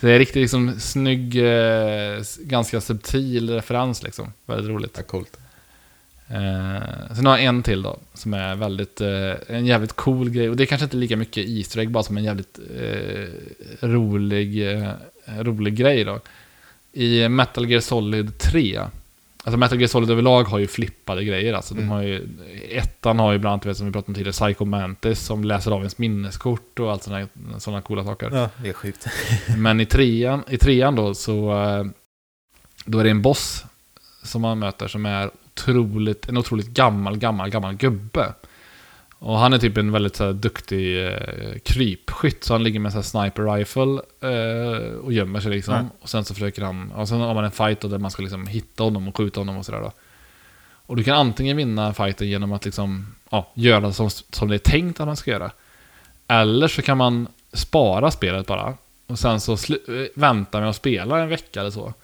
Så 0.00 0.06
det 0.06 0.12
är 0.12 0.18
riktigt 0.18 0.42
liksom 0.42 0.80
snygg, 0.80 1.36
eh, 1.36 2.20
ganska 2.40 2.80
subtil 2.80 3.50
referens 3.50 4.02
liksom. 4.02 4.32
Väldigt 4.46 4.70
roligt. 4.70 4.94
Ja, 4.96 5.02
coolt. 5.02 5.36
Eh, 6.30 7.14
sen 7.16 7.26
har 7.26 7.36
jag 7.36 7.44
en 7.44 7.62
till 7.62 7.82
då, 7.82 7.98
som 8.14 8.34
är 8.34 8.56
väldigt, 8.56 9.00
eh, 9.00 9.32
en 9.56 9.66
jävligt 9.66 9.92
cool 9.92 10.30
grej. 10.30 10.50
Och 10.50 10.56
det 10.56 10.64
är 10.64 10.66
kanske 10.66 10.84
inte 10.84 10.96
lika 10.96 11.16
mycket 11.16 11.46
Easter 11.48 11.80
egg, 11.80 11.90
bara 11.90 12.02
som 12.02 12.16
en 12.16 12.24
jävligt 12.24 12.58
eh, 12.76 13.26
rolig, 13.88 14.72
eh, 14.72 14.90
rolig 15.38 15.76
grej 15.76 16.04
då. 16.04 16.20
I 16.92 17.28
Metal 17.28 17.70
Gear 17.70 17.80
Solid 17.80 18.38
3, 18.38 18.80
alltså 19.44 19.56
Metal 19.56 19.78
Gear 19.78 19.88
Solid 19.88 20.10
överlag 20.10 20.44
har 20.44 20.58
ju 20.58 20.66
flippade 20.66 21.24
grejer. 21.24 21.54
Alltså 21.54 21.74
de 21.74 21.80
Mm. 21.80 21.90
har 21.90 22.02
ju, 22.02 22.28
ettan 22.70 23.18
har 23.18 23.32
ju 23.32 23.38
bland 23.38 23.52
annat, 23.52 23.66
vet, 23.66 23.76
som 23.76 23.86
vi 23.86 23.92
pratade 23.92 24.10
om 24.10 24.14
tidigare, 24.14 24.32
Psycho 24.32 24.64
Mantis 24.64 25.20
som 25.20 25.44
läser 25.44 25.70
av 25.70 25.78
ens 25.78 25.98
minneskort 25.98 26.78
och 26.78 26.92
allt 26.92 27.02
sådana, 27.02 27.28
sådana 27.58 27.82
coola 27.82 28.04
saker. 28.04 28.30
Ja, 28.32 28.50
det 28.62 28.68
är 28.68 28.72
sjukt. 28.72 29.06
Men 29.56 29.80
i 29.80 29.86
trean, 29.86 30.44
i 30.48 30.58
trean 30.58 30.94
då 30.94 31.14
så 31.14 31.50
eh, 31.64 31.84
då 32.84 32.98
är 32.98 33.04
det 33.04 33.10
en 33.10 33.22
boss 33.22 33.64
som 34.22 34.42
man 34.42 34.58
möter 34.58 34.88
som 34.88 35.06
är 35.06 35.30
otroligt, 35.58 36.28
en 36.28 36.36
otroligt 36.36 36.68
gammal, 36.68 37.18
gammal, 37.18 37.50
gammal 37.50 37.74
gubbe. 37.74 38.32
Och 39.18 39.38
han 39.38 39.52
är 39.52 39.58
typ 39.58 39.76
en 39.76 39.92
väldigt 39.92 40.16
så 40.16 40.24
här, 40.24 40.32
duktig 40.32 41.06
eh, 41.06 41.58
krypskytt, 41.64 42.44
så 42.44 42.54
han 42.54 42.62
ligger 42.62 42.80
med 42.80 42.94
en 42.94 43.02
sniper 43.02 43.42
rifle 43.42 44.00
eh, 44.20 44.94
och 44.94 45.12
gömmer 45.12 45.40
sig 45.40 45.50
liksom. 45.50 45.74
Ja. 45.74 45.84
Och 46.00 46.08
sen 46.08 46.24
så 46.24 46.34
försöker 46.34 46.62
han, 46.62 46.92
och 46.92 47.08
sen 47.08 47.20
har 47.20 47.34
man 47.34 47.44
en 47.44 47.50
fight 47.50 47.80
då, 47.80 47.88
där 47.88 47.98
man 47.98 48.10
ska 48.10 48.22
liksom 48.22 48.46
hitta 48.46 48.84
honom 48.84 49.08
och 49.08 49.16
skjuta 49.16 49.40
honom 49.40 49.56
och 49.56 49.66
sådär 49.66 49.80
då. 49.80 49.92
Och 50.86 50.96
du 50.96 51.04
kan 51.04 51.16
antingen 51.16 51.56
vinna 51.56 51.94
fighten 51.94 52.28
genom 52.28 52.52
att 52.52 52.64
liksom, 52.64 53.14
ja, 53.30 53.50
göra 53.54 53.92
som, 53.92 54.10
som 54.10 54.48
det 54.48 54.54
är 54.54 54.58
tänkt 54.58 55.00
att 55.00 55.06
man 55.06 55.16
ska 55.16 55.30
göra. 55.30 55.50
Eller 56.28 56.68
så 56.68 56.82
kan 56.82 56.98
man 56.98 57.28
spara 57.52 58.10
spelet 58.10 58.46
bara. 58.46 58.74
Och 59.06 59.18
sen 59.18 59.40
så 59.40 59.52
eh, 59.52 59.58
vänta 60.14 60.60
med 60.60 60.68
att 60.68 60.76
spela 60.76 61.18
en 61.18 61.28
vecka 61.28 61.60
eller 61.60 61.70
så. 61.70 61.94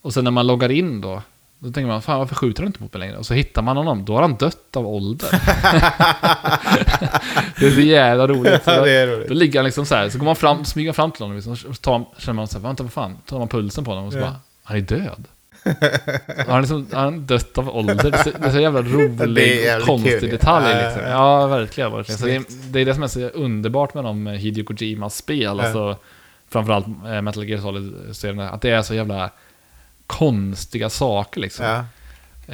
Och 0.00 0.14
sen 0.14 0.24
när 0.24 0.30
man 0.30 0.46
loggar 0.46 0.70
in 0.70 1.00
då, 1.00 1.22
då 1.58 1.70
tänker 1.70 1.88
man, 1.88 2.02
fan 2.02 2.18
varför 2.18 2.34
skjuter 2.34 2.62
han 2.62 2.66
inte 2.66 2.82
mot 2.82 2.92
mig 2.92 3.00
längre? 3.00 3.16
Och 3.16 3.26
så 3.26 3.34
hittar 3.34 3.62
man 3.62 3.76
honom, 3.76 4.04
då 4.04 4.14
har 4.14 4.22
han 4.22 4.34
dött 4.36 4.76
av 4.76 4.86
ålder. 4.86 5.28
det 7.60 7.66
är 7.66 7.70
så 7.70 7.80
jävla 7.80 8.26
roligt. 8.26 8.64
Så 8.64 8.70
Ja, 8.70 8.76
då, 8.78 8.86
är 8.86 9.06
roligt. 9.06 9.28
då 9.28 9.34
ligger 9.34 9.58
han 9.58 9.64
liksom 9.64 9.86
så 9.86 9.94
här, 9.94 10.08
så 10.08 10.18
går 10.18 10.24
man 10.24 10.36
fram, 10.36 10.64
smyger 10.64 10.92
fram 10.92 11.10
till 11.10 11.22
honom 11.22 11.36
liksom, 11.36 11.52
och 11.52 11.58
så 11.58 11.72
tar, 11.74 12.04
känner 12.18 12.34
man 12.36 12.48
så 12.48 12.58
här, 12.58 12.62
vänta 12.66 12.82
vad 12.82 12.92
fan, 12.92 13.18
tar 13.26 13.38
man 13.38 13.48
pulsen 13.48 13.84
på 13.84 13.90
honom 13.90 14.06
och 14.06 14.12
så 14.12 14.18
Ja. 14.18 14.22
bara, 14.24 14.36
han 14.62 14.76
är 14.76 14.80
död. 14.80 15.24
han, 16.46 16.56
är 16.56 16.60
liksom, 16.60 16.86
han 16.92 17.26
dött 17.26 17.58
av 17.58 17.76
ålder. 17.76 17.94
Det 17.94 18.08
är 18.18 18.22
så, 18.22 18.30
det 18.38 18.46
är 18.46 18.50
så 18.50 18.60
jävla 18.60 18.82
rolig, 18.82 19.60
konstig 19.86 20.20
kul. 20.20 20.30
detalj 20.30 20.66
Ja, 20.70 20.84
liksom. 20.84 21.02
ja. 21.02 21.10
Ja, 21.40 21.46
verkligen. 21.46 21.92
verkligen. 21.92 22.18
Så 22.18 22.26
det, 22.26 22.34
är, 22.36 22.42
det 22.72 22.80
är 22.80 22.84
det 22.84 22.94
som 22.94 23.02
är 23.02 23.06
så 23.08 23.20
underbart 23.28 23.94
med 23.94 24.04
de 24.04 24.26
Hideo 24.26 24.64
Kojimas 24.64 25.16
spel. 25.16 25.60
Alltså, 25.60 25.96
framförallt 26.48 26.86
eh, 26.86 27.22
Metal 27.22 27.48
Gear 27.48 27.60
Solid-serien. 27.60 28.40
Att 28.40 28.62
det 28.62 28.70
är 28.70 28.82
så 28.82 28.94
jävla 28.94 29.30
konstiga 30.06 30.90
saker 30.90 31.40
liksom. 31.40 31.66
Ja. 31.66 31.76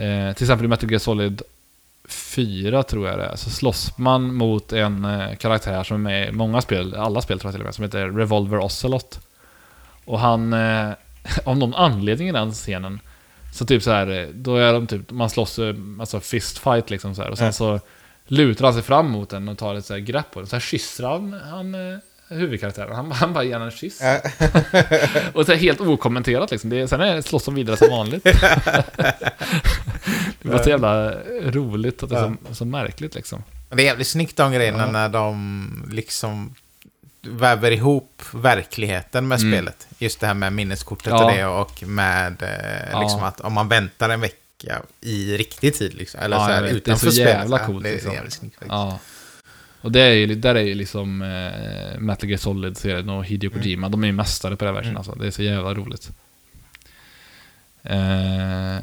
Eh, 0.00 0.32
till 0.34 0.44
exempel 0.44 0.64
i 0.64 0.68
Metal 0.68 0.90
Gear 0.90 0.98
Solid 0.98 1.42
4 2.08 2.82
tror 2.82 3.08
jag 3.08 3.18
det 3.18 3.24
är, 3.24 3.36
så 3.36 3.50
slåss 3.50 3.98
man 3.98 4.34
mot 4.34 4.72
en 4.72 5.04
eh, 5.04 5.36
karaktär 5.36 5.84
som 5.84 5.96
är 5.96 6.00
med 6.00 6.28
i 6.28 6.32
många 6.32 6.60
spel, 6.60 6.94
alla 6.94 7.20
spel 7.22 7.38
tror 7.40 7.48
jag 7.48 7.54
till 7.54 7.60
och 7.60 7.64
med, 7.64 7.74
som 7.74 7.84
heter 7.84 8.08
Revolver 8.08 8.58
Ocelot. 8.58 9.20
Och 10.04 10.20
han, 10.20 10.52
eh, 10.52 10.90
av 11.44 11.58
någon 11.58 11.74
anledning 11.74 12.28
i 12.28 12.32
den 12.32 12.52
scenen, 12.52 13.00
så 13.54 13.66
typ 13.66 13.82
så 13.82 13.90
här, 13.90 14.06
eh, 14.22 14.26
då 14.34 14.56
är 14.56 14.72
de 14.72 14.86
typ, 14.86 15.10
man 15.10 15.30
slåss, 15.30 15.58
eh, 15.58 15.74
alltså 16.00 16.20
fistfight 16.20 16.90
liksom 16.90 17.14
så 17.14 17.22
här, 17.22 17.30
och 17.30 17.38
sen 17.38 17.46
Ja. 17.46 17.52
så 17.52 17.80
lutar 18.26 18.64
han 18.64 18.74
sig 18.74 18.82
fram 18.82 19.10
mot 19.10 19.28
den 19.30 19.48
och 19.48 19.58
tar 19.58 19.74
ett 19.74 19.86
så 19.86 19.92
här 19.94 20.00
grepp 20.00 20.30
på 20.32 20.40
den, 20.40 20.46
så 20.48 20.56
här 20.56 20.60
kysser 20.60 21.04
han, 21.04 21.32
han 21.50 21.74
eh, 21.74 21.98
huvudkaraktären, 22.30 22.96
han, 22.96 23.12
han 23.12 23.32
bara 23.32 23.44
ger 23.44 23.52
henne 23.52 23.64
en 23.64 23.70
kyss. 23.70 24.00
Och 25.32 25.46
så 25.46 25.52
helt 25.52 25.80
okommenterat 25.80 26.50
liksom. 26.50 26.70
Det, 26.70 26.88
sen 26.88 27.00
är 27.00 27.14
det 27.16 27.22
slåss 27.22 27.44
de 27.44 27.54
vidare 27.54 27.76
som 27.76 27.90
vanligt. 27.90 28.24
det 30.42 30.48
var 30.48 30.62
så 30.62 30.70
jävla 30.70 31.12
roligt 31.42 32.02
att 32.02 32.08
det 32.10 32.16
är 32.16 32.36
så, 32.48 32.54
så 32.54 32.64
märkligt 32.64 33.14
liksom. 33.14 33.42
Det 33.68 33.82
är 33.82 33.86
jävligt 33.86 34.06
snyggt 34.06 34.36
de 34.36 34.52
grejerna 34.52 34.78
Ja. 34.86 34.90
när 34.92 35.08
de 35.08 35.88
liksom 35.92 36.54
väver 37.22 37.70
ihop 37.70 38.22
verkligheten 38.34 39.28
med 39.28 39.40
Mm. 39.40 39.52
spelet. 39.52 39.88
Just 39.98 40.20
det 40.20 40.26
här 40.26 40.34
med 40.34 40.52
minneskortet 40.52 41.06
Ja. 41.06 41.24
och 41.24 41.32
det 41.32 41.46
och 41.46 41.82
med 41.88 42.42
eh, 42.42 42.88
Ja. 42.92 43.00
liksom 43.00 43.22
att 43.22 43.40
om 43.40 43.52
man 43.52 43.68
väntar 43.68 44.08
en 44.08 44.20
vecka 44.20 44.82
i 45.00 45.36
riktig 45.36 45.74
tid 45.74 45.94
liksom. 45.94 46.20
Eller 46.20 46.36
Ja, 46.36 46.44
så 46.44 46.50
jag 46.50 46.54
här, 46.54 46.62
vet. 46.62 46.70
Det 46.70 46.74
är 46.74 46.76
utanför 46.76 47.06
så 47.06 47.12
spelet. 47.12 47.32
jävla 47.34 47.58
coolt, 47.58 47.82
Det 47.82 47.88
är 47.88 47.92
liksom. 47.92 48.12
jävligt 48.12 48.32
snyggt 48.32 48.54
faktiskt. 48.54 48.72
Och 49.82 49.92
det 49.92 50.00
är 50.00 50.12
ju, 50.12 50.34
där 50.34 50.54
är 50.54 50.60
ju 50.60 50.74
liksom 50.74 51.22
eh, 51.22 51.98
Metal 52.00 52.28
Gear 52.30 52.38
Solid-serien 52.38 53.08
och 53.08 53.24
Hideo 53.24 53.50
Kojima, 53.50 53.88
de 53.88 54.02
är 54.02 54.06
ju 54.06 54.12
mästare 54.12 54.56
på 54.56 54.64
det 54.64 54.70
här 54.70 54.74
versen 54.74 54.90
Mm. 54.90 54.96
alltså. 54.96 55.12
Det 55.14 55.26
är 55.26 55.30
så 55.30 55.42
jävla 55.42 55.74
roligt. 55.74 56.10
Eh, 57.82 58.82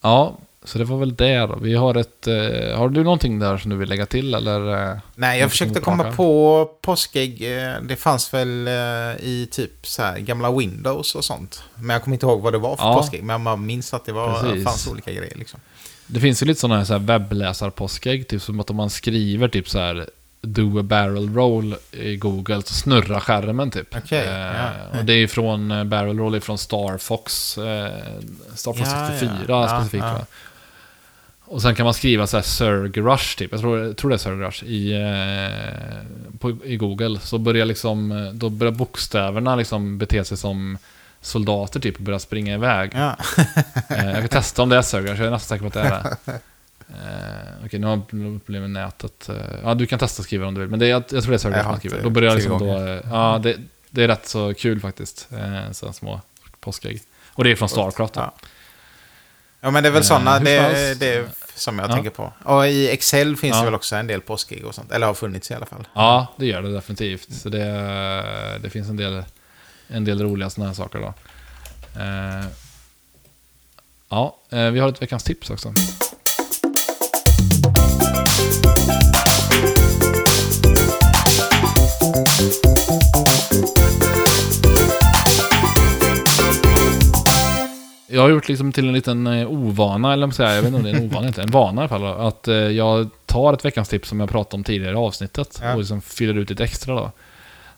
ja, 0.00 0.38
så 0.64 0.78
det 0.78 0.84
var 0.84 0.98
väl 0.98 1.14
det 1.16 1.38
då. 1.38 1.56
Vi 1.56 1.74
har 1.74 1.94
ett... 1.94 2.26
Eh, 2.26 2.78
har 2.78 2.88
du 2.88 3.04
någonting 3.04 3.38
där 3.38 3.58
som 3.58 3.70
du 3.70 3.76
vill 3.76 3.88
lägga 3.88 4.06
till 4.06 4.34
eller? 4.34 4.90
eh? 4.92 4.98
Nej, 5.14 5.40
jag 5.40 5.50
försökte 5.50 5.80
komma 5.80 6.12
på 6.12 6.70
påskägg. 6.80 7.42
eh, 7.58 7.74
Det 7.82 7.96
fanns 7.96 8.34
väl 8.34 8.66
eh, 8.68 9.24
i 9.24 9.48
typ 9.50 9.86
så 9.86 10.02
här 10.02 10.18
gamla 10.18 10.52
Windows 10.52 11.14
och 11.14 11.24
sånt. 11.24 11.62
Men 11.74 11.90
jag 11.94 12.02
kommer 12.02 12.14
inte 12.14 12.26
ihåg 12.26 12.40
vad 12.40 12.52
det 12.52 12.58
var 12.58 12.76
för 12.76 12.84
Ja. 12.84 12.94
påskägg. 12.94 13.22
Men 13.22 13.42
man 13.42 13.66
minns 13.66 13.94
att 13.94 14.04
det 14.04 14.12
var, 14.12 14.40
Precis. 14.42 14.64
fanns 14.64 14.86
olika 14.88 15.12
grejer 15.12 15.36
liksom. 15.36 15.60
Det 16.06 16.20
finns 16.20 16.42
ju 16.42 16.46
lite 16.46 16.60
sådana 16.60 16.78
här, 16.78 16.84
så 16.84 16.92
här 16.92 17.00
webbläsarpåskägg, 17.00 18.28
typ 18.28 18.42
som 18.42 18.60
att 18.60 18.70
om 18.70 18.76
man 18.76 18.90
skriver 18.90 19.48
typ 19.48 19.68
så 19.68 19.78
här 19.78 20.08
do 20.42 20.78
a 20.78 20.82
barrel 20.82 21.34
roll 21.34 21.76
i 21.90 22.16
Google 22.16 22.62
så 22.62 22.74
snurrar 22.74 23.20
skärmen 23.20 23.70
typ. 23.70 23.96
Okej, 23.96 24.26
eh, 24.26 24.56
ja. 24.56 24.98
Och 24.98 25.04
det 25.04 25.12
är 25.12 25.26
från 25.26 25.70
eh, 25.70 25.84
barrel 25.84 26.18
roll 26.18 26.34
är 26.34 26.40
från 26.40 26.58
Star 26.58 26.98
Fox, 26.98 27.58
eh, 27.58 27.90
Star 28.54 28.72
Fox 28.72 28.90
Ja, 28.90 29.08
64 29.10 29.44
ja. 29.48 29.68
Specifikt 29.68 30.04
ja. 30.04 30.26
Och 31.52 31.62
sen 31.62 31.74
kan 31.74 31.84
man 31.84 31.94
skriva 31.94 32.26
så 32.26 32.36
här 32.36 32.44
Surg 32.44 33.00
Rush 33.00 33.38
typ, 33.38 33.52
jag 33.52 33.60
tror, 33.60 33.92
tror 33.92 34.10
det 34.10 34.16
är 34.16 34.18
Surg 34.18 34.36
Rush 34.36 34.64
i, 34.64 34.92
eh, 34.92 36.38
på, 36.38 36.56
i 36.64 36.76
Google. 36.76 37.20
Så 37.20 37.38
börjar 37.38 37.66
liksom, 37.66 38.12
eh, 38.12 38.32
då 38.32 38.48
börjar 38.48 38.72
bokstäverna 38.72 39.56
liksom 39.56 39.98
bete 39.98 40.24
sig 40.24 40.36
som 40.36 40.78
soldater 41.20 41.80
typ 41.80 41.96
och 41.96 42.02
börja 42.02 42.18
springa 42.18 42.54
iväg. 42.54 42.94
Eh, 42.94 44.06
jag 44.06 44.18
kan 44.18 44.28
testa 44.28 44.62
om 44.62 44.68
det 44.68 44.76
är 44.76 44.82
Surge, 44.82 45.08
jag 45.08 45.18
är 45.18 45.30
nästan 45.30 45.58
säker 45.58 45.60
på 45.60 45.66
att 45.66 45.74
det 45.74 45.80
är 45.80 46.16
det. 46.24 46.40
Eh, 46.92 47.66
Okej, 47.66 47.80
nu 47.80 47.86
har 47.86 47.96
jag 47.96 48.08
problem 48.44 48.62
med 48.62 48.70
nätet. 48.70 49.28
Eh, 49.28 49.36
ja, 49.64 49.74
du 49.74 49.86
kan 49.86 49.98
testa 49.98 50.22
skriva 50.22 50.46
om 50.46 50.54
du 50.54 50.60
vill, 50.60 50.70
men 50.70 50.78
det, 50.78 50.86
jag, 50.88 51.02
jag 51.10 51.22
tror 51.24 51.32
det 51.38 51.44
är 51.44 51.62
har 51.62 51.70
man 51.70 51.78
skriver. 51.78 52.02
Då 52.02 52.10
börjar 52.10 52.34
liksom 52.34 52.58
då... 52.58 52.78
eh, 52.78 53.00
Ja, 53.10 53.40
det, 53.42 53.56
det 53.90 54.04
är 54.04 54.08
rätt 54.08 54.26
så 54.28 54.54
kul 54.54 54.80
faktiskt. 54.80 55.28
Eh, 55.32 55.70
sådana 55.72 55.92
små 55.92 56.20
påskägg. 56.60 57.00
Och 57.28 57.44
det 57.44 57.50
är 57.50 57.56
från 57.56 57.68
Starcraft. 57.68 58.16
Ja. 58.16 58.34
Ja, 59.60 59.70
men 59.70 59.82
det 59.82 59.88
är 59.88 59.92
väl 59.92 60.04
sådana, 60.04 60.38
det, 60.40 61.00
det 61.00 61.26
som 61.54 61.78
jag 61.78 61.90
Ja. 61.90 61.94
tänker 61.94 62.10
på. 62.10 62.32
Och 62.44 62.66
i 62.66 62.88
Excel 62.90 63.36
finns 63.36 63.54
Ja. 63.54 63.58
det 63.60 63.64
väl 63.64 63.74
också 63.74 63.96
en 63.96 64.06
del 64.06 64.20
påskägg 64.20 64.64
och 64.64 64.74
sånt. 64.74 64.92
Eller 64.92 65.06
har 65.06 65.14
funnits 65.14 65.50
i 65.50 65.54
alla 65.54 65.66
fall. 65.66 65.88
Ja, 65.94 66.26
det 66.36 66.46
gör 66.46 66.62
det 66.62 66.72
definitivt. 66.72 67.32
Så 67.34 67.48
det, 67.48 67.64
det 68.62 68.70
finns 68.70 68.88
en 68.88 68.96
del, 68.96 69.24
en 69.88 70.04
del 70.04 70.22
roliga 70.22 70.50
sådana 70.50 70.68
här 70.68 70.74
saker 70.74 70.98
då. 70.98 71.14
Eh, 72.00 72.46
ja, 74.08 74.36
vi 74.50 74.78
har 74.78 74.88
ett 74.88 75.02
veckans 75.02 75.24
tips 75.24 75.50
också. 75.50 75.74
Jag 88.22 88.28
har 88.28 88.34
gjort 88.34 88.48
liksom 88.48 88.72
till 88.72 88.88
en 88.88 88.94
liten 88.94 89.26
eh, 89.26 89.50
ovana, 89.50 90.12
eller 90.12 90.30
säga, 90.30 90.54
jag 90.54 90.62
vet 90.62 90.66
inte 90.66 90.76
om 90.76 90.82
det 90.84 90.90
är 90.90 90.94
en 90.94 91.04
ovana, 91.04 91.26
inte, 91.26 91.42
en 91.42 91.50
vana 91.50 91.82
i 91.82 91.84
alla 91.84 91.88
fall. 91.88 92.26
Att 92.26 92.48
eh, 92.48 92.54
jag 92.54 93.08
tar 93.26 93.52
ett 93.52 93.64
veckans 93.64 93.88
tips 93.88 94.08
som 94.08 94.20
jag 94.20 94.28
pratade 94.30 94.56
om 94.56 94.64
tidigare 94.64 94.92
i 94.92 94.96
avsnittet 94.96 95.60
Ja. 95.62 95.72
och 95.72 95.78
liksom 95.78 96.00
fyller 96.02 96.34
ut 96.34 96.50
lite 96.50 96.64
extra 96.64 96.94
då. 96.94 97.10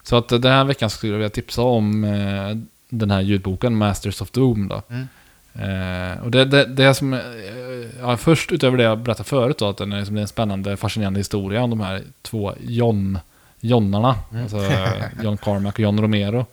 Så 0.02 0.16
att 0.16 0.32
eh, 0.32 0.38
den 0.38 0.52
här 0.52 0.64
veckan 0.64 0.90
skulle 0.90 1.12
jag 1.12 1.18
vilja 1.18 1.30
tipsa 1.30 1.62
om 1.62 2.04
eh, 2.04 2.56
den 2.88 3.10
här 3.10 3.20
ljudboken 3.20 3.76
Masters 3.76 4.20
of 4.20 4.30
Doom 4.30 4.68
då. 4.68 4.82
Mm. 4.90 5.08
Eh, 5.54 6.24
och 6.24 6.30
det, 6.30 6.44
det, 6.44 6.64
det 6.64 6.94
som, 6.94 7.12
eh, 7.12 7.20
ja, 8.00 8.16
först 8.16 8.52
utöver 8.52 8.76
det 8.78 8.84
jag 8.84 8.98
berättade 8.98 9.28
förut 9.28 9.58
då, 9.58 9.68
att 9.68 9.76
den 9.76 9.92
är, 9.92 9.98
liksom, 9.98 10.14
det 10.14 10.20
är 10.20 10.22
en 10.22 10.28
spännande, 10.28 10.76
fascinerande 10.76 11.20
historia 11.20 11.62
om 11.62 11.70
de 11.70 11.80
här 11.80 12.02
två 12.22 12.52
John, 12.60 13.18
Jonnarna. 13.60 14.14
Alltså 14.42 14.56
eh, 14.56 14.88
John 15.22 15.36
Carmack 15.36 15.74
och 15.74 15.80
John 15.80 16.00
Romero. 16.00 16.46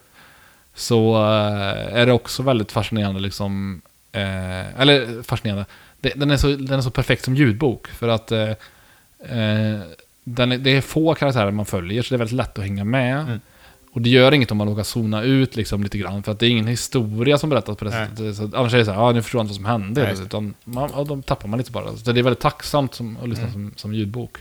Så 0.76 1.16
eh, 1.16 1.98
är 1.98 2.06
det 2.06 2.12
också 2.12 2.44
väldigt 2.44 2.72
fascinerande 2.72 3.20
liksom, 3.20 3.82
eh, 4.12 4.82
eller 4.82 5.24
fascinerande. 5.24 5.66
Den, 6.00 6.32
är 6.32 6.38
så, 6.38 6.48
den 6.48 6.80
är 6.80 6.82
så 6.82 6.92
perfekt 6.92 7.24
som 7.26 7.36
ljudbok 7.36 7.88
för 7.88 8.08
att 8.08 8.32
eh, 8.32 8.50
eh, 9.20 9.80
den 10.24 10.52
är, 10.52 10.58
det 10.58 10.70
är 10.78 10.82
få 10.82 11.16
karaktärer 11.16 11.52
man 11.52 11.66
följer 11.66 12.02
så 12.04 12.10
det 12.10 12.16
är 12.16 12.18
väldigt 12.18 12.38
lätt 12.38 12.58
att 12.58 12.64
hänga 12.64 12.84
med. 12.84 13.22
Mm. 13.22 13.40
Och 13.94 14.02
det 14.02 14.10
gör 14.10 14.32
inget 14.32 14.52
om 14.52 14.58
man 14.58 14.68
råkar 14.70 14.84
zona 14.84 15.22
ut 15.22 15.56
liksom 15.56 15.84
lite 15.84 15.98
grann 15.98 16.24
för 16.24 16.32
att 16.32 16.40
det 16.40 16.46
är 16.46 16.50
ingen 16.50 16.68
historia 16.68 17.38
som 17.38 17.50
berättas 17.50 17.78
på 17.78 17.86
det 17.86 17.92
Nej. 17.92 18.08
sättet. 18.08 18.36
Så, 18.36 18.58
annars 18.58 18.74
är 18.74 18.78
det 18.78 18.86
så 18.86 18.92
här, 18.92 19.02
ja 19.02 19.12
nu 19.12 19.22
förstår 19.22 19.40
jag 19.40 19.44
inte 19.44 19.52
vad 19.52 19.56
som 19.56 19.66
hände. 19.66 20.16
Utan 20.24 20.54
man, 20.64 20.90
ja, 20.96 21.04
de 21.04 21.24
tappar 21.24 21.48
man 21.48 21.58
lite 21.58 21.72
bara. 21.72 21.98
Så 21.98 22.12
det 22.12 22.22
är 22.22 22.24
väldigt 22.24 22.40
tacksamt 22.40 22.94
som, 22.94 23.18
att 23.24 23.30
lyssna 23.30 23.44
Mm. 23.44 23.54
som, 23.54 23.74
som 23.76 23.94
ljudbok. 23.94 24.38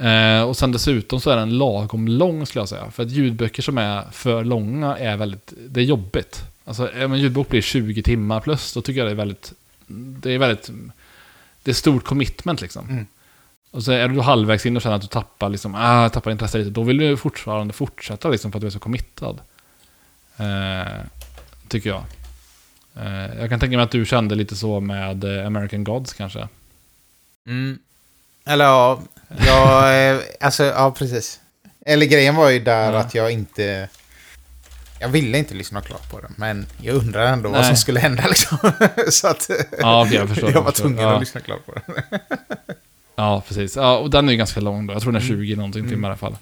Eh, 0.00 0.42
och 0.42 0.56
sen 0.56 0.72
dessutom 0.72 1.20
så 1.20 1.30
är 1.30 1.36
den 1.36 1.58
lagom 1.58 2.08
lång 2.08 2.46
skulle 2.46 2.60
jag 2.60 2.68
säga. 2.68 2.90
För 2.90 3.02
att 3.02 3.10
ljudböcker 3.10 3.62
som 3.62 3.78
är 3.78 4.04
för 4.12 4.44
långa 4.44 4.96
är 4.96 5.16
väldigt, 5.16 5.52
det 5.68 5.80
är 5.80 5.84
jobbigt. 5.84 6.42
Alltså 6.64 6.88
om 7.04 7.12
en 7.12 7.18
ljudbok 7.18 7.48
blir 7.48 7.60
20 7.60 8.02
timmar 8.02 8.40
plus, 8.40 8.72
då 8.72 8.82
tycker 8.82 9.00
jag 9.00 9.08
det 9.08 9.12
är 9.12 9.16
väldigt, 9.16 9.52
det 9.86 10.32
är 10.32 10.38
väldigt, 10.38 10.70
det 11.62 11.70
är 11.70 11.74
stort 11.74 12.04
commitment 12.04 12.60
liksom. 12.60 12.88
Mm. 12.88 13.06
Och 13.70 13.82
så 13.82 13.92
är 13.92 14.08
du 14.08 14.20
halvvägs 14.20 14.66
in 14.66 14.76
och 14.76 14.82
känner 14.82 14.96
att 14.96 15.02
du 15.02 15.08
tappar, 15.08 15.48
liksom, 15.48 15.74
ah, 15.74 16.08
tappar 16.08 16.30
intresse 16.30 16.58
lite, 16.58 16.70
då 16.70 16.82
vill 16.82 16.98
du 16.98 17.16
fortfarande 17.16 17.74
fortsätta 17.74 18.28
liksom 18.28 18.52
för 18.52 18.58
att 18.58 18.60
du 18.60 18.66
är 18.66 18.70
så 18.70 18.78
committad. 18.78 19.40
Eh, 20.36 21.02
tycker 21.68 21.90
jag. 21.90 22.04
Eh, 22.96 23.40
jag 23.40 23.50
kan 23.50 23.60
tänka 23.60 23.76
mig 23.76 23.84
att 23.84 23.90
du 23.90 24.06
kände 24.06 24.34
lite 24.34 24.56
så 24.56 24.80
med 24.80 25.24
eh, 25.24 25.46
American 25.46 25.84
Gods 25.84 26.12
kanske. 26.12 26.48
Mm. 27.46 27.78
Eller 28.46 28.64
ja, 28.64 29.00
jag, 29.46 30.10
eh, 30.14 30.20
alltså 30.40 30.64
ja 30.64 30.90
precis. 30.98 31.40
Eller 31.86 32.06
grejen 32.06 32.34
var 32.36 32.50
ju 32.50 32.58
där 32.58 32.92
Ja. 32.92 32.98
att 32.98 33.14
jag 33.14 33.30
inte... 33.30 33.88
Jag 35.02 35.08
ville 35.08 35.38
inte 35.38 35.54
lyssna 35.54 35.80
klart 35.80 36.10
på 36.10 36.20
den, 36.20 36.34
men 36.36 36.66
jag 36.82 36.96
undrar 36.96 37.26
ändå 37.26 37.48
vad 37.48 37.58
Nej. 37.60 37.68
som 37.68 37.76
skulle 37.76 38.00
hända 38.00 38.24
liksom. 38.28 38.58
Så 39.10 39.28
att 39.28 39.50
Ja, 39.78 40.06
jag 40.10 40.28
förstår. 40.28 40.52
jag 40.52 40.62
var 40.64 40.72
tvungen 40.72 40.98
ja. 40.98 41.14
att 41.14 41.20
lyssna 41.20 41.40
klart 41.40 41.66
på 41.66 41.72
den. 41.72 42.04
Ja, 43.16 43.42
precis. 43.48 43.76
Ja, 43.76 43.98
och 43.98 44.10
den 44.10 44.28
är 44.28 44.32
ju 44.32 44.38
ganska 44.38 44.60
lång 44.60 44.86
då. 44.86 44.92
Jag 44.94 45.02
tror 45.02 45.12
den 45.12 45.22
är 45.22 45.26
20 45.26 45.56
någonting 45.56 45.88
timmar 45.88 46.08
i 46.08 46.10
alla 46.10 46.16
fall. 46.18 46.36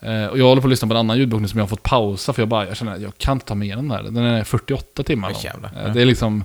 Eh, 0.00 0.26
och 0.26 0.38
jag 0.38 0.44
håller 0.44 0.62
på 0.62 0.66
att 0.68 0.70
lyssna 0.70 0.88
på 0.88 0.94
en 0.94 0.98
annan 1.00 1.18
ljudbok 1.18 1.40
nu 1.40 1.48
som 1.48 1.58
jag 1.58 1.64
har 1.64 1.68
fått 1.68 1.82
pausa 1.82 2.32
för 2.32 2.42
jag 2.42 2.48
bara, 2.48 2.66
jag 2.66 2.76
känner 2.76 2.94
att 2.94 3.00
jag 3.00 3.18
kan 3.18 3.32
inte 3.32 3.46
ta 3.46 3.54
med 3.54 3.78
den 3.78 3.90
här. 3.90 4.02
Den 4.02 4.16
är 4.16 4.44
48 4.44 5.02
timmar 5.02 5.30
lång. 5.30 5.64
Eh. 5.86 5.92
Det 5.92 6.00
är 6.02 6.04
liksom, 6.06 6.44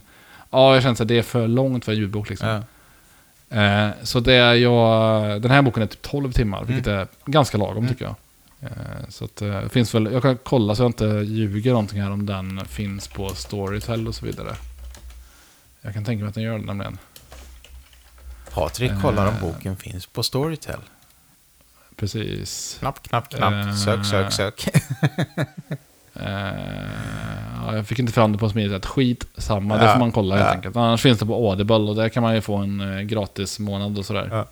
ja 0.51 0.73
jag 0.73 0.83
känner 0.83 1.01
att 1.01 1.07
det 1.07 1.17
är 1.17 1.21
för 1.23 1.47
långt 1.47 1.85
för 1.85 1.91
en 1.91 1.97
ljudbok 1.97 2.29
liksom. 2.29 2.47
Ja. 2.49 2.63
Eh, 3.49 3.89
så 4.03 4.19
det 4.19 4.33
är 4.33 4.53
jag, 4.53 5.41
den 5.41 5.51
här 5.51 5.61
boken 5.61 5.83
är 5.83 5.87
typ 5.87 6.01
12 6.01 6.31
timmar, 6.31 6.63
vilket 6.63 6.87
Mm. 6.87 6.99
är 6.99 7.07
ganska 7.25 7.57
lagom 7.57 7.87
tycker 7.87 8.05
jag. 8.05 8.15
Eh, 8.61 8.69
så 9.09 9.25
att 9.25 9.41
eh, 9.41 9.47
det 9.61 9.69
finns 9.69 9.95
väl, 9.95 10.09
jag 10.11 10.21
kan 10.21 10.37
kolla 10.43 10.75
så 10.75 10.83
jag 10.83 10.89
inte 10.89 11.05
ljuger 11.05 11.71
någonting 11.71 12.01
här 12.01 12.11
om 12.11 12.25
den 12.25 12.65
finns 12.65 13.07
på 13.07 13.29
Storytel 13.35 14.07
och 14.07 14.15
så 14.15 14.25
vidare. 14.25 14.55
Jag 15.81 15.93
kan 15.93 16.05
tänka 16.05 16.23
mig 16.23 16.29
att 16.29 16.35
den 16.35 16.43
gör 16.43 16.59
det 16.59 16.65
nämligen. 16.65 16.97
Patrik 18.53 18.91
kollar 19.01 19.27
om 19.27 19.33
boken 19.41 19.75
finns 19.77 20.05
på 20.05 20.23
Storytel. 20.23 20.79
Precis. 21.95 22.75
Knapp, 22.79 23.03
knapp, 23.03 23.29
knapp. 23.29 23.75
Sök, 23.77 24.05
sök, 24.05 24.31
sök. 24.33 24.69
Ja, 27.69 27.75
jag 27.75 27.87
fick 27.87 27.99
inte 27.99 28.13
fram 28.13 28.31
det 28.31 28.37
på 28.37 28.49
smidigt 28.49 28.71
sätt. 28.71 28.85
Skit 28.85 29.25
samma, 29.37 29.77
det 29.77 29.85
Ja, 29.85 29.91
får 29.91 29.99
man 29.99 30.11
kolla 30.11 30.35
helt 30.35 30.47
ja. 30.47 30.53
enkelt. 30.53 30.75
Annars 30.75 31.01
finns 31.01 31.19
det 31.19 31.25
på 31.25 31.49
Audible 31.49 31.75
och 31.75 31.95
där 31.95 32.09
kan 32.09 32.23
man 32.23 32.35
ju 32.35 32.41
få 32.41 32.55
en 32.55 32.97
eh, 32.97 33.01
gratis 33.01 33.59
månad 33.59 33.97
och 33.97 34.05
sådär. 34.05 34.27
Ja. 34.31 34.45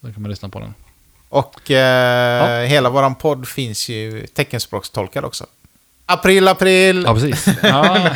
Så 0.00 0.06
där 0.06 0.12
kan 0.12 0.22
man 0.22 0.30
lyssna 0.30 0.48
på 0.48 0.58
den. 0.58 0.74
Och 1.28 1.70
eh, 1.70 2.66
hela 2.66 2.90
våran 2.90 3.14
podd 3.14 3.48
finns 3.48 3.88
ju 3.88 4.26
teckenspråkstolkad 4.26 5.24
också. 5.24 5.46
April, 6.06 6.48
april! 6.48 7.04
Ja, 7.06 7.14
precis. 7.14 7.48
Ja. 7.62 7.84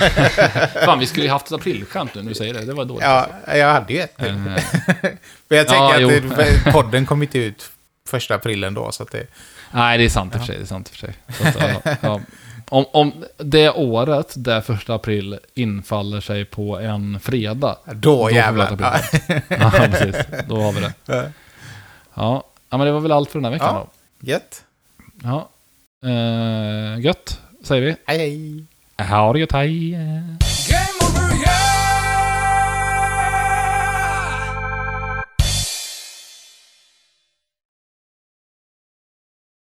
Fan, 0.85 0.99
vi 0.99 1.07
skulle 1.07 1.25
ju 1.27 1.31
haft 1.33 1.47
ett 1.47 1.53
aprilskämt 1.53 2.15
nu 2.15 2.23
när 2.23 2.29
du 2.29 2.35
säger 2.35 2.55
det. 2.55 2.65
Det 2.65 2.73
var 2.73 2.85
dåligt. 2.85 3.05
Ja, 3.05 3.27
jag 3.47 3.73
hade 3.73 3.93
ju 3.93 4.01
ett. 4.01 4.15
Men 5.49 5.59
jag 5.59 5.69
tänker 5.69 5.99
Ja, 5.99 5.99
jo. 5.99 6.09
att 6.09 6.37
det, 6.37 6.73
podden 6.73 7.07
kom 7.07 7.23
inte 7.23 7.39
ut 7.39 7.71
första 8.07 8.35
april 8.35 8.65
ändå, 8.65 8.93
så 8.93 9.03
att 9.03 9.11
det... 9.11 9.27
nej, 9.73 9.99
det 9.99 10.05
är 10.05 10.09
sant 10.09 10.35
i 10.35 10.37
och 10.37 10.41
för 10.41 10.47
sig. 10.47 10.57
Det 10.57 10.63
är 10.63 10.67
sant 10.67 10.89
i 10.89 10.93
och 10.93 10.97
för 10.97 11.07
sig. 11.47 11.75
Att, 11.83 11.83
ja, 11.85 11.97
ja. 12.01 12.21
Om, 12.69 12.85
om 12.93 13.13
det 13.37 13.71
året 13.71 14.33
där 14.37 14.61
första 14.61 14.95
april 14.95 15.39
infaller 15.55 16.21
sig 16.21 16.45
på 16.45 16.79
en 16.79 17.21
fredag. 17.21 17.77
Då, 17.95 18.27
vi 18.27 18.35
jävlar. 18.35 18.65
aprilskämt. 18.73 19.45
Ja, 19.49 19.71
precis. 19.71 20.17
Då 20.49 20.61
har 20.63 20.73
vi 20.73 20.81
det. 20.81 20.93
Ja. 21.07 21.23
Ja, 22.15 22.45
ja 22.71 22.77
men 22.79 22.87
det 22.87 22.93
var 22.93 23.01
väl 23.01 23.13
allt 23.13 23.31
för 23.31 23.39
den 23.39 23.45
här 23.45 23.53
veckan 23.53 23.75
Ja. 23.75 23.89
då. 24.21 24.27
Gött. 24.31 24.65
Ja. 25.23 25.49
Eh, 26.09 27.01
gött, 27.01 27.41
säger 27.65 27.83
vi. 27.83 27.97
Hej, 28.07 28.19
hej. 28.19 28.65
Ha 29.09 29.33
det 29.33 29.39
gött, 29.41 29.53
hej. 29.53 29.97